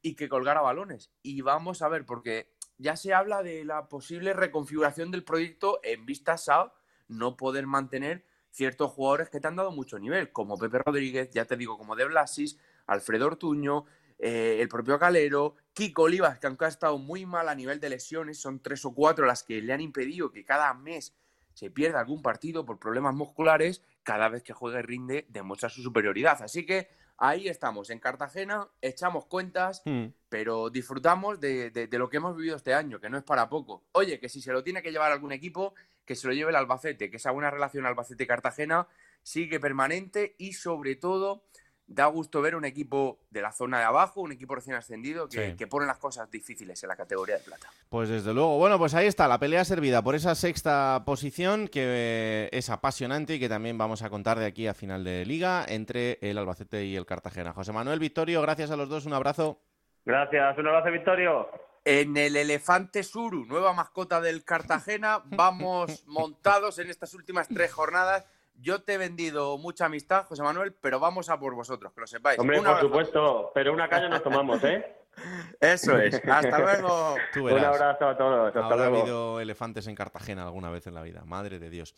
y 0.01 0.15
que 0.15 0.29
colgara 0.29 0.61
balones. 0.61 1.11
Y 1.23 1.41
vamos 1.41 1.81
a 1.81 1.87
ver, 1.87 2.05
porque 2.05 2.49
ya 2.77 2.95
se 2.95 3.13
habla 3.13 3.43
de 3.43 3.65
la 3.65 3.87
posible 3.87 4.33
reconfiguración 4.33 5.11
del 5.11 5.23
proyecto 5.23 5.79
en 5.83 6.05
vista 6.05 6.35
a 6.47 6.73
no 7.07 7.37
poder 7.37 7.67
mantener 7.67 8.25
ciertos 8.51 8.91
jugadores 8.91 9.29
que 9.29 9.39
te 9.39 9.47
han 9.47 9.55
dado 9.55 9.71
mucho 9.71 9.99
nivel, 9.99 10.31
como 10.31 10.57
Pepe 10.57 10.79
Rodríguez, 10.79 11.29
ya 11.31 11.45
te 11.45 11.57
digo, 11.57 11.77
como 11.77 11.95
De 11.95 12.05
Blasis, 12.05 12.57
Alfredo 12.85 13.27
Ortuño, 13.27 13.85
eh, 14.19 14.57
el 14.59 14.67
propio 14.67 14.97
Calero, 14.97 15.55
Kiko 15.73 16.03
Olivas, 16.03 16.39
que 16.39 16.47
aunque 16.47 16.65
ha 16.65 16.69
estado 16.69 16.97
muy 16.97 17.25
mal 17.25 17.49
a 17.49 17.55
nivel 17.55 17.79
de 17.79 17.89
lesiones, 17.89 18.39
son 18.39 18.59
tres 18.61 18.83
o 18.85 18.93
cuatro 18.93 19.25
las 19.25 19.43
que 19.43 19.61
le 19.61 19.73
han 19.73 19.81
impedido 19.81 20.31
que 20.31 20.43
cada 20.45 20.73
mes 20.73 21.13
se 21.53 21.69
pierda 21.71 21.99
algún 21.99 22.21
partido 22.21 22.65
por 22.65 22.79
problemas 22.79 23.13
musculares, 23.15 23.81
cada 24.03 24.29
vez 24.29 24.43
que 24.43 24.53
juega 24.53 24.79
y 24.79 24.83
rinde 24.83 25.25
demuestra 25.29 25.69
su 25.69 25.81
superioridad. 25.81 26.41
Así 26.43 26.65
que 26.65 26.87
ahí 27.17 27.47
estamos, 27.47 27.89
en 27.89 27.99
Cartagena, 27.99 28.67
echamos 28.81 29.25
cuentas, 29.25 29.81
Hmm. 29.85 30.07
pero 30.29 30.69
disfrutamos 30.69 31.39
de, 31.39 31.71
de- 31.71 31.87
de 31.87 31.97
lo 31.97 32.09
que 32.09 32.17
hemos 32.17 32.35
vivido 32.37 32.55
este 32.55 32.73
año, 32.75 32.99
que 32.99 33.09
no 33.09 33.17
es 33.17 33.23
para 33.23 33.49
poco. 33.49 33.83
Oye, 33.93 34.19
que 34.19 34.29
si 34.29 34.39
se 34.41 34.51
lo 34.51 34.63
tiene 34.63 34.83
que 34.83 34.91
llevar 34.91 35.11
algún 35.11 35.31
equipo, 35.31 35.73
que 36.05 36.15
se 36.15 36.27
lo 36.27 36.33
lleve 36.33 36.51
el 36.51 36.55
Albacete, 36.57 37.09
que 37.09 37.17
esa 37.17 37.31
buena 37.31 37.49
relación 37.49 37.85
Albacete-Cartagena 37.87 38.87
sigue 39.23 39.59
permanente 39.59 40.35
y 40.37 40.53
sobre 40.53 40.95
todo 40.95 41.43
da 41.89 42.05
gusto 42.07 42.41
ver 42.41 42.55
un 42.55 42.65
equipo 42.65 43.17
de 43.29 43.41
la 43.41 43.51
zona 43.53 43.79
de 43.79 43.85
abajo, 43.85 44.19
un 44.21 44.33
equipo 44.33 44.55
recién 44.55 44.75
ascendido 44.75 45.29
que, 45.29 45.51
Sí. 45.51 45.55
que 45.55 45.67
pone 45.67 45.85
las 45.87 45.97
cosas 45.97 46.29
difíciles 46.29 46.83
en 46.83 46.89
la 46.89 46.95
categoría 46.97 47.37
de 47.37 47.43
plata. 47.43 47.69
Pues 47.89 48.09
desde 48.09 48.33
luego. 48.33 48.57
Bueno, 48.57 48.77
pues 48.77 48.93
ahí 48.93 49.07
está 49.07 49.27
la 49.27 49.39
pelea 49.39 49.63
servida 49.63 50.01
por 50.01 50.13
esa 50.13 50.35
sexta 50.35 51.03
posición 51.05 51.69
que 51.69 52.49
es 52.51 52.69
apasionante 52.69 53.35
y 53.35 53.39
que 53.39 53.47
también 53.49 53.77
vamos 53.77 54.01
a 54.01 54.09
contar 54.09 54.37
de 54.37 54.45
aquí 54.45 54.67
a 54.67 54.73
final 54.73 55.03
de 55.05 55.25
liga 55.25 55.65
entre 55.67 56.19
el 56.21 56.37
Albacete 56.37 56.83
y 56.85 56.95
el 56.95 57.05
Cartagena. 57.05 57.53
José 57.53 57.71
Manuel 57.71 57.99
Victorio, 57.99 58.41
gracias 58.41 58.69
a 58.71 58.75
los 58.75 58.89
dos, 58.89 59.05
un 59.05 59.13
abrazo. 59.13 59.61
Gracias, 60.05 60.57
un 60.57 60.67
abrazo, 60.67 60.91
Victorio. 60.91 61.47
En 61.85 62.17
el 62.17 62.35
Elefante 62.35 63.01
Suru, 63.01 63.45
nueva 63.45 63.71
mascota 63.71 64.19
del 64.19 64.43
Cartagena, 64.43 65.21
vamos 65.25 66.03
montados 66.05 66.79
en 66.79 66.89
estas 66.89 67.13
últimas 67.13 67.47
tres 67.47 67.71
jornadas. 67.71 68.25
Yo 68.59 68.81
te 68.81 68.95
he 68.95 68.97
vendido 68.97 69.57
mucha 69.57 69.85
amistad, 69.85 70.25
José 70.25 70.41
Manuel, 70.43 70.73
pero 70.73 70.99
vamos 70.99 71.29
a 71.29 71.39
por 71.39 71.53
vosotros, 71.55 71.93
que 71.93 72.01
lo 72.01 72.07
sepáis. 72.07 72.39
Hombre, 72.39 72.59
Un 72.59 72.65
por 72.65 72.79
supuesto, 72.79 73.51
pero 73.53 73.71
una 73.71 73.87
caña 73.87 74.09
nos 74.09 74.23
tomamos, 74.23 74.63
¿eh? 74.63 74.83
Eso 75.61 75.97
es. 75.97 76.15
Hasta 76.27 76.59
luego. 76.59 77.15
Tú 77.33 77.39
Un 77.47 77.53
verás. 77.53 77.75
abrazo 77.75 78.07
a 78.07 78.17
todos. 78.17 78.47
Hasta 78.47 78.65
Habrá 78.65 78.75
luego. 78.89 78.97
habido 79.01 79.39
elefantes 79.39 79.87
en 79.87 79.95
Cartagena 79.95 80.43
alguna 80.43 80.69
vez 80.69 80.85
en 80.87 80.93
la 80.95 81.01
vida, 81.03 81.23
madre 81.25 81.59
de 81.59 81.69
Dios. 81.69 81.95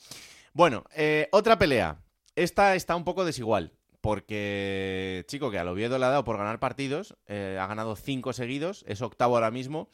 Bueno, 0.54 0.84
eh, 0.96 1.28
otra 1.32 1.58
pelea. 1.58 1.98
Esta 2.36 2.76
está 2.76 2.96
un 2.96 3.04
poco 3.04 3.26
desigual, 3.26 3.74
porque, 4.02 5.26
chico, 5.28 5.52
que 5.52 5.60
al 5.60 5.68
Oviedo 5.68 5.98
le 5.98 6.06
ha 6.06 6.10
dado 6.10 6.24
por 6.24 6.38
ganar 6.38 6.60
partidos, 6.60 7.18
eh, 7.28 7.58
ha 7.60 7.68
ganado 7.68 7.96
cinco 7.96 8.32
seguidos, 8.34 8.84
es 8.88 9.02
octavo 9.02 9.36
ahora 9.36 9.52
mismo. 9.52 9.90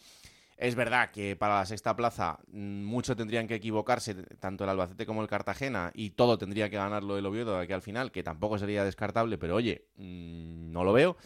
Es 0.58 0.76
verdad 0.76 1.12
que 1.12 1.36
para 1.36 1.56
la 1.56 1.66
sexta 1.66 1.96
plaza 1.96 2.40
mm, 2.48 2.84
mucho 2.84 3.16
tendrían 3.16 3.48
que 3.48 3.56
equivocarse, 3.56 4.16
tanto 4.40 4.64
el 4.64 4.70
Albacete 4.70 5.06
como 5.06 5.22
el 5.22 5.28
Cartagena, 5.28 5.92
y 5.94 6.12
todo 6.12 6.38
tendría 6.38 6.70
que 6.70 6.78
ganarlo 6.78 7.18
el 7.18 7.26
Oviedo 7.26 7.58
aquí 7.58 7.74
al 7.74 7.82
final, 7.82 8.12
que 8.12 8.24
tampoco 8.24 8.58
sería 8.58 8.86
descartable, 8.86 9.38
pero 9.38 9.56
oye, 9.56 9.88
mm, 9.98 10.72
no 10.72 10.84
lo 10.84 10.94
veo. 10.94 11.18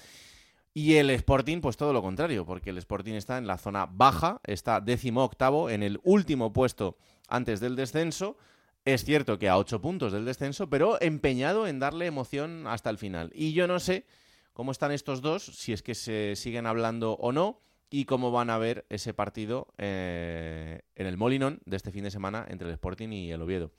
Y 0.74 0.96
el 0.96 1.10
Sporting, 1.12 1.62
pues 1.62 1.78
todo 1.78 1.94
lo 1.94 2.02
contrario, 2.02 2.46
porque 2.46 2.70
el 2.72 2.78
Sporting 2.78 3.14
está 3.14 3.38
en 3.38 3.48
la 3.48 3.58
zona 3.58 3.86
baja, 3.86 4.40
está 4.46 4.82
décimo 4.82 5.24
octavo, 5.24 5.70
en 5.70 5.84
el 5.84 6.00
último 6.04 6.54
puesto 6.54 6.98
antes 7.28 7.60
del 7.60 7.76
descenso. 7.76 8.38
Es 8.86 9.04
cierto 9.04 9.38
que 9.38 9.50
a 9.50 9.58
ocho 9.58 9.82
puntos 9.82 10.14
del 10.14 10.26
descenso, 10.26 10.70
pero 10.70 11.00
empeñado 11.02 11.68
en 11.68 11.80
darle 11.80 12.06
emoción 12.06 12.66
hasta 12.66 12.90
el 12.90 12.98
final. 12.98 13.32
Y 13.36 13.54
yo 13.54 13.68
no 13.68 13.80
sé 13.80 14.06
cómo 14.54 14.72
están 14.72 14.92
estos 14.92 15.22
dos, 15.22 15.44
si 15.44 15.74
es 15.74 15.84
que 15.84 15.96
se 15.96 16.36
siguen 16.36 16.66
hablando 16.66 17.14
o 17.14 17.32
no, 17.32 17.62
y 17.90 18.06
cómo 18.06 18.32
van 18.32 18.50
a 18.50 18.58
ver 18.58 18.86
ese 18.90 19.14
partido 19.14 19.68
eh, 19.78 20.82
en 20.96 21.08
el 21.08 21.18
Molinón 21.18 21.60
de 21.66 21.76
este 21.78 21.92
fin 21.92 22.04
de 22.04 22.12
semana 22.12 22.46
entre 22.50 22.68
el 22.68 22.74
Sporting 22.74 23.10
y 23.10 23.32
el 23.32 23.42
Oviedo. 23.42 23.72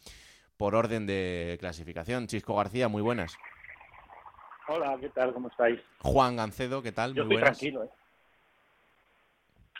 Por 0.56 0.74
orden 0.74 1.06
de 1.06 1.56
clasificación. 1.60 2.26
Chisco 2.26 2.54
García, 2.56 2.88
muy 2.88 3.02
buenas. 3.02 3.36
Hola, 4.68 4.96
¿qué 5.00 5.08
tal? 5.08 5.32
¿Cómo 5.32 5.48
estáis? 5.48 5.80
Juan 6.00 6.36
Gancedo, 6.36 6.82
¿qué 6.82 6.92
tal? 6.92 7.14
Yo 7.14 7.24
muy 7.24 7.34
estoy 7.34 7.42
buenas. 7.42 7.58
tranquilo, 7.58 7.84
¿eh? 7.84 7.90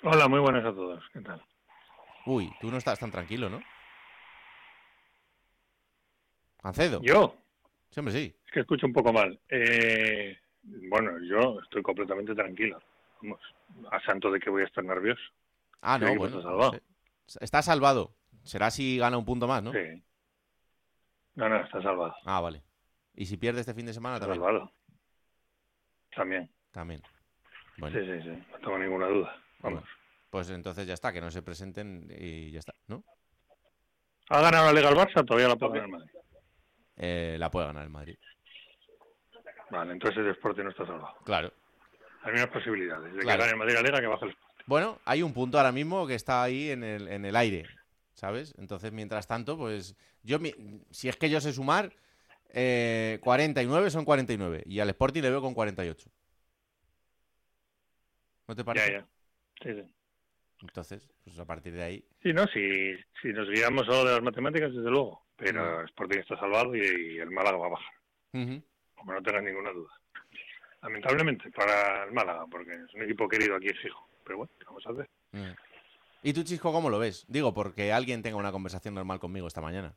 Hola, 0.03 0.29
muy 0.29 0.41
buenas 0.41 0.65
a 0.65 0.73
todos. 0.73 1.05
¿Qué 1.13 1.21
tal? 1.21 1.43
Uy, 2.27 2.51
tú 2.61 2.71
no 2.71 2.79
estás 2.79 2.99
tan 2.99 3.11
tranquilo, 3.11 3.51
¿no? 3.51 3.61
Gancedo. 6.63 7.01
¿Yo? 7.03 7.37
Sí, 7.91 8.01
hombre, 8.01 8.15
sí. 8.15 8.35
Es 8.47 8.53
que 8.53 8.61
escucho 8.61 8.87
un 8.87 8.93
poco 8.93 9.13
mal. 9.13 9.39
Eh, 9.49 10.37
bueno, 10.63 11.13
yo 11.23 11.61
estoy 11.63 11.83
completamente 11.83 12.35
tranquilo. 12.35 12.81
A 13.91 14.01
santo 14.01 14.31
de 14.31 14.41
que 14.41 14.51
voy 14.51 14.63
a 14.63 14.67
estar 14.67 14.85
nervioso. 14.85 15.21
Ah, 15.83 15.99
no, 15.99 16.15
bueno. 16.17 16.39
está 16.39 16.43
salvado. 16.49 16.73
sí. 17.27 17.39
Está 17.41 17.63
salvado. 17.63 18.15
Será 18.43 18.71
si 18.71 18.99
gana 18.99 19.17
un 19.19 19.25
punto 19.25 19.47
más, 19.47 19.63
¿no? 19.63 19.73
Sí. 19.73 20.03
No, 21.35 21.49
no, 21.49 21.57
está 21.63 21.81
salvado. 21.83 22.15
Ah, 22.25 22.41
vale. 22.41 22.63
Y 23.15 23.27
si 23.27 23.37
pierde 23.37 23.61
este 23.61 23.75
fin 23.75 23.87
de 23.87 23.93
semana 23.93 24.17
Está 24.17 24.27
también. 24.27 24.45
salvado. 24.45 24.73
También. 26.15 26.51
También. 26.73 27.03
Bueno, 27.79 27.99
Sí, 27.99 28.05
sí, 28.07 28.23
sí. 28.23 28.45
No 28.53 28.59
tengo 28.59 28.79
ninguna 28.79 29.07
duda. 29.07 29.37
Vamos. 29.61 29.85
pues 30.31 30.49
entonces 30.51 30.87
ya 30.87 30.95
está, 30.95 31.13
que 31.13 31.21
no 31.21 31.31
se 31.31 31.43
presenten 31.43 32.09
y 32.19 32.51
ya 32.51 32.59
está, 32.61 32.73
¿no? 32.89 33.05
¿Ha 34.31 34.41
ganado 34.41 34.67
la 34.67 34.73
Liga 34.73 34.89
el 34.91 34.97
Barça? 34.97 35.25
Todavía 35.27 35.49
la 35.49 35.57
puede 35.57 35.73
ganar 35.81 35.87
el 35.87 35.93
Madrid. 35.93 36.11
Eh, 36.97 37.37
la 37.39 37.51
puede 37.51 37.67
ganar 37.67 37.83
el 37.85 37.91
Madrid. 37.91 38.17
Vale, 39.71 39.93
entonces 39.93 40.19
el 40.19 40.31
Sporting 40.33 40.65
no 40.65 40.71
está 40.71 40.87
salvado. 40.87 41.17
Claro. 41.25 41.53
Hay 42.23 42.33
menos 42.33 42.49
posibilidades 42.51 43.13
de 43.15 43.21
Claro. 43.21 43.39
que 43.39 43.49
gane 43.49 43.53
el 43.53 43.59
Madrid 43.59 43.75
la 43.75 43.83
Liga 43.83 44.01
que 44.01 44.07
baje 44.07 44.27
el 44.27 44.37
Bueno, 44.67 45.01
hay 45.05 45.23
un 45.23 45.33
punto 45.33 45.59
ahora 45.59 45.73
mismo 45.73 46.07
que 46.07 46.15
está 46.15 46.43
ahí 46.43 46.71
en 46.71 46.85
el, 46.85 47.09
en 47.09 47.25
el 47.25 47.35
aire, 47.37 47.67
¿sabes? 48.15 48.55
Entonces, 48.59 48.93
mientras 48.93 49.27
tanto, 49.27 49.57
pues 49.57 49.97
yo, 50.23 50.39
si 50.91 51.09
es 51.09 51.17
que 51.17 51.31
yo 51.31 51.41
sé 51.41 51.53
sumar, 51.53 51.93
eh, 52.53 53.19
49 53.23 53.91
son 53.91 54.05
49 54.05 54.63
y 54.67 54.81
al 54.81 54.91
Sporting 54.91 55.23
le 55.23 55.31
veo 55.31 55.41
con 55.41 55.55
48. 55.55 56.11
¿No 58.49 58.57
te 58.57 58.65
parece? 58.65 58.93
Ya, 58.93 58.99
ya. 58.99 59.07
Sí, 59.63 59.81
sí. 59.83 59.95
Entonces, 60.63 61.09
pues 61.25 61.39
a 61.39 61.47
partir 61.47 61.73
de 61.73 61.83
ahí... 61.83 62.05
Sí, 62.23 62.33
no, 62.35 62.45
si, 62.49 62.95
si 63.23 63.29
nos 63.29 63.49
guiamos 63.49 63.87
solo 63.87 64.05
de 64.05 64.15
las 64.17 64.23
matemáticas, 64.23 64.73
desde 64.75 64.91
luego. 64.91 65.25
Pero 65.37 65.65
Mm. 65.65 65.81
el 65.81 65.85
Sporting 65.87 66.19
está 66.19 66.39
salvado 66.39 66.75
y, 66.77 66.81
y 66.81 67.19
el 67.19 67.31
Málaga 67.31 67.57
va 67.57 67.67
a 67.67 67.71
bajar. 67.71 67.95
Ujú. 68.35 68.63
Como 68.95 69.13
no 69.15 69.23
tengas 69.23 69.43
ninguna 69.43 69.71
duda. 69.71 69.91
Lamentablemente 70.83 71.51
para 71.51 72.05
el 72.05 72.13
Málaga, 72.13 72.47
porque 72.51 72.73
es 72.75 72.95
un 72.95 73.03
equipo 73.03 73.29
querido 73.29 73.57
aquí 73.57 73.69
fijo. 73.75 74.07
Pero 74.25 74.39
bueno, 74.39 74.53
¿qué 74.59 74.65
vamos 74.67 74.87
a 74.87 74.91
hacer? 74.91 75.09
Mm. 75.33 75.53
¿Y 76.23 76.33
tú, 76.33 76.43
Chisco, 76.43 76.73
cómo 76.73 76.91
lo 76.91 76.99
ves? 76.99 77.25
Digo, 77.29 77.53
porque 77.55 77.93
alguien 77.93 78.23
tenga 78.23 78.37
una 78.37 78.53
conversación 78.53 78.95
normal 78.95 79.19
conmigo 79.21 79.47
esta 79.47 79.61
mañana. 79.61 79.95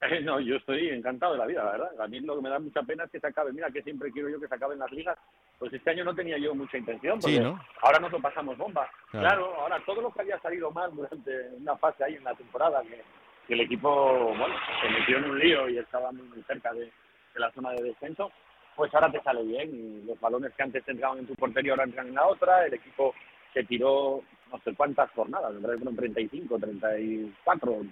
Eh, 0.00 0.20
No, 0.20 0.40
yo 0.40 0.56
estoy 0.56 0.88
encantado 0.88 1.32
de 1.32 1.38
la 1.38 1.46
vida, 1.46 1.64
la 1.64 1.72
verdad. 1.72 2.00
A 2.00 2.08
mí 2.08 2.20
lo 2.20 2.36
que 2.36 2.42
me 2.42 2.48
da 2.50 2.58
mucha 2.58 2.82
pena 2.82 3.04
es 3.04 3.10
que 3.10 3.20
se 3.20 3.26
acabe. 3.26 3.52
Mira, 3.52 3.70
que 3.70 3.82
siempre 3.82 4.10
quiero 4.10 4.28
yo 4.28 4.40
que 4.40 4.48
se 4.48 4.54
acaben 4.54 4.78
las 4.78 4.90
ligas. 4.90 5.16
Pues 5.58 5.72
este 5.72 5.90
año 5.90 6.04
no 6.04 6.14
tenía 6.14 6.38
yo 6.38 6.54
mucha 6.54 6.76
intención. 6.76 7.22
Sí, 7.22 7.36
porque 7.36 7.40
¿no? 7.40 7.60
Ahora 7.82 8.00
nos 8.00 8.10
lo 8.12 8.20
pasamos 8.20 8.56
bomba. 8.58 8.90
Claro. 9.10 9.26
Claro. 9.26 9.54
ahora 9.60 9.84
todo 9.86 10.02
lo 10.02 10.12
que 10.12 10.20
había 10.22 10.40
salido 10.40 10.72
mal 10.72 10.90
durante 10.94 11.50
una 11.56 11.76
fase 11.76 12.02
ahí 12.04 12.14
en 12.16 12.24
la 12.24 12.34
temporada, 12.34 12.82
que, 12.82 13.00
que 13.46 13.54
el 13.54 13.60
equipo, 13.60 14.34
bueno, 14.36 14.54
se 14.80 14.88
metió 14.88 15.18
en 15.18 15.24
un 15.30 15.38
lío 15.38 15.68
y 15.68 15.78
estaba 15.78 16.10
muy, 16.10 16.26
muy 16.28 16.42
cerca 16.44 16.72
de, 16.72 16.80
de 16.86 17.40
la 17.40 17.52
zona 17.52 17.70
de 17.70 17.82
descenso, 17.82 18.32
pues 18.76 18.94
ahora 18.94 19.10
te 19.10 19.22
sale 19.22 19.42
bien. 19.42 20.06
Los 20.06 20.20
balones 20.20 20.52
que 20.54 20.62
antes 20.62 20.86
entraban 20.86 21.18
en 21.18 21.26
tu 21.26 21.34
portería 21.34 21.72
ahora 21.72 21.84
entran 21.84 22.08
en 22.08 22.14
la 22.14 22.26
otra. 22.26 22.66
El 22.66 22.74
equipo 22.74 23.14
se 23.52 23.64
tiró 23.64 24.22
no 24.52 24.60
sé 24.64 24.74
cuántas 24.74 25.10
jornadas, 25.12 25.54
me 25.54 25.60
fueron 25.60 25.96
35, 25.96 26.58
34, 26.58 27.82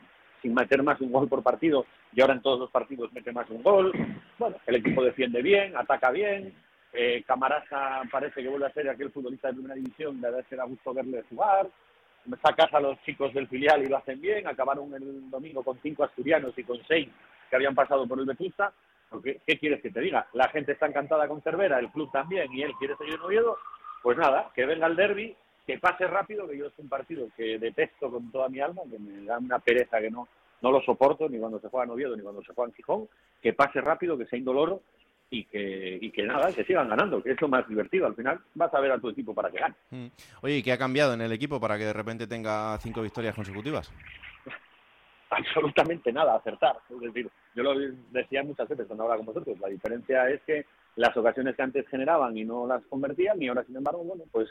sin 0.43 0.55
meter 0.55 0.83
más 0.83 1.01
un 1.01 1.11
gol 1.11 1.27
por 1.27 1.43
partido, 1.43 1.87
y 2.13 2.21
ahora 2.21 2.35
en 2.35 2.43
todos 2.43 2.61
los 2.61 2.71
partidos 2.71 3.13
mete 3.13 3.33
más 3.33 3.49
un 3.51 3.63
gol. 3.63 3.93
Bueno, 4.39 4.57
el 4.67 4.77
equipo 4.77 5.03
defiende 5.03 5.43
bien, 5.43 5.77
ataca 5.77 6.11
bien. 6.11 6.55
Eh, 6.93 7.25
parece 8.11 8.43
que 8.43 8.49
vuelve 8.49 8.67
a 8.67 8.73
ser 8.73 8.89
aquel 8.89 9.11
futbolista 9.11 9.49
de 9.49 9.55
primera 9.55 9.75
división, 9.75 10.21
de 10.21 10.31
verdad 10.31 10.47
que 10.49 10.57
da 10.57 10.65
gusto 10.65 10.93
verle 10.93 11.25
jugar. 11.31 11.69
Sacas 12.43 12.73
a 12.75 12.81
los 12.81 13.01
chicos 13.03 13.33
del 13.33 13.49
filial 13.49 13.83
y 13.83 13.87
lo 13.87 13.97
hacen 13.97 14.21
bien. 14.21 14.47
Acabaron 14.47 14.93
el 14.95 15.31
domingo 15.31 15.63
con 15.63 15.79
cinco 15.83 16.05
asturianos 16.05 16.53
y 16.59 16.65
con 16.65 16.79
seis 16.87 17.09
que 17.49 17.57
habían 17.57 17.75
pasado 17.75 18.07
por 18.07 18.19
el 18.21 18.27
Vetusta. 18.27 18.73
¿Qué 19.23 19.59
quieres 19.59 19.83
que 19.83 19.91
te 19.91 20.01
diga? 20.01 20.29
La 20.33 20.49
gente 20.49 20.73
está 20.73 20.87
encantada 20.87 21.27
con 21.27 21.43
Cervera, 21.43 21.79
el 21.79 21.91
club 21.91 22.11
también, 22.13 22.53
y 22.53 22.63
él 22.63 22.73
quiere 22.79 22.97
seguir 22.97 23.15
en 23.15 23.21
Oviedo. 23.21 23.59
Pues 24.03 24.17
nada, 24.17 24.51
que 24.55 24.65
venga 24.65 24.87
el 24.87 24.97
derby 24.97 25.37
que 25.67 25.79
pase 25.79 26.07
rápido, 26.07 26.49
que 26.49 26.57
yo 26.57 26.67
es 26.67 26.79
un 26.79 26.89
partido 26.89 27.29
que 27.37 27.59
detesto 27.59 28.11
con 28.11 28.31
toda 28.33 28.49
mi 28.49 28.61
alma, 28.61 28.83
que 28.91 28.99
me 28.99 29.25
da 29.25 29.39
una 29.39 29.59
pereza 29.59 30.01
que 30.01 30.11
no, 30.11 30.27
no 30.63 30.71
lo 30.71 30.81
soporto 30.83 31.29
ni 31.29 31.39
cuando 31.39 31.61
se 31.61 31.69
juega 31.69 31.85
en 31.85 31.91
Oviedo 31.91 32.17
ni 32.17 32.23
cuando 32.23 32.43
se 32.43 32.53
juega 32.53 32.71
en 32.71 32.75
Gijón, 32.75 33.09
que 33.43 33.53
pase 33.53 33.81
rápido, 33.81 34.17
que 34.17 34.27
sea 34.27 34.39
indoloro 34.39 34.83
y 35.31 35.45
que, 35.45 35.99
y 36.01 36.11
que 36.11 36.25
nada, 36.25 36.53
que 36.53 36.65
sigan 36.65 36.89
ganando, 36.89 37.23
que 37.23 37.33
es 37.33 37.41
lo 37.41 37.49
más 37.49 37.69
divertido. 37.69 38.07
Al 38.07 38.17
final 38.17 38.41
vas 38.55 38.75
a 38.75 38.81
ver 38.81 38.91
a 38.91 38.99
tu 38.99 39.09
equipo 39.11 39.35
para 39.35 39.51
que 39.51 39.59
gane. 39.59 39.75
Mm. 39.91 40.07
Oye, 40.43 40.57
¿y 40.57 40.63
qué 40.63 40.73
ha 40.73 40.79
cambiado 40.79 41.15
en 41.15 41.21
el 41.21 41.33
equipo 41.33 41.61
para 41.61 41.79
que 41.79 41.85
de 41.85 41.93
repente 41.93 42.27
tenga 42.27 42.77
cinco 42.79 43.03
victorias 43.03 43.35
consecutivas? 43.35 43.93
absolutamente 45.39 46.13
nada, 46.13 46.35
acertar. 46.35 46.77
Es 46.91 47.01
decir, 47.01 47.31
yo 47.55 47.63
lo 47.63 47.75
decía 48.11 48.43
muchas 48.43 48.69
veces 48.69 48.87
cuando 48.87 49.05
hablaba 49.05 49.19
con 49.19 49.35
vosotros, 49.35 49.59
la 49.61 49.69
diferencia 49.69 50.29
es 50.29 50.43
que 50.43 50.67
las 50.97 51.17
ocasiones 51.17 51.55
que 51.55 51.63
antes 51.63 51.89
generaban 51.89 52.37
y 52.37 52.45
no 52.45 52.67
las 52.67 52.85
convertían, 52.87 53.41
y 53.41 53.49
ahora, 53.49 53.65
sin 53.65 53.77
embargo, 53.77 54.03
bueno, 54.03 54.25
pues 54.33 54.49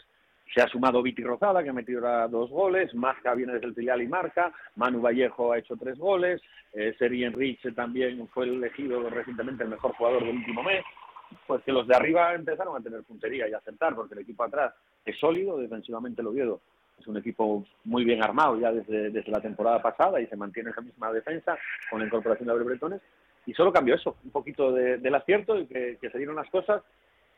se 0.53 0.61
ha 0.61 0.67
sumado 0.67 1.03
Viti 1.03 1.21
Rosada, 1.21 1.61
que 1.61 1.69
ha 1.69 1.73
metido 1.73 2.01
dos 2.29 2.49
goles, 2.49 2.93
Masca 2.95 3.35
viene 3.35 3.53
desde 3.53 3.67
el 3.67 3.75
filial 3.75 4.01
y 4.01 4.07
marca, 4.07 4.51
Manu 4.75 5.01
Vallejo 5.01 5.51
ha 5.51 5.59
hecho 5.59 5.75
tres 5.75 5.97
goles, 5.97 6.41
eh, 6.73 6.95
Seri 6.97 7.23
Enrique 7.23 7.71
también 7.73 8.27
fue 8.29 8.45
elegido 8.45 9.07
recientemente 9.09 9.63
el 9.63 9.69
mejor 9.69 9.93
jugador 9.93 10.23
del 10.23 10.37
último 10.37 10.63
mes, 10.63 10.83
pues 11.45 11.61
que 11.63 11.71
los 11.71 11.87
de 11.87 11.95
arriba 11.95 12.33
empezaron 12.33 12.75
a 12.75 12.81
tener 12.83 13.03
puntería 13.03 13.47
y 13.47 13.53
a 13.53 13.57
acertar, 13.57 13.95
porque 13.95 14.15
el 14.15 14.21
equipo 14.21 14.43
atrás 14.43 14.73
es 15.05 15.19
sólido, 15.19 15.57
defensivamente 15.57 16.23
lo 16.23 16.31
Oviedo 16.31 16.61
es 16.99 17.07
un 17.07 17.17
equipo 17.17 17.65
muy 17.83 18.03
bien 18.03 18.23
armado 18.23 18.59
ya 18.59 18.71
desde, 18.71 19.09
desde 19.09 19.31
la 19.31 19.41
temporada 19.41 19.81
pasada 19.81 20.19
y 20.19 20.27
se 20.27 20.35
mantiene 20.35 20.71
esa 20.71 20.81
misma 20.81 21.11
defensa 21.11 21.57
con 21.89 21.99
la 21.99 22.05
incorporación 22.05 22.47
de 22.47 22.51
Abril 22.51 22.67
Bretones, 22.67 23.01
y 23.45 23.53
solo 23.53 23.73
cambió 23.73 23.95
eso, 23.95 24.17
un 24.23 24.31
poquito 24.31 24.71
del 24.71 25.15
acierto 25.15 25.57
y 25.57 25.65
que, 25.65 25.97
que 25.99 26.09
se 26.09 26.17
dieron 26.17 26.35
las 26.35 26.49
cosas 26.49 26.83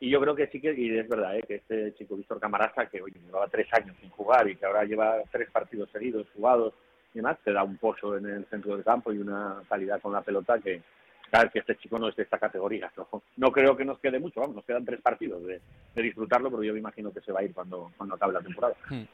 y 0.02 0.10
yo 0.10 0.20
creo 0.20 0.34
que 0.34 0.48
sí 0.48 0.60
que, 0.60 0.74
y 0.74 0.98
es 0.98 1.08
verdad, 1.08 1.36
¿eh? 1.36 1.44
que 1.46 1.54
este 1.54 1.94
chico 1.94 2.16
Víctor 2.16 2.40
Camarasa, 2.40 2.86
que 2.86 3.00
hoy 3.00 3.12
llevaba 3.12 3.46
tres 3.46 3.68
años 3.72 3.96
sin 4.00 4.10
jugar 4.10 4.48
y 4.48 4.56
que 4.56 4.66
ahora 4.66 4.82
lleva 4.82 5.22
tres 5.30 5.48
partidos 5.48 5.90
seguidos 5.92 6.26
jugados 6.34 6.74
y 7.14 7.18
demás, 7.18 7.38
te 7.44 7.52
da 7.52 7.62
un 7.62 7.76
pozo 7.76 8.16
en 8.16 8.26
el 8.26 8.44
centro 8.46 8.74
del 8.74 8.82
campo 8.82 9.12
y 9.12 9.18
una 9.18 9.62
calidad 9.68 10.00
con 10.00 10.12
la 10.12 10.22
pelota 10.22 10.58
que, 10.58 10.82
claro, 11.30 11.50
que 11.52 11.60
este 11.60 11.76
chico 11.76 12.00
no 12.00 12.08
es 12.08 12.16
de 12.16 12.24
esta 12.24 12.36
categoría. 12.36 12.90
No, 13.36 13.52
creo 13.52 13.76
que 13.76 13.84
nos 13.84 14.00
quede 14.00 14.18
mucho, 14.18 14.40
vamos, 14.40 14.56
nos 14.56 14.64
quedan 14.64 14.84
tres 14.84 15.00
partidos 15.00 15.40
de, 15.46 15.60
disfrutarlo, 16.02 16.50
pero 16.50 16.64
yo 16.64 16.72
me 16.72 16.80
imagino 16.80 17.12
que 17.12 17.20
se 17.20 17.30
va 17.30 17.38
a 17.38 17.44
ir 17.44 17.54
cuando, 17.54 17.92
cuando 17.96 18.16
acabe 18.16 18.32
la 18.32 18.40
temporada. 18.40 18.74
Hmm. 18.90 19.04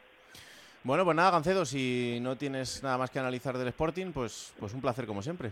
Bueno, 0.85 1.05
pues 1.05 1.17
nada, 1.17 1.33
Gancedo, 1.33 1.65
si 1.65 2.19
no 2.21 2.37
tienes 2.37 2.83
nada 2.83 2.99
más 2.99 3.11
que 3.11 3.19
analizar 3.19 3.59
del 3.59 3.69
Sporting, 3.69 4.13
pues, 4.13 4.55
pues 4.59 4.73
un 4.73 4.81
placer 4.81 5.07
como 5.07 5.23
siempre. 5.23 5.51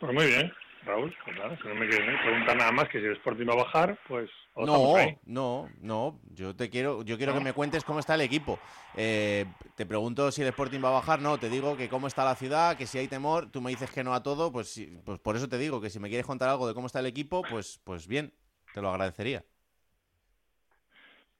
Pues 0.00 0.12
muy 0.12 0.26
bien. 0.26 0.52
Raúl, 0.84 1.14
pues 1.24 1.36
nada, 1.36 1.56
si 1.60 1.68
no 1.68 1.74
me 1.74 1.88
quieres 1.88 2.20
preguntar 2.22 2.56
nada 2.56 2.72
más 2.72 2.88
que 2.88 3.00
si 3.00 3.06
el 3.06 3.12
Sporting 3.16 3.46
va 3.46 3.52
a 3.52 3.64
bajar, 3.64 3.98
pues... 4.08 4.30
No, 4.56 4.96
no, 5.26 5.68
no, 5.80 6.20
yo 6.34 6.56
te 6.56 6.70
quiero, 6.70 7.02
yo 7.02 7.16
quiero 7.16 7.34
que 7.34 7.40
me 7.40 7.52
cuentes 7.52 7.84
cómo 7.84 8.00
está 8.00 8.14
el 8.14 8.22
equipo. 8.22 8.58
Eh, 8.96 9.44
te 9.76 9.86
pregunto 9.86 10.32
si 10.32 10.42
el 10.42 10.48
Sporting 10.48 10.82
va 10.82 10.88
a 10.88 10.92
bajar, 10.92 11.20
no, 11.20 11.38
te 11.38 11.48
digo 11.48 11.76
que 11.76 11.88
cómo 11.88 12.06
está 12.06 12.24
la 12.24 12.34
ciudad, 12.34 12.76
que 12.76 12.86
si 12.86 12.98
hay 12.98 13.06
temor, 13.06 13.50
tú 13.50 13.60
me 13.60 13.70
dices 13.70 13.90
que 13.90 14.02
no 14.02 14.14
a 14.14 14.22
todo, 14.22 14.50
pues, 14.50 14.80
pues 15.04 15.18
por 15.20 15.36
eso 15.36 15.48
te 15.48 15.58
digo 15.58 15.80
que 15.80 15.90
si 15.90 16.00
me 16.00 16.08
quieres 16.08 16.26
contar 16.26 16.48
algo 16.48 16.66
de 16.66 16.74
cómo 16.74 16.86
está 16.86 17.00
el 17.00 17.06
equipo, 17.06 17.42
pues, 17.48 17.80
pues 17.84 18.08
bien, 18.08 18.32
te 18.72 18.80
lo 18.80 18.90
agradecería. 18.90 19.44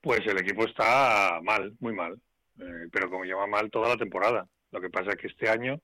Pues 0.00 0.20
el 0.26 0.38
equipo 0.38 0.64
está 0.64 1.40
mal, 1.42 1.74
muy 1.80 1.92
mal, 1.92 2.20
eh, 2.60 2.86
pero 2.92 3.10
como 3.10 3.24
lleva 3.24 3.46
mal 3.46 3.70
toda 3.70 3.88
la 3.88 3.96
temporada. 3.96 4.46
Lo 4.70 4.80
que 4.80 4.90
pasa 4.90 5.10
es 5.10 5.16
que 5.16 5.26
este 5.28 5.48
año 5.48 5.80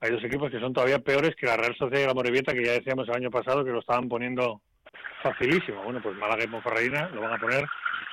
hay 0.00 0.10
dos 0.10 0.22
equipos 0.24 0.50
que 0.50 0.60
son 0.60 0.72
todavía 0.72 0.98
peores 0.98 1.34
que 1.36 1.46
la 1.46 1.56
Real 1.56 1.74
Sociedad 1.76 2.04
y 2.04 2.06
la 2.06 2.14
Morevieta, 2.14 2.52
que 2.52 2.64
ya 2.64 2.72
decíamos 2.72 3.08
el 3.08 3.14
año 3.14 3.30
pasado 3.30 3.64
que 3.64 3.70
lo 3.70 3.80
estaban 3.80 4.08
poniendo 4.08 4.60
facilísimo. 5.22 5.82
Bueno, 5.82 6.00
pues 6.02 6.16
Málaga 6.16 6.44
y 6.44 6.48
Ponferradina 6.48 7.08
lo 7.08 7.22
van 7.22 7.32
a 7.32 7.38
poner 7.38 7.64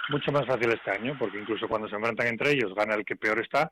mucho 0.10 0.32
más 0.32 0.46
fácil 0.46 0.72
este 0.72 0.92
año, 0.92 1.16
porque 1.20 1.40
incluso 1.40 1.68
cuando 1.68 1.88
se 1.90 1.96
enfrentan 1.96 2.28
entre 2.28 2.52
ellos 2.52 2.74
gana 2.74 2.96
el 2.96 3.06
que 3.06 3.16
peor 3.16 3.40
está. 3.40 3.72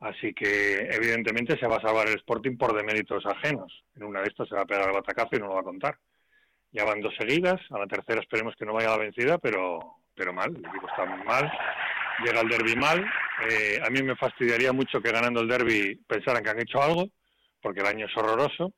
Así 0.00 0.32
que 0.32 0.88
evidentemente 0.92 1.58
se 1.58 1.66
va 1.66 1.76
a 1.76 1.80
salvar 1.80 2.06
el 2.06 2.14
Sporting 2.14 2.56
por 2.56 2.72
deméritos 2.72 3.26
ajenos. 3.26 3.84
En 3.96 4.04
una 4.04 4.20
de 4.20 4.28
estas 4.28 4.48
se 4.48 4.54
va 4.54 4.62
a 4.62 4.66
pegar 4.66 4.88
el 4.88 4.94
batacazo 4.94 5.36
y 5.36 5.40
no 5.40 5.48
lo 5.48 5.54
va 5.54 5.60
a 5.60 5.64
contar. 5.64 5.98
Ya 6.70 6.84
van 6.84 7.00
dos 7.00 7.14
seguidas, 7.18 7.60
a 7.70 7.78
la 7.78 7.86
tercera 7.86 8.20
esperemos 8.20 8.54
que 8.56 8.64
no 8.64 8.74
vaya 8.74 8.88
a 8.88 8.96
la 8.96 9.04
vencida, 9.04 9.38
pero, 9.38 9.97
pero 10.18 10.32
mal, 10.32 10.50
el 10.50 10.66
equipo 10.66 10.88
está 10.88 11.06
mal. 11.06 11.50
Llega 12.24 12.40
el 12.40 12.48
derby 12.48 12.74
mal. 12.74 13.06
Eh, 13.48 13.80
a 13.86 13.88
mí 13.88 14.02
me 14.02 14.16
fastidiaría 14.16 14.72
mucho 14.72 15.00
que 15.00 15.12
ganando 15.12 15.40
el 15.40 15.48
derby 15.48 15.94
pensaran 16.08 16.42
que 16.42 16.50
han 16.50 16.60
hecho 16.60 16.82
algo 16.82 17.08
porque 17.62 17.80
el 17.80 17.86
año 17.86 18.06
es 18.06 18.16
horroroso. 18.16 18.72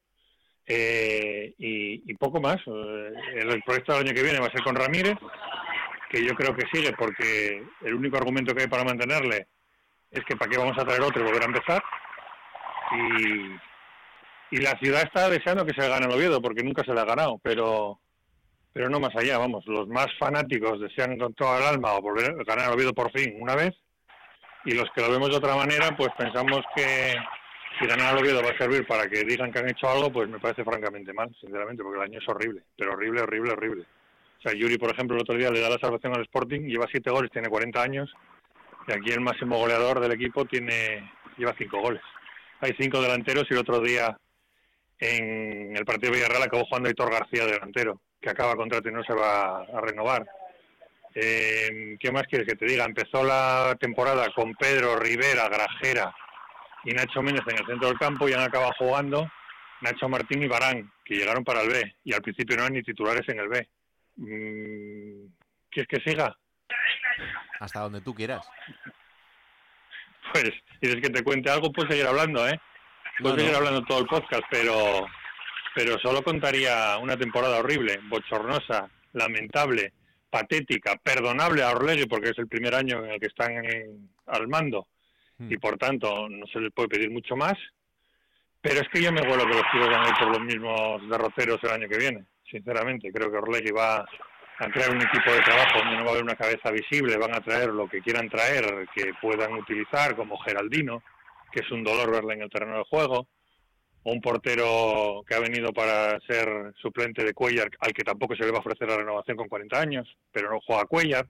Eh, 0.66 1.54
y, 1.58 2.14
poco 2.14 2.40
más. 2.40 2.58
Eh, 2.66 3.12
el, 3.36 3.62
proyecto 3.62 3.92
del 3.92 4.06
año 4.06 4.14
que 4.14 4.22
viene 4.22 4.38
va 4.38 4.46
a 4.46 4.52
ser 4.52 4.62
con 4.62 4.76
Ramírez, 4.76 5.16
que 6.10 6.22
yo 6.24 6.34
creo 6.34 6.54
que 6.54 6.66
sigue 6.72 6.92
porque 6.92 7.64
el 7.80 7.94
único 7.94 8.18
argumento 8.18 8.54
que 8.54 8.62
hay 8.62 8.68
para 8.68 8.84
mantenerle 8.84 9.48
es 10.10 10.22
que 10.24 10.36
para 10.36 10.50
qué 10.50 10.58
vamos 10.58 10.76
a 10.78 10.84
traer 10.84 11.00
otro 11.00 11.22
y 11.22 11.24
volver 11.24 11.42
a 11.42 11.46
empezar. 11.46 11.82
Y, 12.92 14.56
y 14.56 14.60
la 14.60 14.78
ciudad 14.78 15.02
está 15.02 15.30
deseando 15.30 15.64
que 15.64 15.74
se 15.74 15.88
gane 15.88 16.06
el 16.06 16.12
Oviedo 16.12 16.42
porque 16.42 16.62
nunca 16.62 16.84
se 16.84 16.92
le 16.92 17.00
ha 17.00 17.04
ganado, 17.04 17.40
pero 17.42 18.00
pero 18.72 18.88
no 18.88 19.00
más 19.00 19.14
allá, 19.16 19.38
vamos, 19.38 19.64
los 19.66 19.88
más 19.88 20.06
fanáticos 20.18 20.80
desean 20.80 21.18
con 21.18 21.34
toda 21.34 21.58
el 21.58 21.64
alma 21.64 21.94
o 21.94 22.02
volver 22.02 22.30
a 22.30 22.44
ganar 22.44 22.68
el 22.68 22.74
Oviedo 22.74 22.92
por 22.92 23.10
fin 23.12 23.36
una 23.40 23.54
vez 23.54 23.74
y 24.64 24.72
los 24.72 24.90
que 24.94 25.00
lo 25.00 25.10
vemos 25.10 25.30
de 25.30 25.36
otra 25.36 25.56
manera 25.56 25.96
pues 25.96 26.10
pensamos 26.16 26.60
que, 26.74 27.14
si 27.80 27.86
ganar 27.86 28.16
Oviedo 28.16 28.42
va 28.42 28.50
a 28.50 28.58
servir 28.58 28.86
para 28.86 29.08
que 29.08 29.24
digan 29.24 29.50
que 29.50 29.58
han 29.58 29.70
hecho 29.70 29.88
algo, 29.88 30.12
pues 30.12 30.28
me 30.28 30.38
parece 30.38 30.64
francamente 30.64 31.12
mal, 31.12 31.34
sinceramente, 31.40 31.82
porque 31.82 31.98
el 31.98 32.04
año 32.04 32.18
es 32.18 32.28
horrible, 32.28 32.62
pero 32.76 32.92
horrible, 32.92 33.22
horrible, 33.22 33.52
horrible. 33.52 33.86
O 34.38 34.42
sea, 34.42 34.52
Yuri, 34.52 34.76
por 34.76 34.90
ejemplo, 34.90 35.16
el 35.16 35.22
otro 35.22 35.36
día 35.36 35.50
le 35.50 35.60
da 35.60 35.70
la 35.70 35.78
salvación 35.78 36.14
al 36.14 36.22
Sporting, 36.22 36.62
lleva 36.62 36.86
siete 36.90 37.10
goles, 37.10 37.30
tiene 37.30 37.48
40 37.48 37.82
años, 37.82 38.12
y 38.86 38.92
aquí 38.92 39.10
el 39.10 39.20
máximo 39.20 39.58
goleador 39.58 40.00
del 40.00 40.12
equipo 40.12 40.44
tiene 40.44 41.10
lleva 41.36 41.54
cinco 41.56 41.80
goles. 41.80 42.02
Hay 42.60 42.74
cinco 42.78 43.00
delanteros 43.00 43.46
y 43.48 43.54
el 43.54 43.60
otro 43.60 43.80
día 43.80 44.18
en 44.98 45.74
el 45.74 45.84
partido 45.86 46.12
de 46.12 46.18
Villarreal 46.18 46.42
acabó 46.42 46.66
jugando 46.66 46.90
Hitor 46.90 47.10
García 47.10 47.46
delantero, 47.46 48.00
que 48.20 48.30
acaba 48.30 48.56
contrato 48.56 48.88
y 48.88 48.92
no 48.92 49.02
se 49.02 49.14
va 49.14 49.62
a 49.62 49.80
renovar. 49.80 50.26
Eh, 51.14 51.96
¿Qué 51.98 52.12
más 52.12 52.24
quieres 52.24 52.46
que 52.46 52.56
te 52.56 52.66
diga? 52.66 52.84
Empezó 52.84 53.24
la 53.24 53.76
temporada 53.80 54.28
con 54.34 54.54
Pedro, 54.54 54.96
Rivera, 54.96 55.48
Grajera, 55.48 56.14
y 56.84 56.92
Nacho 56.92 57.22
Méndez 57.22 57.44
en 57.46 57.58
el 57.58 57.66
centro 57.66 57.88
del 57.88 57.98
campo 57.98 58.28
y 58.28 58.32
han 58.32 58.40
acabado 58.40 58.72
jugando 58.78 59.30
Nacho 59.80 60.08
Martín 60.08 60.42
y 60.42 60.48
Barán, 60.48 60.90
que 61.04 61.14
llegaron 61.14 61.44
para 61.44 61.62
el 61.62 61.68
B 61.68 61.96
y 62.04 62.14
al 62.14 62.22
principio 62.22 62.56
no 62.56 62.62
eran 62.62 62.74
ni 62.74 62.82
titulares 62.82 63.28
en 63.28 63.40
el 63.40 63.48
B. 63.48 63.68
Mm, 64.16 65.26
¿Quieres 65.70 65.88
que 65.88 66.10
siga? 66.10 66.36
Hasta 67.60 67.80
donde 67.80 68.00
tú 68.00 68.14
quieras. 68.14 68.48
Pues, 70.32 70.50
quieres 70.80 71.02
que 71.02 71.10
te 71.10 71.22
cuente 71.22 71.50
algo, 71.50 71.72
puedes 71.72 71.90
seguir 71.90 72.06
hablando, 72.06 72.46
¿eh? 72.48 72.60
Puedes 73.20 73.40
seguir 73.40 73.56
hablando 73.56 73.82
todo 73.84 74.00
el 74.00 74.06
podcast, 74.06 74.42
pero, 74.50 75.06
pero 75.74 75.98
solo 75.98 76.22
contaría 76.22 76.98
una 76.98 77.16
temporada 77.16 77.58
horrible, 77.58 78.00
bochornosa, 78.08 78.90
lamentable, 79.12 79.92
patética, 80.30 80.96
perdonable 80.96 81.62
a 81.62 81.70
Orlegui 81.70 82.06
porque 82.06 82.30
es 82.30 82.38
el 82.38 82.48
primer 82.48 82.74
año 82.74 83.04
en 83.04 83.12
el 83.12 83.20
que 83.20 83.26
están 83.26 83.52
al 84.26 84.48
mando 84.48 84.86
y 85.38 85.56
por 85.56 85.78
tanto 85.78 86.28
no 86.28 86.46
se 86.46 86.60
le 86.60 86.70
puede 86.70 86.88
pedir 86.88 87.10
mucho 87.10 87.34
más. 87.34 87.54
Pero 88.60 88.80
es 88.80 88.88
que 88.92 89.02
yo 89.02 89.10
me 89.10 89.22
vuelo 89.22 89.46
que 89.46 89.54
los 89.54 89.70
tíos 89.72 89.88
van 89.88 90.04
a 90.04 90.08
ir 90.08 90.14
por 90.18 90.28
los 90.28 90.40
mismos 90.40 91.08
derroteros 91.08 91.58
el 91.62 91.70
año 91.70 91.88
que 91.88 91.96
viene, 91.96 92.26
sinceramente. 92.50 93.10
Creo 93.10 93.30
que 93.30 93.38
Orlegui 93.38 93.70
va 93.70 94.04
a 94.58 94.70
traer 94.70 94.90
un 94.90 95.00
equipo 95.00 95.32
de 95.32 95.40
trabajo 95.40 95.78
donde 95.78 95.96
no 95.96 96.04
va 96.04 96.08
a 96.08 96.12
haber 96.12 96.24
una 96.24 96.36
cabeza 96.36 96.70
visible, 96.70 97.16
van 97.16 97.34
a 97.34 97.40
traer 97.40 97.70
lo 97.70 97.88
que 97.88 98.02
quieran 98.02 98.28
traer, 98.28 98.86
que 98.94 99.14
puedan 99.20 99.54
utilizar, 99.54 100.14
como 100.14 100.36
Geraldino, 100.40 101.02
que 101.50 101.60
es 101.60 101.70
un 101.70 101.82
dolor 101.82 102.10
verle 102.10 102.34
en 102.34 102.42
el 102.42 102.50
terreno 102.50 102.76
de 102.76 102.84
juego, 102.84 103.26
un 104.04 104.20
portero 104.20 105.22
que 105.26 105.34
ha 105.34 105.40
venido 105.40 105.72
para 105.72 106.18
ser 106.20 106.72
suplente 106.80 107.24
de 107.24 107.34
Cuellar, 107.34 107.70
al 107.80 107.92
que 107.92 108.02
tampoco 108.02 108.34
se 108.34 108.44
le 108.44 108.50
va 108.50 108.58
a 108.58 108.60
ofrecer 108.60 108.88
la 108.88 108.96
renovación 108.96 109.36
con 109.36 109.48
40 109.48 109.78
años, 109.78 110.16
pero 110.32 110.50
no 110.50 110.60
juega 110.60 110.86
Cuellar. 110.86 111.26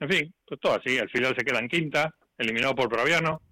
En 0.00 0.08
fin, 0.08 0.34
pues 0.46 0.60
todo 0.60 0.74
así. 0.74 0.96
El 0.96 1.10
final 1.10 1.34
se 1.36 1.44
queda 1.44 1.58
en 1.58 1.68
quinta, 1.68 2.14
eliminado 2.38 2.74
por 2.74 2.88
Proviano. 2.88 3.42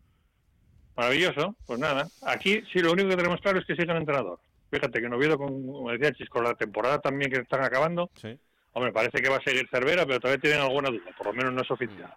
Maravilloso, 0.96 1.56
pues 1.66 1.78
nada. 1.78 2.08
Aquí 2.22 2.62
sí 2.72 2.78
lo 2.78 2.92
único 2.92 3.10
que 3.10 3.16
tenemos 3.16 3.40
claro 3.40 3.58
es 3.58 3.66
que 3.66 3.76
sigue 3.76 3.92
el 3.92 3.98
entrenador. 3.98 4.38
Fíjate 4.70 5.00
que 5.00 5.08
no 5.08 5.18
vieron, 5.18 5.36
como 5.36 5.90
decía 5.90 6.12
Chis, 6.12 6.28
con 6.28 6.44
la 6.44 6.54
temporada 6.54 6.98
también 7.00 7.30
que 7.30 7.38
están 7.38 7.62
acabando. 7.62 8.10
Sí. 8.14 8.38
Hombre, 8.72 8.92
parece 8.92 9.22
que 9.22 9.28
va 9.28 9.36
a 9.36 9.42
seguir 9.42 9.68
Cervera, 9.70 10.06
pero 10.06 10.20
todavía 10.20 10.40
tienen 10.40 10.60
alguna 10.60 10.90
duda, 10.90 11.14
por 11.16 11.26
lo 11.26 11.32
menos 11.32 11.52
no 11.52 11.62
es 11.62 11.70
oficial. 11.70 12.12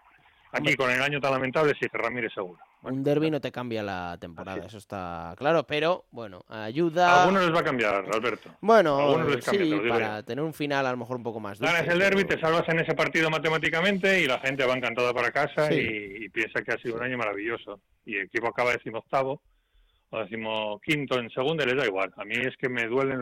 Aquí, 0.51 0.75
con 0.75 0.89
el 0.89 1.01
año 1.01 1.19
tan 1.19 1.31
lamentable, 1.31 1.73
sí 1.79 1.87
que 1.87 1.97
Ramírez 1.97 2.33
seguro. 2.33 2.59
Un 2.81 3.03
derby 3.03 3.29
no 3.29 3.41
te 3.41 3.51
cambia 3.51 3.83
la 3.83 4.17
temporada, 4.19 4.65
eso 4.65 4.77
está 4.77 5.33
claro, 5.37 5.63
pero 5.63 6.05
bueno, 6.11 6.45
ayuda. 6.47 7.09
A 7.09 7.23
algunos 7.23 7.45
les 7.45 7.53
va 7.53 7.59
a 7.59 7.63
cambiar, 7.63 8.05
Alberto. 8.09 8.51
Bueno, 8.61 9.17
sí, 9.41 9.77
para 9.89 10.23
tener 10.23 10.43
un 10.43 10.53
final 10.53 10.85
a 10.85 10.91
lo 10.91 10.97
mejor 10.97 11.17
un 11.17 11.23
poco 11.23 11.41
más 11.41 11.59
dulce. 11.59 11.73
Ganas 11.73 11.93
el 11.93 11.99
derby, 11.99 12.23
te 12.23 12.39
salvas 12.39 12.63
en 12.69 12.79
ese 12.79 12.95
partido 12.95 13.29
matemáticamente 13.29 14.21
y 14.21 14.27
la 14.27 14.39
gente 14.39 14.65
va 14.65 14.75
encantada 14.75 15.13
para 15.13 15.31
casa 15.31 15.73
y, 15.73 16.29
piensa 16.29 16.61
que 16.61 16.71
ha 16.71 16.77
sido 16.77 16.95
un 16.95 17.03
año 17.03 17.17
maravilloso. 17.17 17.81
Y 18.05 18.15
el 18.15 18.25
equipo 18.25 18.47
acaba 18.47 18.71
decimoctavo 18.71 19.41
o 20.11 20.19
decimoquinto 20.19 21.19
en 21.19 21.29
segunda 21.31 21.65
y 21.65 21.67
les 21.67 21.77
da 21.77 21.85
igual. 21.85 22.13
A 22.15 22.23
mí 22.23 22.35
es 22.35 22.55
que 22.55 22.69
me 22.69 22.87
duele 22.87 23.15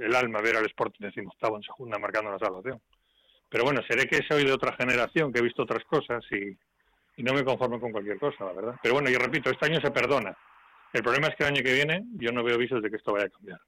el, 0.00 0.14
alma 0.14 0.40
ver 0.40 0.56
al 0.56 0.66
Sporting 0.66 1.06
decimoctavo 1.06 1.56
en 1.56 1.62
segunda 1.62 1.98
marcando 1.98 2.30
la 2.30 2.38
salvación. 2.38 2.80
Pero 3.50 3.64
bueno, 3.64 3.80
seré 3.88 4.06
que 4.06 4.20
soy 4.28 4.44
de 4.44 4.52
otra 4.52 4.76
generación, 4.76 5.32
que 5.32 5.40
he 5.40 5.42
visto 5.42 5.62
otras 5.62 5.84
cosas 5.84 6.22
y, 6.30 6.56
y 7.18 7.24
no 7.24 7.34
me 7.34 7.44
conformo 7.44 7.80
con 7.80 7.90
cualquier 7.90 8.16
cosa, 8.16 8.44
la 8.44 8.52
verdad. 8.52 8.74
Pero 8.80 8.94
bueno, 8.94 9.10
yo 9.10 9.18
repito, 9.18 9.50
este 9.50 9.66
año 9.66 9.80
se 9.80 9.90
perdona. 9.90 10.38
El 10.92 11.02
problema 11.02 11.26
es 11.26 11.34
que 11.34 11.42
el 11.42 11.52
año 11.52 11.62
que 11.64 11.74
viene 11.74 12.04
yo 12.14 12.30
no 12.30 12.44
veo 12.44 12.56
visos 12.56 12.80
de 12.80 12.88
que 12.88 12.96
esto 12.96 13.12
vaya 13.12 13.26
a 13.26 13.28
cambiar. 13.28 13.60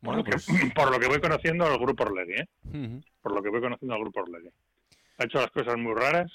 Bueno, 0.00 0.24
pues... 0.24 0.46
por 0.74 0.90
lo 0.90 0.98
que 0.98 1.06
voy 1.06 1.20
conociendo 1.20 1.64
al 1.64 1.78
grupo 1.78 2.02
Orlegui, 2.02 2.34
¿eh? 2.34 2.48
Por 3.22 3.32
lo 3.32 3.42
que 3.42 3.48
voy 3.48 3.60
conociendo 3.60 3.94
al 3.94 4.00
grupo 4.00 4.22
Orlegui. 4.22 4.50
Ha 5.18 5.24
hecho 5.24 5.38
las 5.38 5.52
cosas 5.52 5.76
muy 5.78 5.94
raras, 5.94 6.32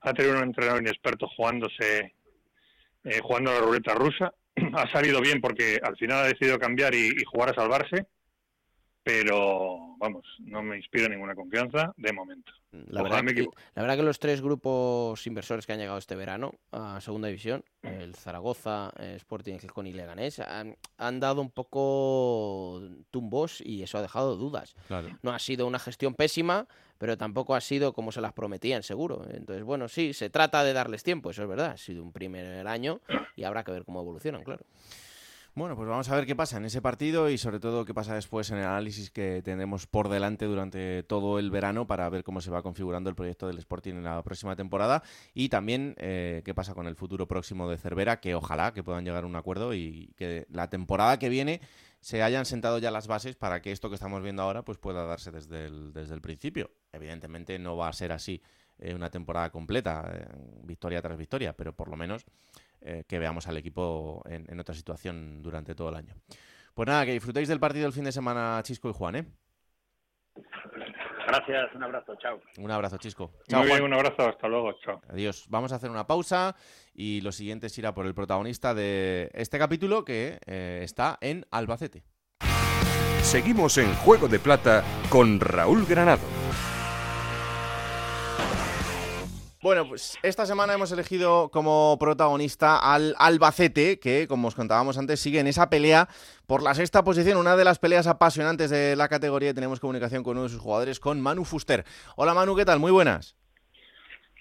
ha 0.00 0.12
tenido 0.12 0.38
un 0.38 0.42
entrenador 0.42 0.82
inexperto 0.82 1.28
jugándose, 1.28 2.14
eh, 3.04 3.20
jugando 3.22 3.52
a 3.52 3.54
la 3.54 3.60
ruleta 3.60 3.94
rusa. 3.94 4.34
ha 4.74 4.90
salido 4.90 5.20
bien 5.20 5.40
porque 5.40 5.78
al 5.80 5.96
final 5.96 6.18
ha 6.18 6.26
decidido 6.26 6.58
cambiar 6.58 6.96
y, 6.96 7.10
y 7.16 7.24
jugar 7.24 7.50
a 7.50 7.54
salvarse 7.54 8.08
pero 9.04 9.96
vamos, 9.98 10.24
no 10.40 10.62
me 10.62 10.78
inspira 10.78 11.08
ninguna 11.08 11.34
confianza 11.34 11.92
de 11.98 12.12
momento. 12.12 12.52
La 12.88 13.02
verdad, 13.02 13.22
que, 13.26 13.46
la 13.74 13.82
verdad, 13.82 13.96
que, 13.98 14.02
los 14.02 14.18
tres 14.18 14.40
grupos 14.40 15.26
inversores 15.26 15.66
que 15.66 15.74
han 15.74 15.78
llegado 15.78 15.98
este 15.98 16.16
verano 16.16 16.54
a 16.72 17.00
Segunda 17.02 17.28
División, 17.28 17.62
el 17.82 18.14
Zaragoza, 18.16 18.92
el 18.98 19.16
Sporting 19.16 19.58
Gijón 19.58 19.86
y 19.86 19.92
Leganés, 19.92 20.40
han, 20.40 20.76
han, 20.96 21.20
dado 21.20 21.42
un 21.42 21.50
poco 21.50 22.82
tumbos 23.10 23.60
y 23.60 23.82
eso 23.82 23.98
ha 23.98 24.02
dejado 24.02 24.36
dudas. 24.36 24.74
No 25.22 25.32
ha 25.32 25.38
sido 25.38 25.66
una 25.66 25.78
gestión 25.78 26.14
pésima, 26.14 26.66
pero 26.98 27.18
tampoco 27.18 27.54
ha 27.54 27.60
sido 27.60 27.92
como 27.92 28.10
se 28.10 28.22
las 28.22 28.32
prometían, 28.32 28.82
seguro. 28.82 29.24
Entonces, 29.30 29.64
bueno, 29.64 29.88
sí, 29.88 30.14
se 30.14 30.30
trata 30.30 30.64
de 30.64 30.72
darles 30.72 31.02
tiempo, 31.02 31.30
eso 31.30 31.42
es 31.42 31.48
verdad. 31.48 31.72
Ha 31.72 31.76
sido 31.76 32.02
un 32.02 32.12
primer 32.12 32.66
año 32.66 33.00
y 33.36 33.44
habrá 33.44 33.62
que 33.62 33.70
ver 33.70 33.84
cómo 33.84 34.00
evolucionan, 34.00 34.42
claro. 34.42 34.64
Bueno, 35.56 35.76
pues 35.76 35.88
vamos 35.88 36.08
a 36.08 36.16
ver 36.16 36.26
qué 36.26 36.34
pasa 36.34 36.56
en 36.56 36.64
ese 36.64 36.82
partido 36.82 37.30
y 37.30 37.38
sobre 37.38 37.60
todo 37.60 37.84
qué 37.84 37.94
pasa 37.94 38.16
después 38.16 38.50
en 38.50 38.58
el 38.58 38.64
análisis 38.64 39.12
que 39.12 39.40
tenemos 39.40 39.86
por 39.86 40.08
delante 40.08 40.46
durante 40.46 41.04
todo 41.04 41.38
el 41.38 41.52
verano 41.52 41.86
para 41.86 42.08
ver 42.08 42.24
cómo 42.24 42.40
se 42.40 42.50
va 42.50 42.60
configurando 42.60 43.08
el 43.08 43.14
proyecto 43.14 43.46
del 43.46 43.58
Sporting 43.58 43.94
en 43.94 44.02
la 44.02 44.20
próxima 44.24 44.56
temporada 44.56 45.04
y 45.32 45.50
también 45.50 45.94
eh, 45.98 46.42
qué 46.44 46.54
pasa 46.54 46.74
con 46.74 46.88
el 46.88 46.96
futuro 46.96 47.28
próximo 47.28 47.70
de 47.70 47.78
Cervera, 47.78 48.18
que 48.18 48.34
ojalá 48.34 48.74
que 48.74 48.82
puedan 48.82 49.04
llegar 49.04 49.22
a 49.22 49.28
un 49.28 49.36
acuerdo 49.36 49.74
y 49.74 50.12
que 50.16 50.44
la 50.50 50.70
temporada 50.70 51.20
que 51.20 51.28
viene 51.28 51.60
se 52.00 52.24
hayan 52.24 52.46
sentado 52.46 52.78
ya 52.78 52.90
las 52.90 53.06
bases 53.06 53.36
para 53.36 53.62
que 53.62 53.70
esto 53.70 53.90
que 53.90 53.94
estamos 53.94 54.24
viendo 54.24 54.42
ahora 54.42 54.64
pues 54.64 54.78
pueda 54.78 55.04
darse 55.04 55.30
desde 55.30 55.66
el, 55.66 55.92
desde 55.92 56.14
el 56.14 56.20
principio. 56.20 56.72
Evidentemente 56.92 57.60
no 57.60 57.76
va 57.76 57.86
a 57.86 57.92
ser 57.92 58.10
así 58.10 58.42
eh, 58.80 58.92
una 58.92 59.08
temporada 59.08 59.50
completa, 59.50 60.10
eh, 60.12 60.26
victoria 60.64 61.00
tras 61.00 61.16
victoria, 61.16 61.52
pero 61.56 61.76
por 61.76 61.88
lo 61.88 61.96
menos 61.96 62.24
eh, 62.84 63.04
que 63.08 63.18
veamos 63.18 63.48
al 63.48 63.56
equipo 63.56 64.22
en, 64.26 64.60
otra 64.60 64.74
situación 64.74 65.42
durante 65.42 65.74
todo 65.74 65.88
el 65.88 65.96
año. 65.96 66.14
Pues 66.74 66.86
nada, 66.86 67.06
que 67.06 67.12
disfrutéis 67.12 67.48
del 67.48 67.58
partido 67.58 67.86
el 67.86 67.92
fin 67.92 68.04
de 68.04 68.12
semana, 68.12 68.60
Chisco 68.62 68.90
y 68.90 68.92
Juan, 68.92 69.16
¿eh? 69.16 69.26
Gracias, 71.26 71.74
un 71.74 71.82
abrazo, 71.82 72.14
chao. 72.20 72.40
Un 72.58 72.70
abrazo, 72.70 72.98
Chisco. 72.98 73.32
Chao, 73.48 73.60
Muy 73.60 73.70
bien, 73.70 73.82
un 73.82 73.94
abrazo, 73.94 74.28
hasta 74.28 74.46
luego, 74.46 74.72
chao. 74.84 75.00
Adiós. 75.08 75.46
Vamos 75.48 75.72
a 75.72 75.76
hacer 75.76 75.90
una 75.90 76.06
pausa 76.06 76.54
y 76.92 77.22
lo 77.22 77.32
siguiente 77.32 77.68
es 77.68 77.78
ir 77.78 77.86
a 77.86 77.94
por 77.94 78.06
el 78.06 78.14
protagonista 78.14 78.74
de 78.74 79.30
este 79.32 79.58
capítulo 79.58 80.04
que 80.04 80.38
eh, 80.46 80.80
está 80.82 81.16
en 81.20 81.46
Albacete. 81.50 82.04
Seguimos 83.22 83.78
en 83.78 83.94
Juego 83.94 84.28
de 84.28 84.38
Plata 84.38 84.84
con 85.08 85.40
Raúl 85.40 85.86
Granado. 85.86 86.22
Bueno, 89.64 89.88
pues 89.88 90.18
esta 90.22 90.44
semana 90.44 90.74
hemos 90.74 90.92
elegido 90.92 91.48
como 91.48 91.96
protagonista 91.98 92.76
al 92.76 93.14
Albacete, 93.18 93.98
que 93.98 94.28
como 94.28 94.48
os 94.48 94.54
contábamos 94.54 94.98
antes 94.98 95.20
sigue 95.20 95.40
en 95.40 95.46
esa 95.46 95.70
pelea 95.70 96.06
por 96.46 96.62
la 96.62 96.74
sexta 96.74 97.02
posición, 97.02 97.38
una 97.38 97.56
de 97.56 97.64
las 97.64 97.78
peleas 97.78 98.06
apasionantes 98.06 98.68
de 98.68 98.94
la 98.94 99.08
categoría 99.08 99.48
y 99.48 99.54
tenemos 99.54 99.80
comunicación 99.80 100.22
con 100.22 100.32
uno 100.36 100.42
de 100.42 100.48
sus 100.50 100.60
jugadores, 100.60 101.00
con 101.00 101.18
Manu 101.18 101.46
Fuster. 101.46 101.86
Hola 102.14 102.34
Manu, 102.34 102.54
¿qué 102.54 102.66
tal? 102.66 102.78
Muy 102.78 102.92
buenas. 102.92 103.36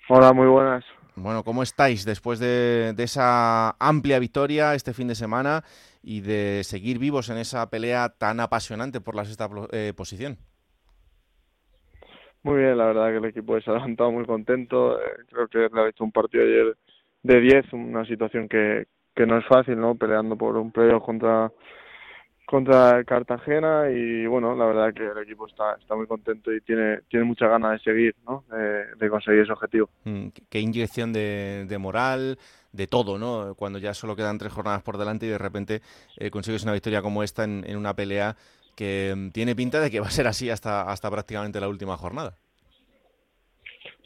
Hola, 0.10 0.34
muy 0.34 0.48
buenas. 0.48 0.84
Bueno, 1.16 1.46
¿cómo 1.46 1.64
estáis 1.64 2.04
después 2.04 2.40
de, 2.40 2.94
esa 2.98 3.78
amplia 3.80 4.20
victoria 4.20 4.76
este 4.76 4.94
fin 4.94 5.08
de 5.08 5.16
semana 5.16 5.64
y 6.02 6.20
de 6.20 6.64
seguir 6.66 7.00
vivos 7.00 7.30
en 7.30 7.38
esa 7.38 7.70
pelea 7.70 8.10
tan 8.10 8.42
apasionante 8.42 9.00
por 9.00 9.16
la 9.16 9.24
sexta 9.24 9.50
eh, 9.72 9.94
posición? 9.96 10.38
Muy 12.44 12.60
bien, 12.60 12.78
la 12.78 12.86
verdad 12.86 13.10
que 13.10 13.18
el 13.18 13.26
equipo 13.26 13.60
se 13.62 13.72
ha 13.72 13.76
levantado 13.76 14.12
muy 14.12 14.26
contento. 14.26 15.00
Eh, 15.00 15.26
creo 15.30 15.48
que 15.48 15.74
le 15.74 15.82
ha 15.82 15.90
hecho 15.90 16.04
un 16.04 16.12
partido 16.12 16.44
ayer 16.44 16.78
de 17.24 17.40
10, 17.40 17.74
una 17.74 18.06
situación 18.06 18.50
que, 18.50 18.88
que 19.16 19.26
no 19.26 19.38
es 19.38 19.46
fácil, 19.46 19.80
¿no? 19.80 19.96
Peleando 19.96 20.38
por 20.38 20.58
un 20.58 20.72
playoff 20.72 21.04
contra 21.04 21.52
contra 22.46 23.04
Cartagena 23.06 23.90
y 23.90 24.28
bueno, 24.28 24.56
la 24.56 24.66
verdad 24.66 24.94
que 24.94 25.04
el 25.04 25.18
equipo 25.24 25.48
está, 25.48 25.76
está 25.80 25.96
muy 25.96 26.06
contento 26.06 26.54
y 26.54 26.62
tiene, 26.62 27.00
tiene 27.10 27.26
mucha 27.26 27.48
ganas 27.48 27.72
de 27.72 27.80
seguir, 27.80 28.16
¿no? 28.28 28.44
De, 29.00 29.10
conseguir 29.10 29.42
ese 29.42 29.54
objetivo. 29.54 29.90
Mm, 30.04 30.28
qué 30.50 30.60
inyección 30.60 31.14
de, 31.14 31.66
de, 31.68 31.78
moral, 31.78 32.38
de 32.72 32.88
todo, 32.88 33.18
¿no? 33.18 33.56
Cuando 33.56 33.80
ya 33.80 33.94
solo 33.94 34.16
quedan 34.16 34.38
tres 34.38 34.52
jornadas 34.52 34.84
por 34.84 34.98
delante 34.98 35.26
y 35.26 35.30
de 35.30 35.38
repente 35.38 35.82
eh, 36.18 36.30
consigues 36.30 36.64
una 36.64 36.74
victoria 36.74 37.02
como 37.02 37.24
esta 37.24 37.44
en, 37.44 37.64
en 37.66 37.78
una 37.78 37.96
pelea 37.96 38.36
que 38.76 39.14
mm, 39.16 39.30
tiene 39.30 39.56
pinta 39.56 39.80
de 39.80 39.92
que 39.92 40.00
va 40.00 40.08
a 40.08 40.12
ser 40.12 40.28
así 40.28 40.50
hasta, 40.50 40.84
hasta 40.84 41.10
prácticamente 41.10 41.60
la 41.60 41.70
última 41.70 41.98
jornada. 41.98 42.34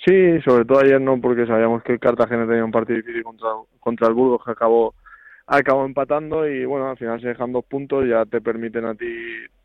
Sí, 0.05 0.39
sobre 0.41 0.65
todo 0.65 0.80
ayer 0.80 1.01
no, 1.01 1.20
porque 1.20 1.45
sabíamos 1.45 1.84
que 1.84 1.99
Cartagena 1.99 2.47
tenía 2.47 2.63
un 2.63 2.72
partido 2.72 2.97
difícil 2.97 3.24
contra, 3.24 3.49
contra 3.80 4.07
el 4.07 4.13
Burgos 4.13 4.43
que 4.45 4.51
acabó, 4.51 4.93
acabó 5.45 5.86
empatando 5.86 6.47
y 6.47 6.65
bueno, 6.65 6.89
al 6.89 6.97
final 6.97 7.20
se 7.20 7.28
dejan 7.28 7.51
dos 7.51 7.65
puntos, 7.65 8.07
ya 8.07 8.26
te 8.26 8.39
permiten 8.39 8.86
a 8.86 8.95
ti 8.95 9.05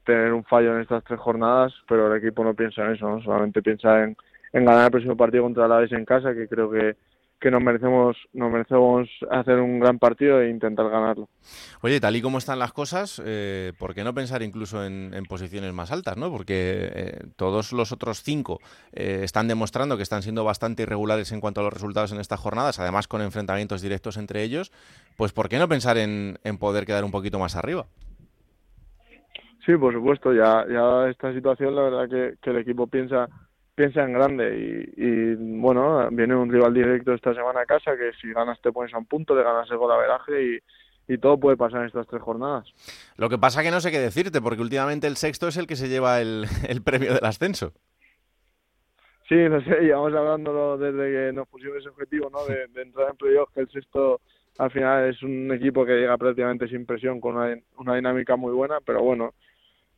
tener 0.05 0.33
un 0.33 0.43
fallo 0.45 0.75
en 0.75 0.83
estas 0.83 1.05
tres 1.05 1.21
jornadas, 1.21 1.73
pero 1.89 2.13
el 2.13 2.19
equipo 2.19 2.43
no 2.43 2.55
piensa 2.55 2.85
en 2.85 2.95
eso, 2.95 3.09
¿no? 3.09 3.23
solamente 3.23 3.63
piensa 3.63 4.03
en, 4.03 4.17
en 4.53 4.65
ganar 4.65 4.87
el 4.87 4.91
próximo 4.91 5.17
partido 5.17 5.45
contra 5.45 5.69
la 5.69 5.77
Aves 5.77 5.93
en 5.93 6.05
casa, 6.05 6.35
que 6.35 6.49
creo 6.49 6.71
que, 6.71 6.97
que 7.43 7.51
nos 7.51 7.61
merecemos, 7.61 8.17
nos 8.33 8.53
merecemos 8.53 9.09
hacer 9.29 9.59
un 9.59 9.81
gran 9.81 9.99
partido 9.99 10.41
e 10.41 10.49
intentar 10.49 10.89
ganarlo. 10.89 11.29
Oye, 11.83 11.99
tal 11.99 12.15
y 12.15 12.23
como 12.23 12.39
están 12.39 12.61
las 12.61 12.73
cosas, 12.73 13.21
eh, 13.27 13.73
¿por 13.79 13.95
qué 13.95 14.05
no 14.05 14.15
pensar 14.15 14.43
incluso 14.43 14.85
en, 14.85 15.11
posiciones 15.29 15.73
más 15.73 15.91
altas? 15.91 16.17
¿no? 16.17 16.31
Porque 16.31 16.91
eh, 16.95 17.19
todos 17.35 17.73
los 17.73 17.91
otros 17.91 18.23
cinco 18.23 18.61
eh, 18.93 19.23
están 19.25 19.49
demostrando 19.49 19.97
que 19.97 20.05
están 20.05 20.23
siendo 20.23 20.45
bastante 20.45 20.85
irregulares 20.85 21.33
en 21.33 21.41
cuanto 21.41 21.61
a 21.61 21.65
los 21.65 21.73
resultados 21.73 22.13
en 22.13 22.21
estas 22.21 22.39
jornadas, 22.39 22.79
además 22.79 23.09
con 23.09 23.21
enfrentamientos 23.21 23.83
directos 23.83 24.17
entre 24.17 24.45
ellos, 24.45 24.71
pues 25.17 25.33
¿por 25.33 25.49
qué 25.49 25.59
no 25.59 25.69
pensar 25.69 25.99
en, 25.99 26.39
poder 26.61 26.87
quedar 26.87 27.03
un 27.03 27.11
poquito 27.11 27.41
más 27.41 27.57
arriba? 27.57 27.87
Sí, 29.67 29.77
por 29.77 29.93
supuesto, 29.93 30.33
ya, 30.33 30.65
ya 30.71 31.09
esta 31.09 31.33
situación 31.35 31.75
la 31.75 31.83
verdad 31.83 32.09
que, 32.09 32.37
que 32.41 32.51
el 32.51 32.59
equipo 32.59 32.87
piensa 32.87 33.29
piensa 33.75 34.05
en 34.05 34.13
grande 34.13 34.93
y, 34.97 35.35
bueno, 35.35 36.09
viene 36.11 36.37
un 36.37 36.51
rival 36.51 36.75
directo 36.75 37.15
esta 37.15 37.35
semana 37.35 37.61
a 37.61 37.67
casa 37.67 37.97
que 37.97 38.13
si 38.21 38.33
ganas 38.33 38.61
te 38.61 38.73
pones 38.73 38.93
a 38.95 38.99
un 38.99 39.07
punto, 39.07 39.35
le 39.35 39.43
ganas 39.43 39.71
el 39.71 39.79
golaveraje 39.79 40.43
y, 40.43 40.59
y 41.15 41.19
todo 41.19 41.39
puede 41.39 41.57
pasar 41.57 41.81
en 41.81 41.87
estas 41.87 42.07
tres 42.07 42.23
jornadas. 42.23 42.73
Lo 43.17 43.29
que 43.29 43.39
pasa 43.39 43.63
que 43.63 43.71
no 43.71 43.81
sé 43.81 43.91
qué 43.91 43.99
decirte, 43.99 44.41
porque 44.41 44.63
últimamente 44.63 45.07
el 45.07 45.17
sexto 45.17 45.49
es 45.49 45.57
el 45.57 45.67
que 45.67 45.77
se 45.77 45.89
lleva 45.89 46.21
el, 46.21 46.45
el 46.69 46.83
premio 46.83 47.15
del 47.15 47.25
ascenso. 47.25 47.73
Sí, 49.29 49.37
no 49.49 49.63
sé, 49.63 49.81
llevamos 49.81 50.15
hablando 50.15 50.77
desde 50.77 51.11
que 51.11 51.33
nos 51.33 51.49
pusimos 51.49 51.79
ese 51.79 51.89
objetivo, 51.89 52.29
¿no? 52.31 52.45
De, 52.45 52.65
entrar 52.83 53.11
en 53.11 53.17
playoff, 53.17 53.51
que 53.55 53.61
el 53.61 53.71
sexto 53.71 54.21
al 54.59 54.71
final 54.71 55.09
es 55.09 55.23
un 55.23 55.51
equipo 55.53 55.87
que 55.87 55.95
llega 55.95 56.19
prácticamente 56.19 56.69
sin 56.69 56.85
presión, 56.85 57.21
con 57.21 57.37
una, 57.37 57.57
una 57.79 57.95
dinámica 57.95 58.37
muy 58.37 58.53
buena, 58.53 58.79
pero 58.85 59.03
bueno, 59.03 59.33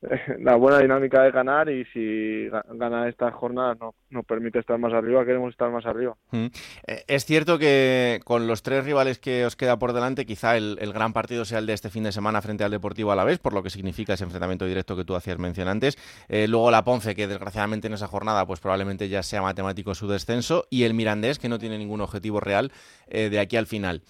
la 0.40 0.57
buena 0.57 0.78
dinámica 0.78 1.22
de 1.22 1.30
ganar 1.30 1.68
y 1.68 1.84
si 1.86 2.48
gana 2.74 3.09
estas 3.09 3.34
jornadas 3.34 3.78
no, 3.80 3.94
nos 4.11 4.24
permite 4.24 4.59
estar 4.59 4.78
más 4.78 4.92
arriba, 4.92 5.24
queremos 5.24 5.50
estar 5.50 5.70
más 5.70 5.86
arriba. 5.86 6.14
Mm. 6.30 6.46
Eh, 6.86 7.05
es 7.07 7.24
cierto 7.24 7.59
que 7.59 8.20
con 8.24 8.46
los 8.46 8.62
tres 8.62 8.84
rivales 8.84 9.18
que 9.18 9.44
os 9.44 9.57
queda 9.57 9.78
por 9.78 9.92
delante, 9.92 10.26
quizá 10.26 10.57
el, 10.57 10.76
gran 10.92 11.12
partido 11.12 11.44
sea 11.44 11.59
el 11.59 11.66
de 11.66 11.72
este 11.72 11.90
fin 11.90 12.05
de 12.05 12.12
semana 12.12 12.42
frente 12.42 12.64
al 12.64 12.70
Deportivo 12.70 13.12
a 13.12 13.16
la 13.16 13.24
vez, 13.24 13.38
por 13.38 13.52
lo 13.52 13.62
que 13.62 13.70
significa 13.70 14.14
ese 14.14 14.24
enfrentamiento 14.24 14.66
directo 14.66 14.96
que 14.96 15.05
tú 15.05 15.14
hacías 15.14 15.38
mención 15.38 15.68
antes. 15.68 15.96
Eh, 16.28 16.46
luego 16.48 16.70
la 16.70 16.84
Ponce, 16.84 17.14
que 17.14 17.26
desgraciadamente 17.26 17.86
en 17.86 17.94
esa 17.94 18.07
jornada 18.07 18.46
pues 18.46 18.61
probablemente 18.61 19.09
ya 19.09 19.22
sea 19.22 19.42
matemático 19.42 19.94
su 19.94 20.09
descenso, 20.09 20.66
y 20.70 20.84
el 20.84 20.94
Mirandés, 20.94 21.38
que 21.38 21.48
no 21.48 21.59
tiene 21.59 21.78
ningún 21.78 22.00
objetivo 22.00 22.40
real 22.40 22.72
eh, 23.09 23.28
de 23.30 23.38
aquí 23.38 23.57
al 23.57 23.66
final. 23.66 24.02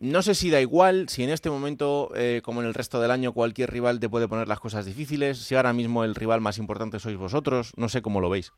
No 0.00 0.22
sé 0.22 0.34
si 0.34 0.50
da 0.50 0.60
igual, 0.60 1.08
si 1.08 1.22
en 1.22 1.30
este 1.30 1.50
momento, 1.50 2.10
eh, 2.16 2.40
como 2.44 2.60
en 2.60 2.66
el 2.66 2.74
resto 2.74 3.00
del 3.00 3.10
año, 3.10 3.32
cualquier 3.32 3.70
rival 3.70 4.00
te 4.00 4.08
puede 4.08 4.28
poner 4.28 4.48
las 4.48 4.60
cosas 4.60 4.84
difíciles, 4.84 5.38
si 5.38 5.54
ahora 5.54 5.72
mismo 5.72 6.04
el 6.04 6.14
rival 6.14 6.40
más 6.40 6.58
importante 6.58 6.98
sois 6.98 7.16
vosotros, 7.16 7.72
no 7.76 7.88
sé 7.88 8.02
cómo 8.02 8.20
lo 8.20 8.28
veis. 8.28 8.52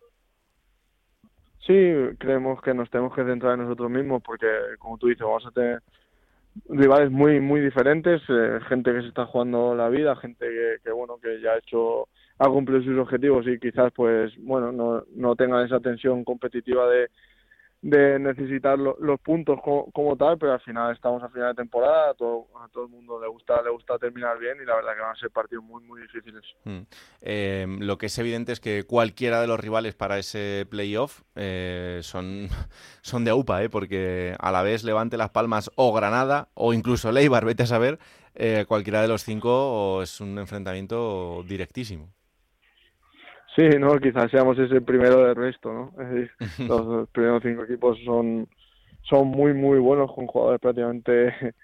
Sí, 1.66 1.74
creemos 2.18 2.62
que 2.62 2.74
nos 2.74 2.88
tenemos 2.90 3.14
que 3.14 3.24
centrar 3.24 3.54
en 3.54 3.64
nosotros 3.64 3.90
mismos 3.90 4.22
porque, 4.22 4.46
como 4.78 4.98
tú 4.98 5.08
dices, 5.08 5.26
vamos 5.26 5.44
a 5.46 5.50
tener 5.50 5.82
rivales 6.68 7.10
muy 7.10 7.40
muy 7.40 7.60
diferentes, 7.60 8.22
eh, 8.28 8.60
gente 8.68 8.92
que 8.92 9.02
se 9.02 9.08
está 9.08 9.26
jugando 9.26 9.74
la 9.74 9.88
vida, 9.88 10.16
gente 10.16 10.46
que, 10.82 10.90
bueno 10.90 11.18
que 11.22 11.40
ya 11.40 11.50
ha 11.50 11.58
hecho 11.58 12.08
ha 12.38 12.48
cumplido 12.48 12.82
sus 12.82 12.98
objetivos 12.98 13.46
y 13.46 13.58
quizás 13.58 13.92
pues 13.94 14.32
bueno 14.38 14.72
no, 14.72 15.04
no 15.14 15.36
tengan 15.36 15.64
esa 15.66 15.80
tensión 15.80 16.24
competitiva 16.24 16.88
de 16.88 17.10
de 17.82 18.18
necesitar 18.18 18.78
los 18.78 19.20
puntos 19.20 19.60
como, 19.62 20.16
tal, 20.16 20.38
pero 20.38 20.54
al 20.54 20.60
final 20.60 20.94
estamos 20.94 21.22
a 21.22 21.28
final 21.28 21.50
de 21.50 21.62
temporada, 21.62 22.10
a 22.10 22.14
todo, 22.14 22.46
el 22.74 22.88
mundo 22.88 23.20
le 23.20 23.28
gusta, 23.28 23.62
le 23.62 23.70
gusta 23.70 23.98
terminar 23.98 24.38
bien 24.38 24.56
y 24.60 24.64
la 24.64 24.74
verdad 24.74 24.94
que 24.94 25.00
van 25.02 25.12
a 25.12 25.16
ser 25.16 25.30
partidos 25.30 25.64
muy, 25.64 25.84
muy 25.84 26.00
difíciles. 26.00 26.42
Mm. 26.64 26.80
Em, 27.20 27.80
lo 27.80 27.98
que 27.98 28.06
es 28.06 28.18
evidente 28.18 28.52
es 28.52 28.60
que 28.60 28.84
cualquiera 28.84 29.40
de 29.40 29.46
los 29.46 29.60
rivales 29.60 29.94
para 29.94 30.18
ese 30.18 30.66
playoff 30.68 31.22
eh, 31.36 32.00
son, 32.02 32.48
son 33.02 33.24
de 33.24 33.30
AUPA, 33.30 33.64
¿eh? 33.64 33.68
porque 33.68 34.34
a 34.38 34.50
la 34.50 34.62
vez 34.62 34.82
Levante 34.82 35.16
Las 35.16 35.30
Palmas 35.30 35.70
o 35.76 35.92
Granada 35.92 36.48
o 36.54 36.72
incluso 36.72 37.12
Leibar, 37.12 37.44
vete 37.44 37.64
a 37.64 37.66
saber, 37.66 37.98
eh, 38.34 38.64
cualquiera 38.66 39.00
de 39.00 39.08
los 39.08 39.22
cinco 39.22 40.02
es 40.02 40.20
un 40.20 40.38
enfrentamiento 40.38 41.44
directísimo. 41.46 42.10
Sí, 43.56 43.62
no, 43.78 43.98
quizás 43.98 44.30
seamos 44.30 44.58
ese 44.58 44.82
primero 44.82 45.24
del 45.24 45.34
resto, 45.34 45.72
¿no? 45.72 46.02
Es 46.02 46.10
decir, 46.10 46.30
los 46.68 47.08
primeros 47.08 47.42
cinco 47.42 47.64
equipos 47.64 47.98
son, 48.04 48.46
son 49.08 49.28
muy, 49.28 49.54
muy 49.54 49.78
buenos 49.78 50.12
con 50.12 50.26
jugadores 50.26 50.60
prácticamente 50.60 51.34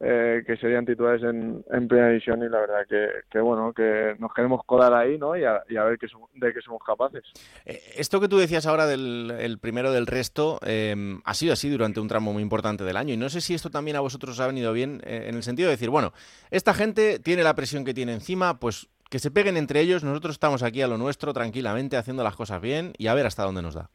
eh, 0.00 0.42
que 0.44 0.56
serían 0.56 0.84
titulares 0.84 1.22
en, 1.22 1.64
en, 1.70 1.86
primera 1.86 2.08
división 2.08 2.42
y 2.42 2.48
la 2.48 2.58
verdad 2.58 2.80
que, 2.88 3.06
que, 3.30 3.38
bueno, 3.38 3.72
que 3.72 4.16
nos 4.18 4.34
queremos 4.34 4.62
colar 4.66 4.92
ahí, 4.92 5.16
¿no? 5.16 5.36
Y 5.36 5.44
a, 5.44 5.62
ver 5.68 5.96
qué 5.98 6.08
de 6.34 6.52
qué 6.52 6.60
somos 6.60 6.82
capaces. 6.84 7.22
Eh, 7.64 7.80
esto 7.96 8.20
que 8.20 8.28
tú 8.28 8.38
decías 8.38 8.66
ahora 8.66 8.86
del 8.86 9.32
el 9.38 9.58
primero 9.60 9.92
del 9.92 10.08
resto 10.08 10.58
em, 10.66 11.20
ha 11.24 11.34
sido 11.34 11.52
así 11.52 11.70
durante 11.70 12.00
un 12.00 12.08
tramo 12.08 12.32
muy 12.32 12.42
importante 12.42 12.82
del 12.82 12.96
año 12.96 13.14
y 13.14 13.16
no 13.16 13.28
sé 13.28 13.40
si 13.40 13.54
esto 13.54 13.70
también 13.70 13.96
a 13.96 14.00
vosotros 14.00 14.32
os 14.32 14.40
ha 14.40 14.48
venido 14.48 14.72
bien 14.72 15.02
eh, 15.04 15.26
en 15.28 15.36
el 15.36 15.44
sentido 15.44 15.68
de 15.68 15.74
decir, 15.74 15.90
bueno, 15.90 16.12
esta 16.50 16.74
gente 16.74 17.20
tiene 17.20 17.44
la 17.44 17.54
presión 17.54 17.84
que 17.84 17.94
tiene 17.94 18.12
encima, 18.12 18.58
pues 18.58 18.88
que 19.10 19.18
se 19.18 19.30
peguen 19.30 19.56
entre 19.56 19.80
ellos, 19.80 20.04
nosotros 20.04 20.34
estamos 20.34 20.62
aquí 20.62 20.82
a 20.82 20.88
lo 20.88 20.98
nuestro 20.98 21.32
tranquilamente 21.32 21.96
haciendo 21.96 22.22
las 22.22 22.36
cosas 22.36 22.60
bien 22.60 22.92
y 22.98 23.06
a 23.06 23.14
ver 23.14 23.26
hasta 23.26 23.44
dónde 23.44 23.62
nos 23.62 23.74
da. 23.74 23.88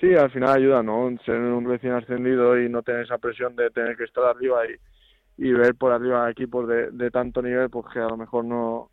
Sí, 0.00 0.14
al 0.14 0.30
final 0.30 0.56
ayuda, 0.56 0.82
¿no? 0.82 1.10
Ser 1.24 1.36
un 1.36 1.68
recién 1.68 1.92
ascendido 1.92 2.58
y 2.58 2.68
no 2.68 2.82
tener 2.82 3.02
esa 3.02 3.18
presión 3.18 3.54
de 3.54 3.70
tener 3.70 3.96
que 3.96 4.04
estar 4.04 4.24
arriba 4.24 4.62
y, 4.66 5.46
y 5.46 5.52
ver 5.52 5.74
por 5.76 5.92
arriba 5.92 6.30
equipos 6.30 6.66
de, 6.66 6.90
de 6.90 7.10
tanto 7.10 7.40
nivel, 7.40 7.70
pues 7.70 7.86
que 7.92 8.00
a 8.00 8.08
lo 8.08 8.16
mejor 8.16 8.44
no, 8.44 8.90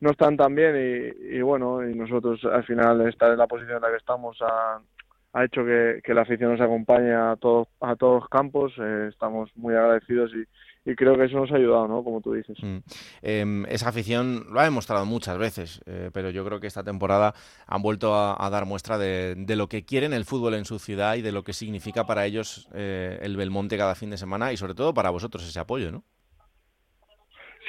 no 0.00 0.10
están 0.10 0.36
tan 0.36 0.54
bien 0.54 0.74
y, 0.76 1.36
y, 1.36 1.42
bueno, 1.42 1.86
y 1.86 1.94
nosotros 1.94 2.42
al 2.44 2.64
final 2.64 3.06
estar 3.06 3.30
en 3.30 3.38
la 3.38 3.46
posición 3.46 3.76
en 3.76 3.82
la 3.82 3.90
que 3.90 3.96
estamos 3.96 4.38
ha, 4.40 4.80
ha 5.34 5.44
hecho 5.44 5.64
que, 5.64 6.00
que 6.02 6.14
la 6.14 6.22
afición 6.22 6.52
nos 6.52 6.60
acompañe 6.60 7.12
a 7.12 7.36
todos, 7.36 7.68
a 7.80 7.96
todos 7.96 8.22
los 8.22 8.28
campos, 8.30 8.72
eh, 8.78 9.08
estamos 9.10 9.50
muy 9.54 9.74
agradecidos 9.74 10.32
y, 10.34 10.46
y 10.88 10.96
creo 10.96 11.18
que 11.18 11.24
eso 11.24 11.36
nos 11.36 11.52
ha 11.52 11.56
ayudado, 11.56 11.86
¿no? 11.86 12.02
Como 12.02 12.22
tú 12.22 12.32
dices. 12.32 12.56
Mm. 12.62 12.78
Em, 13.20 13.66
esa 13.66 13.90
afición 13.90 14.46
lo 14.50 14.58
ha 14.58 14.64
demostrado 14.64 15.04
muchas 15.04 15.36
veces, 15.36 15.82
eh, 15.84 16.10
pero 16.14 16.30
yo 16.30 16.46
creo 16.46 16.60
que 16.60 16.66
esta 16.66 16.82
temporada 16.82 17.34
han 17.66 17.82
vuelto 17.82 18.14
a, 18.14 18.48
dar 18.48 18.64
muestra 18.64 18.96
de, 18.96 19.36
lo 19.54 19.68
que 19.68 19.84
quieren 19.84 20.14
el 20.14 20.24
fútbol 20.24 20.54
en 20.54 20.64
su 20.64 20.78
ciudad 20.78 21.16
y 21.16 21.22
de 21.22 21.30
lo 21.30 21.42
que 21.42 21.52
significa 21.52 22.06
para 22.06 22.24
ellos 22.24 22.70
eh, 22.72 23.18
el 23.20 23.36
Belmonte 23.36 23.76
cada 23.76 23.94
fin 23.94 24.08
de 24.08 24.16
semana 24.16 24.50
y 24.50 24.56
sobre 24.56 24.74
todo 24.74 24.94
para 24.94 25.10
vosotros 25.10 25.46
ese 25.46 25.60
apoyo, 25.60 25.92
¿no? 25.92 26.04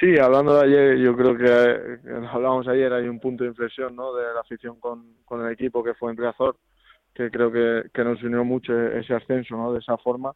Sí, 0.00 0.18
hablando 0.18 0.54
de 0.54 0.64
ayer, 0.64 0.96
yo 0.96 1.14
creo 1.14 1.36
que, 1.36 2.26
hablábamos 2.26 2.66
ayer, 2.68 2.90
hay 2.90 3.06
un 3.06 3.20
punto 3.20 3.44
de 3.44 3.50
inflexión, 3.50 3.94
¿no? 3.94 4.14
De 4.14 4.32
la 4.32 4.40
afición 4.40 4.80
con, 4.80 5.16
con 5.26 5.44
el 5.44 5.52
equipo 5.52 5.84
que 5.84 5.92
fue 5.92 6.10
en 6.10 6.16
Riazor, 6.16 6.56
que 7.12 7.30
creo 7.30 7.52
que, 7.52 7.90
que 7.92 8.02
nos 8.02 8.22
unió 8.22 8.44
mucho 8.44 8.72
ese 8.72 9.12
ascenso, 9.12 9.58
¿no? 9.58 9.74
De 9.74 9.80
esa 9.80 9.98
forma 9.98 10.32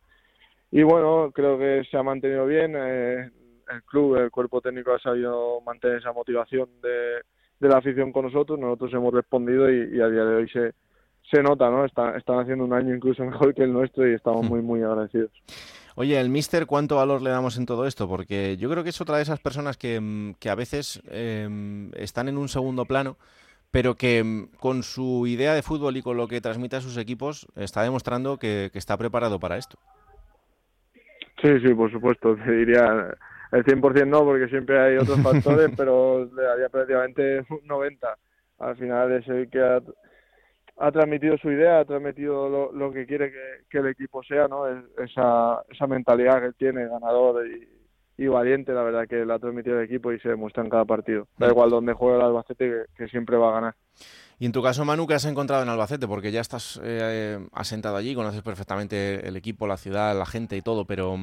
y 0.75 0.83
bueno, 0.83 1.31
creo 1.33 1.57
que 1.57 1.85
se 1.89 1.97
ha 1.97 2.03
mantenido 2.03 2.47
bien. 2.47 2.75
Eh, 2.77 3.31
el 3.71 3.83
club, 3.85 4.17
el 4.17 4.33
cuerpo 4.33 4.61
técnico 4.61 4.93
ha 4.93 4.99
sabido 4.99 5.61
mantener 5.61 5.99
esa 5.99 6.13
motivación 6.13 6.69
de, 6.83 7.69
la 7.69 7.79
afición 7.79 8.11
con 8.11 8.25
nosotros. 8.25 8.59
Nosotros 8.59 8.93
hemos 8.93 9.15
respondido 9.15 9.71
y, 9.71 10.01
a 10.01 10.09
día 10.09 10.25
de 10.25 10.35
hoy 10.35 10.49
se, 10.49 10.73
se 11.31 11.45
nota, 11.45 11.71
¿no? 11.71 11.85
Están, 11.85 12.17
están 12.17 12.41
haciendo 12.41 12.65
un 12.65 12.73
año 12.73 12.93
incluso 12.93 13.25
mejor 13.25 13.55
que 13.55 13.63
el 13.63 13.73
nuestro 13.73 14.11
y 14.11 14.15
estamos 14.15 14.45
muy, 14.51 14.63
muy 14.63 14.83
agradecidos. 14.83 15.31
Oye, 15.95 16.19
el 16.19 16.29
Mister, 16.29 16.67
¿cuánto 16.67 16.97
valor 16.97 17.23
le 17.23 17.31
damos 17.31 17.57
en 17.57 17.67
todo 17.67 17.87
esto? 17.87 18.09
Porque 18.09 18.57
yo 18.57 18.69
creo 18.69 18.83
que 18.83 18.91
es 18.91 19.01
otra 19.01 19.19
de 19.19 19.23
esas 19.23 19.39
personas 19.39 19.77
que, 19.77 20.01
mm, 20.01 20.35
que 20.41 20.51
a 20.51 20.57
veces 20.57 21.01
eh, 21.09 21.89
están 21.95 22.27
en 22.27 22.37
un 22.37 22.49
segundo 22.49 22.85
plano, 22.85 23.17
pero 23.71 23.95
que 23.95 24.25
mm, 24.25 24.57
con 24.59 24.83
su 24.83 25.29
idea 25.29 25.55
de 25.55 25.63
fútbol 25.63 25.97
y 25.97 26.03
con 26.03 26.17
lo 26.17 26.27
que 26.27 26.41
transmite 26.41 26.75
a 26.75 26.81
sus 26.81 26.97
equipos 26.97 27.47
está 27.55 27.85
demostrando 27.85 28.39
que 28.39 28.73
está 28.75 28.97
preparado 28.97 29.39
para 29.39 29.57
esto. 29.57 29.79
Sí, 31.45 31.61
sí, 31.61 31.75
por 31.75 31.93
supuesto. 31.93 32.37
Te 32.37 32.51
diría 32.51 33.15
el 33.53 33.65
100% 33.65 34.07
no, 34.07 34.25
porque 34.25 34.49
siempre 34.49 34.81
hay 34.81 34.97
otros 34.97 35.21
factores, 35.23 35.71
pero 35.77 36.25
le 36.25 36.43
daría 36.43 36.71
prácticamente 36.71 37.41
un 37.51 37.67
90. 37.67 38.17
Al 38.61 38.77
final 38.77 39.13
es 39.13 39.29
el 39.29 39.51
que 39.51 39.61
ha, 39.61 39.83
ha 40.79 40.91
transmitido 40.91 41.37
su 41.37 41.51
idea, 41.51 41.81
ha 41.81 41.85
transmitido 41.85 42.49
lo, 42.49 42.73
lo 42.73 42.91
que 42.91 43.05
quiere 43.05 43.31
que, 43.69 43.79
el 43.79 43.89
equipo 43.89 44.23
sea, 44.23 44.49
¿no? 44.49 44.67
esa, 44.99 45.61
esa 45.69 45.87
mentalidad 45.87 46.41
que 46.41 46.47
él 46.47 46.55
tiene, 46.57 46.89
ganador 46.89 47.47
y, 47.47 47.69
y 48.17 48.27
valiente, 48.27 48.73
la 48.73 48.83
verdad 48.83 49.07
que 49.07 49.25
la 49.27 49.35
ha 49.35 49.39
transmitido 49.39 49.79
el 49.79 49.85
equipo 49.85 50.13
y 50.13 50.21
se 50.21 50.31
demuestra 50.31 50.63
en 50.63 50.71
cada 50.71 50.87
partido. 50.87 51.27
Da 51.37 51.49
igual 51.49 51.69
donde 51.69 51.93
juegue 51.93 52.17
el 52.17 52.23
Albacete, 52.23 52.87
que, 52.97 53.09
siempre 53.09 53.37
va 53.37 53.51
a 53.51 53.55
ganar. 53.61 53.75
Y 54.39 54.47
en 54.47 54.53
tu 54.53 54.63
caso, 54.63 54.85
Manu, 54.85 55.07
¿qué 55.07 55.15
has 55.15 55.25
encontrado 55.25 55.63
en 55.63 55.69
Albacete? 55.69 56.09
Porque 56.09 56.33
ya 56.33 56.41
estás 56.41 56.81
eh, 56.83 57.39
asentado 57.53 57.97
allí, 57.97 58.15
conoces 58.15 58.43
perfectamente 58.43 59.27
el 59.27 59.37
equipo, 59.37 59.67
la 59.67 59.77
ciudad, 59.77 60.17
la 60.17 60.27
gente 60.27 60.57
y 60.57 60.63
todo, 60.63 60.85
pero, 60.85 61.17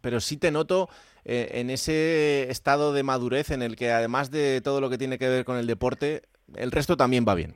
pero 0.00 0.20
sí 0.20 0.38
te 0.38 0.50
noto 0.50 0.88
eh, 1.24 1.50
en 1.54 1.70
ese 1.70 2.50
estado 2.50 2.92
de 2.92 3.02
madurez 3.02 3.50
en 3.50 3.62
el 3.62 3.76
que 3.76 3.92
además 3.92 4.30
de 4.30 4.60
todo 4.62 4.80
lo 4.80 4.90
que 4.90 4.98
tiene 4.98 5.18
que 5.18 5.28
ver 5.28 5.44
con 5.44 5.56
el 5.56 5.66
deporte, 5.66 6.22
el 6.56 6.72
resto 6.72 6.96
también 6.96 7.24
va 7.28 7.34
bien. 7.34 7.54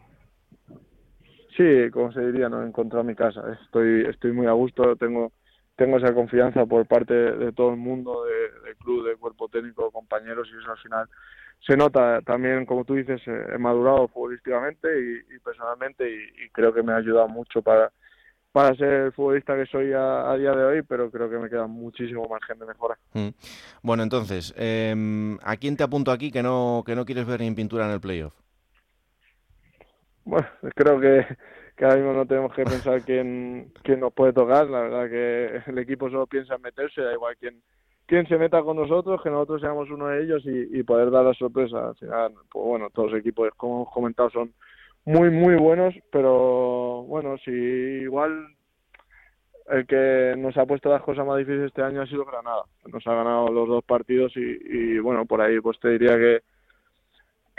Sí, 1.56 1.90
como 1.92 2.12
se 2.12 2.20
diría, 2.20 2.48
no 2.48 2.62
he 2.62 2.66
encontrado 2.66 3.02
mi 3.02 3.16
casa. 3.16 3.42
Estoy, 3.64 4.04
estoy 4.08 4.32
muy 4.32 4.46
a 4.46 4.52
gusto, 4.52 4.94
tengo 4.96 5.32
tengo 5.78 5.96
esa 5.96 6.12
confianza 6.12 6.66
por 6.66 6.86
parte 6.86 7.14
de 7.14 7.52
todo 7.52 7.70
el 7.70 7.76
mundo, 7.76 8.24
de, 8.24 8.74
club, 8.74 9.06
de 9.06 9.14
cuerpo 9.14 9.48
técnico, 9.48 9.92
compañeros, 9.92 10.48
y 10.52 10.58
eso 10.58 10.72
al 10.72 10.78
final 10.78 11.08
se 11.66 11.76
nota 11.76 12.20
también, 12.22 12.66
como 12.66 12.84
tú 12.84 12.94
dices, 12.94 13.20
eh, 13.26 13.46
he 13.54 13.58
madurado 13.58 14.08
futbolísticamente 14.08 14.88
y, 15.00 15.38
personalmente 15.40 16.10
y, 16.10 16.48
creo 16.50 16.72
que 16.72 16.82
me 16.82 16.92
ha 16.92 16.96
ayudado 16.96 17.28
mucho 17.28 17.62
para, 17.62 17.92
para 18.52 18.74
ser 18.74 18.92
el 18.92 19.12
futbolista 19.12 19.54
que 19.56 19.66
soy 19.66 19.92
a, 19.92 20.34
día 20.36 20.52
de 20.52 20.64
hoy, 20.64 20.82
pero 20.82 21.10
creo 21.10 21.28
que 21.28 21.38
me 21.38 21.50
queda 21.50 21.66
muchísimo 21.66 22.26
margen 22.28 22.58
de 22.58 22.66
mejora. 22.66 22.98
Mm. 23.12 23.28
Bueno, 23.82 24.02
entonces, 24.02 24.54
eh, 24.56 25.36
¿a 25.42 25.56
quién 25.56 25.76
te 25.76 25.84
apunto 25.84 26.10
aquí 26.10 26.30
que 26.30 26.42
no, 26.42 26.82
que 26.86 26.94
no 26.94 27.04
quieres 27.04 27.26
ver 27.26 27.40
ni 27.40 27.46
en 27.46 27.54
pintura 27.54 27.86
en 27.86 27.92
el 27.92 28.00
playoff? 28.00 28.34
Bueno, 30.24 30.46
creo 30.74 31.00
que 31.00 31.26
que 31.78 31.84
ahora 31.84 31.96
mismo 31.96 32.12
no 32.12 32.26
tenemos 32.26 32.52
que 32.52 32.64
pensar 32.64 33.00
quién, 33.06 33.72
quién 33.82 34.00
nos 34.00 34.12
puede 34.12 34.32
tocar. 34.32 34.68
La 34.68 34.80
verdad 34.80 35.08
que 35.08 35.70
el 35.70 35.78
equipo 35.78 36.10
solo 36.10 36.26
piensa 36.26 36.56
en 36.56 36.62
meterse, 36.62 37.00
da 37.00 37.12
igual 37.12 37.36
quién, 37.38 37.62
quién 38.08 38.26
se 38.26 38.38
meta 38.38 38.62
con 38.62 38.76
nosotros, 38.76 39.22
que 39.22 39.30
nosotros 39.30 39.60
seamos 39.60 39.90
uno 39.90 40.08
de 40.08 40.24
ellos 40.24 40.42
y, 40.46 40.82
poder 40.82 41.10
dar 41.10 41.26
la 41.26 41.34
sorpresa. 41.34 41.92
Pues 41.98 42.64
bueno, 42.64 42.88
todos 42.90 43.12
los 43.12 43.20
equipos, 43.20 43.50
como 43.56 43.82
hemos 43.82 43.92
comentado, 43.92 44.30
son 44.30 44.52
muy, 45.04 45.30
muy 45.30 45.56
buenos, 45.56 45.94
pero 46.10 47.04
bueno, 47.06 47.36
si 47.44 47.50
igual 47.50 48.48
el 49.70 49.86
que 49.86 50.34
nos 50.38 50.56
ha 50.56 50.64
puesto 50.64 50.88
las 50.88 51.02
cosas 51.02 51.26
más 51.26 51.36
difíciles 51.36 51.66
este 51.66 51.82
año 51.82 52.00
ha 52.00 52.06
sido 52.06 52.24
Granada. 52.24 52.62
Nos 52.90 53.06
ha 53.06 53.14
ganado 53.14 53.48
los 53.48 53.68
dos 53.68 53.84
partidos 53.84 54.32
y, 54.36 54.40
y 54.40 54.98
bueno, 55.00 55.26
por 55.26 55.42
ahí 55.42 55.60
pues 55.60 55.78
te 55.78 55.90
diría 55.90 56.16
que 56.16 56.40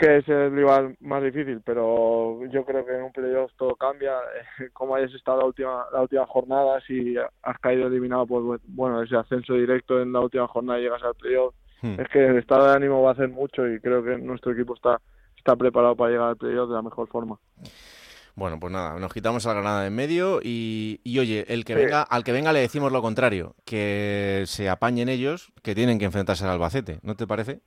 que 0.00 0.16
es 0.16 0.28
el 0.28 0.52
rival 0.52 0.96
más 1.00 1.22
difícil, 1.22 1.60
pero 1.62 2.40
yo 2.46 2.64
creo 2.64 2.86
que 2.86 2.96
en 2.96 3.02
un 3.02 3.12
playoff 3.12 3.52
todo 3.58 3.76
cambia. 3.76 4.14
Como 4.72 4.94
hayas 4.94 5.12
estado 5.12 5.40
la 5.40 5.44
última, 5.44 5.84
la 5.92 6.00
última 6.00 6.26
jornada, 6.26 6.80
si 6.86 7.16
has 7.42 7.58
caído 7.58 7.86
eliminado 7.86 8.26
por 8.26 8.60
bueno 8.64 9.02
ese 9.02 9.16
ascenso 9.16 9.54
directo 9.54 10.00
en 10.00 10.12
la 10.12 10.20
última 10.20 10.48
jornada 10.48 10.78
y 10.78 10.84
llegas 10.84 11.02
al 11.02 11.14
playoff, 11.14 11.54
hmm. 11.82 12.00
es 12.00 12.08
que 12.08 12.26
el 12.26 12.38
estado 12.38 12.66
de 12.66 12.76
ánimo 12.76 13.02
va 13.02 13.10
a 13.10 13.12
hacer 13.12 13.28
mucho 13.28 13.68
y 13.68 13.78
creo 13.78 14.02
que 14.02 14.16
nuestro 14.16 14.52
equipo 14.52 14.74
está, 14.74 15.00
está 15.36 15.54
preparado 15.54 15.94
para 15.94 16.10
llegar 16.10 16.28
al 16.30 16.36
playoff 16.36 16.70
de 16.70 16.76
la 16.76 16.82
mejor 16.82 17.06
forma. 17.08 17.38
Bueno, 18.36 18.58
pues 18.58 18.72
nada, 18.72 18.98
nos 18.98 19.12
quitamos 19.12 19.46
a 19.46 19.52
Granada 19.52 19.86
en 19.86 19.94
medio 19.94 20.40
y, 20.42 21.00
y 21.04 21.18
oye, 21.18 21.44
el 21.52 21.66
que 21.66 21.74
venga, 21.74 22.02
al 22.02 22.24
que 22.24 22.32
venga 22.32 22.54
le 22.54 22.60
decimos 22.60 22.90
lo 22.90 23.02
contrario, 23.02 23.54
que 23.66 24.44
se 24.46 24.70
apañen 24.70 25.10
ellos, 25.10 25.52
que 25.62 25.74
tienen 25.74 25.98
que 25.98 26.06
enfrentarse 26.06 26.44
al 26.44 26.52
Albacete, 26.52 27.00
¿no 27.02 27.16
te 27.16 27.26
parece? 27.26 27.60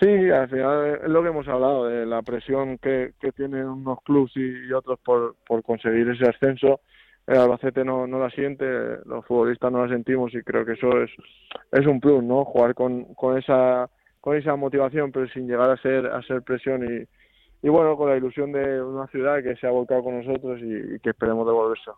Sí, 0.00 0.30
al 0.30 0.48
final 0.48 1.00
es 1.02 1.08
lo 1.08 1.22
que 1.22 1.28
hemos 1.28 1.48
hablado, 1.48 1.86
de 1.86 2.06
la 2.06 2.22
presión 2.22 2.78
que, 2.78 3.14
que 3.20 3.32
tienen 3.32 3.66
unos 3.66 4.00
clubes 4.02 4.32
y, 4.36 4.72
otros 4.72 4.98
por, 5.00 5.34
por 5.46 5.62
conseguir 5.64 6.08
ese 6.08 6.28
ascenso. 6.28 6.80
El 7.26 7.38
Albacete 7.38 7.84
no, 7.84 8.06
no 8.06 8.20
la 8.20 8.30
siente, 8.30 8.64
los 9.04 9.26
futbolistas 9.26 9.72
no 9.72 9.84
la 9.84 9.92
sentimos 9.92 10.32
y 10.34 10.42
creo 10.42 10.64
que 10.64 10.72
eso 10.72 11.02
es, 11.02 11.10
es 11.72 11.86
un 11.86 12.00
plus, 12.00 12.22
¿no? 12.22 12.44
Jugar 12.44 12.74
con, 12.74 13.12
con, 13.14 13.36
esa, 13.36 13.90
con 14.20 14.36
esa 14.36 14.56
motivación, 14.56 15.10
pero 15.10 15.28
sin 15.28 15.48
llegar 15.48 15.68
a 15.68 15.76
ser, 15.76 16.06
a 16.06 16.22
ser 16.22 16.42
presión 16.42 16.84
y, 16.84 17.06
y 17.66 17.68
bueno, 17.68 17.96
con 17.96 18.08
la 18.08 18.16
ilusión 18.16 18.52
de 18.52 18.82
una 18.82 19.06
ciudad 19.08 19.42
que 19.42 19.56
se 19.56 19.66
ha 19.66 19.70
volcado 19.70 20.04
con 20.04 20.24
nosotros 20.24 20.60
y, 20.62 21.00
que 21.00 21.10
esperemos 21.10 21.46
devolverse. 21.46 21.90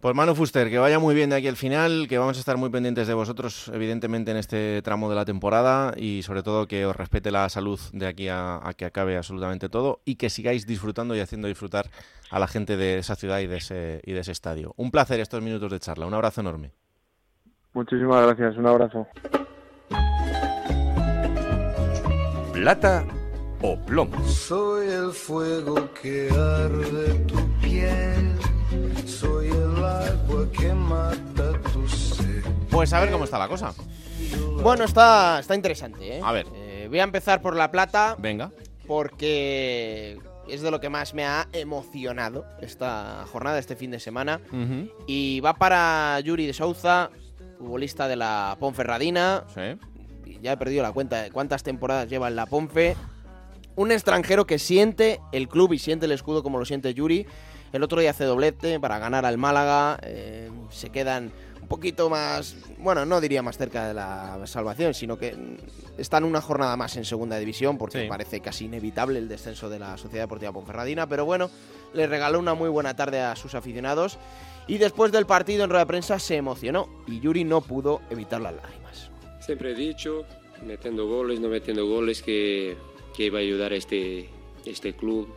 Pues 0.00 0.14
Manu 0.14 0.34
Fuster, 0.34 0.70
que 0.70 0.78
vaya 0.78 0.98
muy 0.98 1.14
bien 1.14 1.28
de 1.28 1.36
aquí 1.36 1.46
al 1.46 1.56
final, 1.56 2.06
que 2.08 2.16
vamos 2.16 2.38
a 2.38 2.40
estar 2.40 2.56
muy 2.56 2.70
pendientes 2.70 3.06
de 3.06 3.12
vosotros, 3.12 3.70
evidentemente, 3.74 4.30
en 4.30 4.38
este 4.38 4.80
tramo 4.80 5.10
de 5.10 5.14
la 5.14 5.26
temporada 5.26 5.92
y 5.94 6.22
sobre 6.22 6.42
todo 6.42 6.66
que 6.66 6.86
os 6.86 6.96
respete 6.96 7.30
la 7.30 7.46
salud 7.50 7.78
de 7.92 8.06
aquí 8.06 8.28
a, 8.30 8.62
que 8.78 8.86
acabe 8.86 9.18
absolutamente 9.18 9.68
todo 9.68 10.00
y 10.06 10.14
que 10.14 10.30
sigáis 10.30 10.66
disfrutando 10.66 11.14
y 11.14 11.20
haciendo 11.20 11.48
disfrutar 11.48 11.90
a 12.30 12.38
la 12.38 12.48
gente 12.48 12.78
de 12.78 12.96
esa 12.96 13.14
ciudad 13.14 13.40
y 13.40 13.46
de 13.46 13.58
ese, 13.58 14.00
y 14.02 14.12
de 14.12 14.20
ese 14.20 14.32
estadio. 14.32 14.72
Un 14.78 14.90
placer 14.90 15.20
estos 15.20 15.42
minutos 15.42 15.70
de 15.70 15.80
charla, 15.80 16.06
un 16.06 16.14
abrazo 16.14 16.40
enorme. 16.40 16.72
Muchísimas 17.74 18.24
gracias, 18.24 18.56
un 18.56 18.66
abrazo. 18.66 19.06
Plata 22.54 23.04
o 23.60 23.78
plomo. 23.84 24.26
Soy 24.26 24.88
el 24.88 25.12
fuego 25.12 25.92
que 25.92 26.30
arde 26.30 27.18
tu 27.26 27.36
piel 27.60 28.30
soy 29.06 29.48
el 29.48 29.84
agua 29.84 30.46
que 30.56 30.72
mata 30.74 31.52
tu 31.72 31.88
sed. 31.88 32.44
Pues 32.70 32.92
a 32.92 33.00
ver 33.00 33.10
cómo 33.10 33.24
está 33.24 33.38
la 33.38 33.48
cosa. 33.48 33.74
Bueno, 34.62 34.84
está, 34.84 35.40
está 35.40 35.54
interesante, 35.54 36.18
¿eh? 36.18 36.20
A 36.22 36.32
ver. 36.32 36.46
Eh, 36.54 36.86
voy 36.88 37.00
a 37.00 37.04
empezar 37.04 37.40
por 37.40 37.56
La 37.56 37.70
Plata. 37.70 38.16
Venga. 38.18 38.52
Porque 38.86 40.18
es 40.48 40.62
de 40.62 40.70
lo 40.70 40.80
que 40.80 40.88
más 40.88 41.14
me 41.14 41.24
ha 41.24 41.48
emocionado 41.52 42.44
esta 42.60 43.24
jornada, 43.32 43.58
este 43.58 43.76
fin 43.76 43.90
de 43.90 44.00
semana. 44.00 44.40
Y 45.06 45.40
va 45.40 45.54
para 45.54 46.18
Yuri 46.20 46.46
de 46.46 46.52
Souza, 46.52 47.10
futbolista 47.58 48.08
de 48.08 48.16
la 48.16 48.56
Ponferradina. 48.58 49.44
Sí. 49.54 49.78
Ya 50.42 50.52
he 50.52 50.56
perdido 50.56 50.82
la 50.82 50.92
cuenta 50.92 51.22
de 51.22 51.30
cuántas 51.30 51.62
temporadas 51.62 52.08
lleva 52.08 52.28
en 52.28 52.36
la 52.36 52.46
Ponfe. 52.46 52.96
Un 53.76 53.92
extranjero 53.92 54.46
que 54.46 54.58
siente 54.58 55.20
el 55.32 55.48
club 55.48 55.72
y 55.72 55.78
siente 55.78 56.06
el 56.06 56.12
escudo 56.12 56.42
como 56.42 56.58
lo 56.58 56.64
siente 56.64 56.94
Yuri 56.94 57.26
el 57.72 57.82
otro 57.82 58.00
día 58.00 58.10
hace 58.10 58.24
doblete 58.24 58.80
para 58.80 58.98
ganar 58.98 59.24
al 59.24 59.38
Málaga. 59.38 59.98
Eh, 60.02 60.50
se 60.70 60.90
quedan 60.90 61.32
un 61.60 61.68
poquito 61.68 62.10
más, 62.10 62.56
bueno, 62.78 63.06
no 63.06 63.20
diría 63.20 63.42
más 63.42 63.56
cerca 63.56 63.86
de 63.86 63.94
la 63.94 64.40
salvación, 64.46 64.94
sino 64.94 65.18
que 65.18 65.36
están 65.98 66.24
una 66.24 66.40
jornada 66.40 66.76
más 66.76 66.96
en 66.96 67.04
segunda 67.04 67.38
división 67.38 67.78
porque 67.78 68.06
parece 68.08 68.40
casi 68.40 68.64
inevitable 68.64 69.18
el 69.18 69.28
descenso 69.28 69.68
de 69.68 69.78
la 69.78 69.96
Sociedad 69.96 70.24
Deportiva 70.24 70.52
Ponferradina. 70.52 71.06
Pero 71.06 71.24
bueno, 71.24 71.50
le 71.94 72.06
regaló 72.06 72.38
una 72.38 72.54
muy 72.54 72.68
buena 72.68 72.96
tarde 72.96 73.20
a 73.20 73.36
sus 73.36 73.54
aficionados. 73.54 74.18
Y 74.66 74.78
después 74.78 75.12
del 75.12 75.26
partido 75.26 75.64
en 75.64 75.70
rueda 75.70 75.84
de 75.84 75.88
prensa 75.88 76.18
se 76.18 76.36
emocionó 76.36 76.88
y 77.06 77.20
Yuri 77.20 77.44
no 77.44 77.60
pudo 77.60 78.00
evitar 78.10 78.40
las 78.40 78.54
lágrimas. 78.54 79.10
Siempre 79.40 79.72
he 79.72 79.74
dicho, 79.74 80.24
metiendo 80.64 81.08
goles, 81.08 81.40
no 81.40 81.48
metiendo 81.48 81.86
goles, 81.86 82.22
que, 82.22 82.76
que 83.16 83.26
iba 83.26 83.38
a 83.38 83.42
ayudar 83.42 83.72
a 83.72 83.76
este, 83.76 84.28
este 84.64 84.92
club 84.94 85.28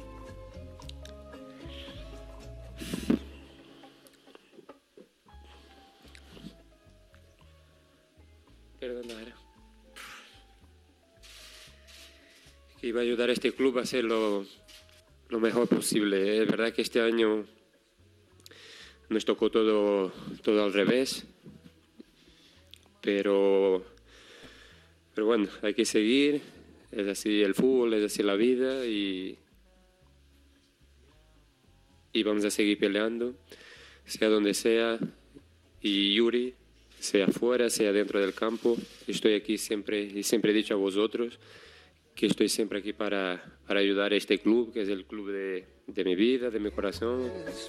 Perdona, 8.79 9.13
Que 12.79 12.88
iba 12.88 12.99
a 12.99 13.03
ayudar 13.03 13.29
a 13.29 13.34
este 13.34 13.53
club 13.53 13.79
a 13.79 13.81
hacerlo 13.84 14.45
lo 15.29 15.39
mejor 15.39 15.67
posible. 15.67 16.41
Es 16.41 16.47
verdad 16.47 16.73
que 16.73 16.81
este 16.81 17.01
año 17.01 17.45
nos 19.09 19.25
tocó 19.25 19.49
todo, 19.49 20.11
todo 20.41 20.63
al 20.63 20.73
revés, 20.73 21.25
pero, 23.01 23.86
pero 25.13 25.27
bueno, 25.27 25.47
hay 25.61 25.73
que 25.73 25.86
seguir. 25.86 26.41
Es 26.91 27.07
así 27.07 27.41
el 27.41 27.55
fútbol, 27.55 27.93
es 27.95 28.05
así 28.05 28.21
la 28.21 28.36
vida 28.36 28.86
y, 28.86 29.38
y 32.14 32.24
vamos 32.24 32.45
a 32.45 32.51
seguir 32.51 32.78
peleando, 32.78 33.34
sea 34.05 34.30
donde 34.30 34.53
sea. 34.53 34.99
Y 35.82 36.14
Yuri, 36.14 36.53
sea 36.99 37.28
fuera, 37.28 37.70
sea 37.70 37.91
dentro 37.91 38.22
del 38.22 38.34
campo, 38.34 38.78
estoy 39.07 39.34
aquí 39.34 39.57
siempre 39.57 40.01
y 40.03 40.24
siempre 40.24 40.51
he 40.51 40.53
dicho 40.53 40.74
a 40.74 40.78
vosotros 40.78 41.39
que 42.16 42.28
estoy 42.28 42.47
siempre 42.47 42.80
aquí 42.80 42.93
para, 42.93 43.43
para 43.68 43.80
ayudar 43.80 44.14
a 44.14 44.16
este 44.16 44.39
club, 44.39 44.72
que 44.72 44.84
es 44.84 44.89
el 44.89 45.05
club 45.05 45.32
de, 45.32 45.66
de, 45.88 46.03
mi 46.05 46.16
vida, 46.16 46.51
de 46.51 46.59
mi 46.59 46.70
corazón. 46.70 47.24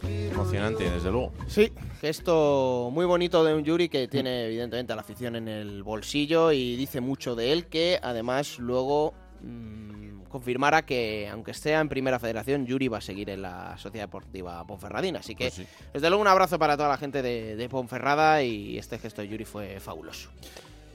Emocionante, 0.07 0.89
desde 0.89 1.11
luego. 1.11 1.33
Sí, 1.49 1.73
gesto 2.01 2.91
muy 2.93 3.07
bonito 3.07 3.43
de 3.43 3.55
un 3.55 3.65
Yuri 3.65 3.89
que 3.89 4.07
tiene 4.07 4.47
evidentemente 4.47 4.93
a 4.93 4.97
la 4.97 5.03
afición 5.03 5.37
en 5.37 5.49
el 5.49 5.83
bolsillo 5.83 6.53
y 6.53 6.77
dice 6.77 7.01
mucho 7.01 7.35
de 7.35 7.53
él, 7.53 7.67
que 7.67 7.99
además 8.03 8.59
luego... 8.59 9.15
Mmm, 9.43 10.14
confirmara 10.35 10.85
que, 10.85 11.29
aunque 11.31 11.53
esté 11.53 11.75
en 11.75 11.89
Primera 11.89 12.19
Federación, 12.19 12.67
Yuri 12.67 12.89
va 12.89 12.99
a 12.99 13.01
seguir 13.01 13.31
en 13.31 13.41
la 13.41 13.79
Sociedad 13.79 14.09
Deportiva 14.09 14.67
Ponferradina. 14.67 15.21
Así 15.21 15.37
que, 15.37 15.53
pues 15.53 15.69
desde 15.93 16.09
luego, 16.09 16.23
un 16.23 16.27
abrazo 16.27 16.59
para 16.59 16.77
toda 16.77 16.89
la 16.89 16.97
gente 16.97 17.23
de, 17.23 17.69
Ponferrada 17.71 18.43
y 18.43 18.77
este 18.77 18.99
gesto 18.99 19.23
de 19.23 19.29
Yuri 19.29 19.45
fue 19.45 19.79
fabuloso. 19.79 20.31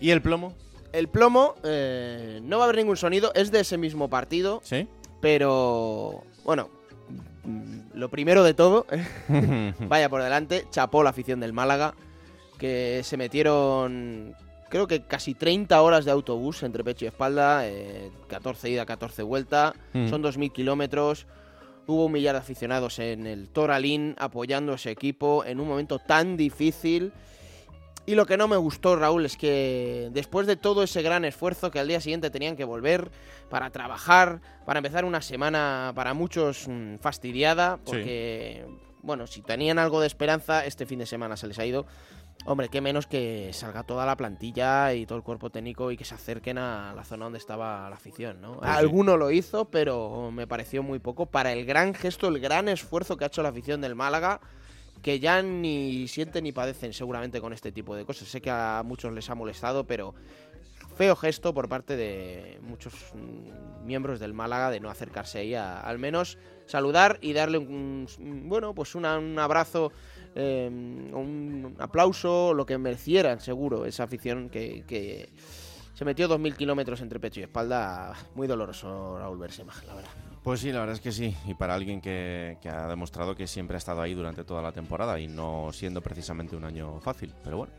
¿Y 0.01 0.09
el 0.09 0.21
plomo? 0.21 0.53
El 0.91 1.07
plomo, 1.07 1.55
eh, 1.63 2.41
no 2.43 2.57
va 2.57 2.65
a 2.65 2.67
haber 2.67 2.75
ningún 2.75 2.97
sonido, 2.97 3.31
es 3.33 3.49
de 3.49 3.61
ese 3.61 3.77
mismo 3.77 4.09
partido. 4.09 4.59
Sí. 4.61 4.89
Pero, 5.21 6.25
bueno, 6.43 6.69
lo 7.93 8.09
primero 8.09 8.43
de 8.43 8.53
todo, 8.53 8.87
vaya 9.87 10.09
por 10.09 10.21
delante, 10.21 10.65
chapó 10.69 11.01
la 11.01 11.11
afición 11.11 11.39
del 11.39 11.53
Málaga, 11.53 11.93
que 12.57 13.03
se 13.05 13.15
metieron 13.15 14.35
creo 14.69 14.87
que 14.87 15.01
casi 15.01 15.33
30 15.33 15.81
horas 15.81 16.05
de 16.05 16.11
autobús 16.11 16.63
entre 16.63 16.83
pecho 16.83 17.05
y 17.05 17.07
espalda, 17.07 17.63
14 18.27 18.67
eh, 18.67 18.71
ida, 18.71 18.85
14 18.85 19.23
vuelta, 19.23 19.73
mm. 19.93 20.09
son 20.09 20.23
2.000 20.23 20.51
kilómetros. 20.51 21.27
Hubo 21.87 22.05
un 22.05 22.11
millar 22.11 22.35
de 22.35 22.39
aficionados 22.39 22.99
en 22.99 23.25
el 23.25 23.49
Toralín 23.49 24.15
apoyando 24.19 24.73
a 24.73 24.75
ese 24.75 24.91
equipo 24.91 25.43
en 25.43 25.59
un 25.59 25.67
momento 25.67 25.97
tan 25.99 26.37
difícil. 26.37 27.11
Y 28.05 28.15
lo 28.15 28.25
que 28.25 28.37
no 28.37 28.47
me 28.47 28.57
gustó, 28.57 28.95
Raúl, 28.95 29.25
es 29.25 29.37
que 29.37 30.09
después 30.11 30.47
de 30.47 30.55
todo 30.55 30.83
ese 30.83 31.01
gran 31.01 31.25
esfuerzo 31.25 31.69
que 31.69 31.79
al 31.79 31.87
día 31.87 32.01
siguiente 32.01 32.29
tenían 32.29 32.55
que 32.55 32.63
volver 32.63 33.11
para 33.49 33.69
trabajar, 33.69 34.41
para 34.65 34.79
empezar 34.79 35.05
una 35.05 35.21
semana 35.21 35.91
para 35.95 36.13
muchos 36.13 36.67
mm, 36.67 36.95
fastidiada, 36.97 37.77
porque, 37.85 38.65
bueno, 39.03 39.27
si 39.27 39.41
tenían 39.41 39.77
algo 39.77 40.01
de 40.01 40.07
esperanza, 40.07 40.65
este 40.65 40.85
fin 40.85 40.99
de 40.99 41.05
semana 41.05 41.37
se 41.37 41.47
les 41.47 41.59
ha 41.59 41.65
ido. 41.65 41.85
Hombre, 42.45 42.69
qué 42.69 42.81
menos 42.81 43.05
que 43.05 43.51
salga 43.53 43.83
toda 43.83 44.05
la 44.05 44.15
plantilla 44.15 44.93
y 44.93 45.05
todo 45.05 45.17
el 45.17 45.23
cuerpo 45.23 45.49
técnico 45.49 45.91
y 45.91 45.97
que 45.97 46.05
se 46.05 46.15
acerquen 46.15 46.57
a 46.57 46.93
la 46.95 47.03
zona 47.03 47.25
donde 47.25 47.37
estaba 47.37 47.89
la 47.89 47.95
afición, 47.95 48.41
¿no? 48.41 48.57
Pues 48.57 48.69
Alguno 48.69 49.17
lo 49.17 49.29
hizo, 49.29 49.65
pero 49.65 50.31
me 50.31 50.47
pareció 50.47 50.81
muy 50.81 50.99
poco 50.99 51.25
para 51.25 51.51
el 51.51 51.65
gran 51.65 51.93
gesto, 51.93 52.27
el 52.27 52.39
gran 52.39 52.69
esfuerzo 52.69 53.17
que 53.17 53.25
ha 53.25 53.27
hecho 53.27 53.43
la 53.43 53.49
afición 53.49 53.81
del 53.81 53.93
Málaga, 53.93 54.39
que 55.01 55.19
ya 55.19 55.41
ni 55.41 56.07
sienten 56.07 56.45
ni 56.45 56.51
padecen 56.51 56.93
seguramente 56.93 57.41
con 57.41 57.53
este 57.53 57.71
tipo 57.71 57.95
de 57.95 58.05
cosas. 58.05 58.27
Sé 58.29 58.41
que 58.41 58.49
a 58.49 58.83
muchos 58.85 59.13
les 59.13 59.29
ha 59.29 59.35
molestado, 59.35 59.85
pero 59.85 60.15
feo 60.95 61.15
gesto 61.15 61.53
por 61.53 61.69
parte 61.69 61.97
de 61.97 62.59
muchos 62.61 62.93
mm, 63.13 63.85
miembros 63.85 64.19
del 64.19 64.33
Málaga 64.33 64.71
de 64.71 64.79
no 64.79 64.89
acercarse 64.89 65.39
ahí 65.39 65.55
a 65.55 65.79
al 65.79 65.99
menos 65.99 66.37
saludar 66.69 67.17
y 67.21 67.33
darle 67.33 67.57
un, 67.57 68.07
bueno, 68.47 68.73
pues 68.73 68.95
un 68.95 69.05
abrazo 69.05 69.91
Em, 70.35 71.13
un 71.13 71.75
aplauso, 71.79 72.53
lo 72.53 72.65
que 72.65 72.77
merecieran 72.77 73.41
seguro 73.41 73.85
esa 73.85 74.03
afición 74.03 74.49
que, 74.49 75.33
se 75.93 76.05
metió 76.05 76.29
2.000 76.29 76.55
kilómetros 76.55 77.01
entre 77.01 77.19
pecho 77.19 77.41
y 77.41 77.43
espalda. 77.43 78.13
Muy 78.35 78.47
doloroso 78.47 79.17
Raúl 79.19 79.37
Bersema, 79.37 79.73
la 79.85 79.95
verdad. 79.95 80.11
Pues 80.43 80.61
sí, 80.61 80.71
la 80.71 80.79
verdad 80.79 80.95
es 80.95 81.01
que 81.01 81.11
sí. 81.11 81.35
Y 81.45 81.55
para 81.55 81.73
alguien 81.73 81.99
que, 81.99 82.57
que, 82.61 82.69
ha 82.69 82.87
demostrado 82.87 83.35
que 83.35 83.47
siempre 83.47 83.75
ha 83.75 83.79
estado 83.79 84.01
ahí 84.01 84.13
durante 84.13 84.45
toda 84.45 84.61
la 84.61 84.71
temporada 84.71 85.19
y 85.19 85.27
no 85.27 85.71
siendo 85.73 86.01
precisamente 86.01 86.55
un 86.55 86.63
año 86.63 87.01
fácil. 87.01 87.33
Pero 87.43 87.57
bueno. 87.57 87.73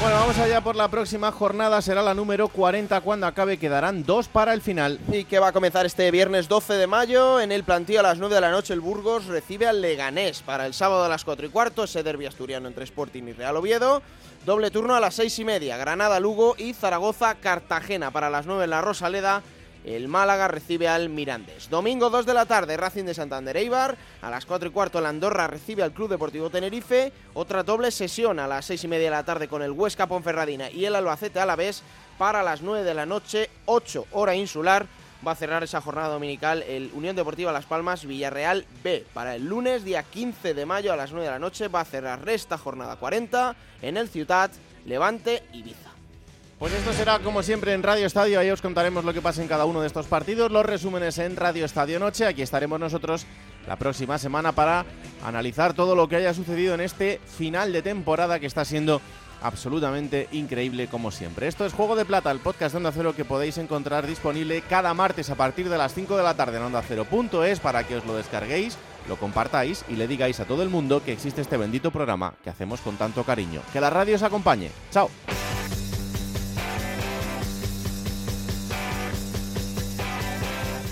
Bueno, 0.00 0.16
vamos 0.16 0.38
allá 0.38 0.62
por 0.62 0.76
la 0.76 0.88
próxima 0.88 1.30
jornada. 1.30 1.82
Será 1.82 2.00
la 2.00 2.14
número 2.14 2.48
40 2.48 3.02
cuando 3.02 3.26
acabe. 3.26 3.58
Quedarán 3.58 4.02
dos 4.02 4.28
para 4.28 4.54
el 4.54 4.62
final. 4.62 4.98
Y 5.12 5.24
que 5.24 5.38
va 5.38 5.48
a 5.48 5.52
comenzar 5.52 5.84
este 5.84 6.10
viernes 6.10 6.48
12 6.48 6.72
de 6.72 6.86
mayo. 6.86 7.38
En 7.38 7.52
el 7.52 7.64
plantío 7.64 8.00
a 8.00 8.02
las 8.02 8.16
9 8.16 8.34
de 8.34 8.40
la 8.40 8.50
noche 8.50 8.72
el 8.72 8.80
Burgos 8.80 9.26
recibe 9.26 9.66
al 9.66 9.82
Leganés. 9.82 10.40
Para 10.40 10.64
el 10.64 10.72
sábado 10.72 11.04
a 11.04 11.08
las 11.10 11.26
4 11.26 11.44
y 11.44 11.50
cuarto 11.50 11.84
ese 11.84 12.02
derbi 12.02 12.24
asturiano 12.24 12.66
entre 12.66 12.84
Sporting 12.84 13.24
y 13.24 13.32
Real 13.32 13.58
Oviedo. 13.58 14.00
Doble 14.46 14.70
turno 14.70 14.94
a 14.94 15.00
las 15.00 15.16
6 15.16 15.38
y 15.40 15.44
media. 15.44 15.76
Granada, 15.76 16.18
Lugo 16.18 16.54
y 16.56 16.72
Zaragoza, 16.72 17.34
Cartagena. 17.34 18.10
Para 18.10 18.30
las 18.30 18.46
9 18.46 18.64
en 18.64 18.70
la 18.70 18.80
Rosaleda 18.80 19.42
el 19.84 20.08
Málaga 20.08 20.48
recibe 20.48 20.88
al 20.88 21.08
Mirandés. 21.08 21.70
Domingo 21.70 22.10
2 22.10 22.26
de 22.26 22.34
la 22.34 22.46
tarde, 22.46 22.76
Racing 22.76 23.04
de 23.04 23.14
Santander 23.14 23.56
Eibar. 23.56 23.96
A 24.22 24.30
las 24.30 24.46
4 24.46 24.68
y 24.68 24.72
cuarto, 24.72 24.98
el 24.98 25.06
Andorra 25.06 25.46
recibe 25.46 25.82
al 25.82 25.92
Club 25.92 26.10
Deportivo 26.10 26.50
Tenerife. 26.50 27.12
Otra 27.34 27.62
doble 27.62 27.90
sesión 27.90 28.38
a 28.38 28.46
las 28.46 28.66
6 28.66 28.84
y 28.84 28.88
media 28.88 29.06
de 29.06 29.16
la 29.16 29.24
tarde 29.24 29.48
con 29.48 29.62
el 29.62 29.72
Huesca 29.72 30.06
Ponferradina 30.06 30.70
y 30.70 30.84
el 30.84 30.94
Albacete 30.94 31.40
Alavés. 31.40 31.82
Para 32.18 32.42
las 32.42 32.60
9 32.60 32.84
de 32.84 32.94
la 32.94 33.06
noche, 33.06 33.48
8 33.64 34.06
hora 34.12 34.34
insular, 34.34 34.86
va 35.26 35.32
a 35.32 35.36
cerrar 35.36 35.62
esa 35.62 35.80
jornada 35.80 36.08
dominical 36.08 36.62
el 36.62 36.90
Unión 36.94 37.16
Deportiva 37.16 37.52
Las 37.52 37.66
Palmas 37.66 38.04
Villarreal 38.04 38.66
B. 38.82 39.06
Para 39.14 39.34
el 39.36 39.46
lunes, 39.46 39.84
día 39.84 40.02
15 40.02 40.54
de 40.54 40.66
mayo 40.66 40.92
a 40.92 40.96
las 40.96 41.12
9 41.12 41.24
de 41.24 41.32
la 41.32 41.38
noche, 41.38 41.68
va 41.68 41.80
a 41.80 41.84
cerrar 41.84 42.28
esta 42.28 42.58
jornada 42.58 42.96
40 42.96 43.54
en 43.82 43.96
el 43.96 44.08
Ciutat, 44.08 44.52
Levante 44.84 45.42
Ibiza. 45.52 45.89
Pues 46.60 46.74
esto 46.74 46.92
será 46.92 47.20
como 47.20 47.42
siempre 47.42 47.72
en 47.72 47.82
Radio 47.82 48.04
Estadio, 48.04 48.38
ahí 48.38 48.50
os 48.50 48.60
contaremos 48.60 49.02
lo 49.02 49.14
que 49.14 49.22
pasa 49.22 49.40
en 49.40 49.48
cada 49.48 49.64
uno 49.64 49.80
de 49.80 49.86
estos 49.86 50.04
partidos, 50.04 50.52
los 50.52 50.66
resúmenes 50.66 51.16
en 51.16 51.34
Radio 51.34 51.64
Estadio 51.64 51.98
Noche, 51.98 52.26
aquí 52.26 52.42
estaremos 52.42 52.78
nosotros 52.78 53.24
la 53.66 53.76
próxima 53.76 54.18
semana 54.18 54.52
para 54.52 54.84
analizar 55.24 55.72
todo 55.72 55.94
lo 55.94 56.06
que 56.06 56.16
haya 56.16 56.34
sucedido 56.34 56.74
en 56.74 56.82
este 56.82 57.18
final 57.24 57.72
de 57.72 57.80
temporada 57.80 58.38
que 58.38 58.44
está 58.44 58.66
siendo 58.66 59.00
absolutamente 59.40 60.28
increíble 60.32 60.88
como 60.88 61.10
siempre. 61.10 61.48
Esto 61.48 61.64
es 61.64 61.72
Juego 61.72 61.96
de 61.96 62.04
Plata, 62.04 62.30
el 62.30 62.40
podcast 62.40 62.74
de 62.74 62.76
Onda 62.76 62.92
Cero 62.92 63.14
que 63.16 63.24
podéis 63.24 63.56
encontrar 63.56 64.06
disponible 64.06 64.60
cada 64.60 64.92
martes 64.92 65.30
a 65.30 65.36
partir 65.36 65.70
de 65.70 65.78
las 65.78 65.94
5 65.94 66.14
de 66.14 66.22
la 66.22 66.34
tarde 66.34 66.58
en 66.58 66.64
Onda 66.64 66.82
Cero.es 66.86 67.58
para 67.60 67.84
que 67.84 67.96
os 67.96 68.04
lo 68.04 68.14
descarguéis, 68.16 68.76
lo 69.08 69.16
compartáis 69.16 69.82
y 69.88 69.94
le 69.94 70.06
digáis 70.06 70.40
a 70.40 70.44
todo 70.44 70.62
el 70.62 70.68
mundo 70.68 71.02
que 71.02 71.12
existe 71.12 71.40
este 71.40 71.56
bendito 71.56 71.90
programa 71.90 72.34
que 72.44 72.50
hacemos 72.50 72.82
con 72.82 72.98
tanto 72.98 73.24
cariño. 73.24 73.62
Que 73.72 73.80
la 73.80 73.88
radio 73.88 74.16
os 74.16 74.22
acompañe. 74.22 74.70
Chao. 74.90 75.08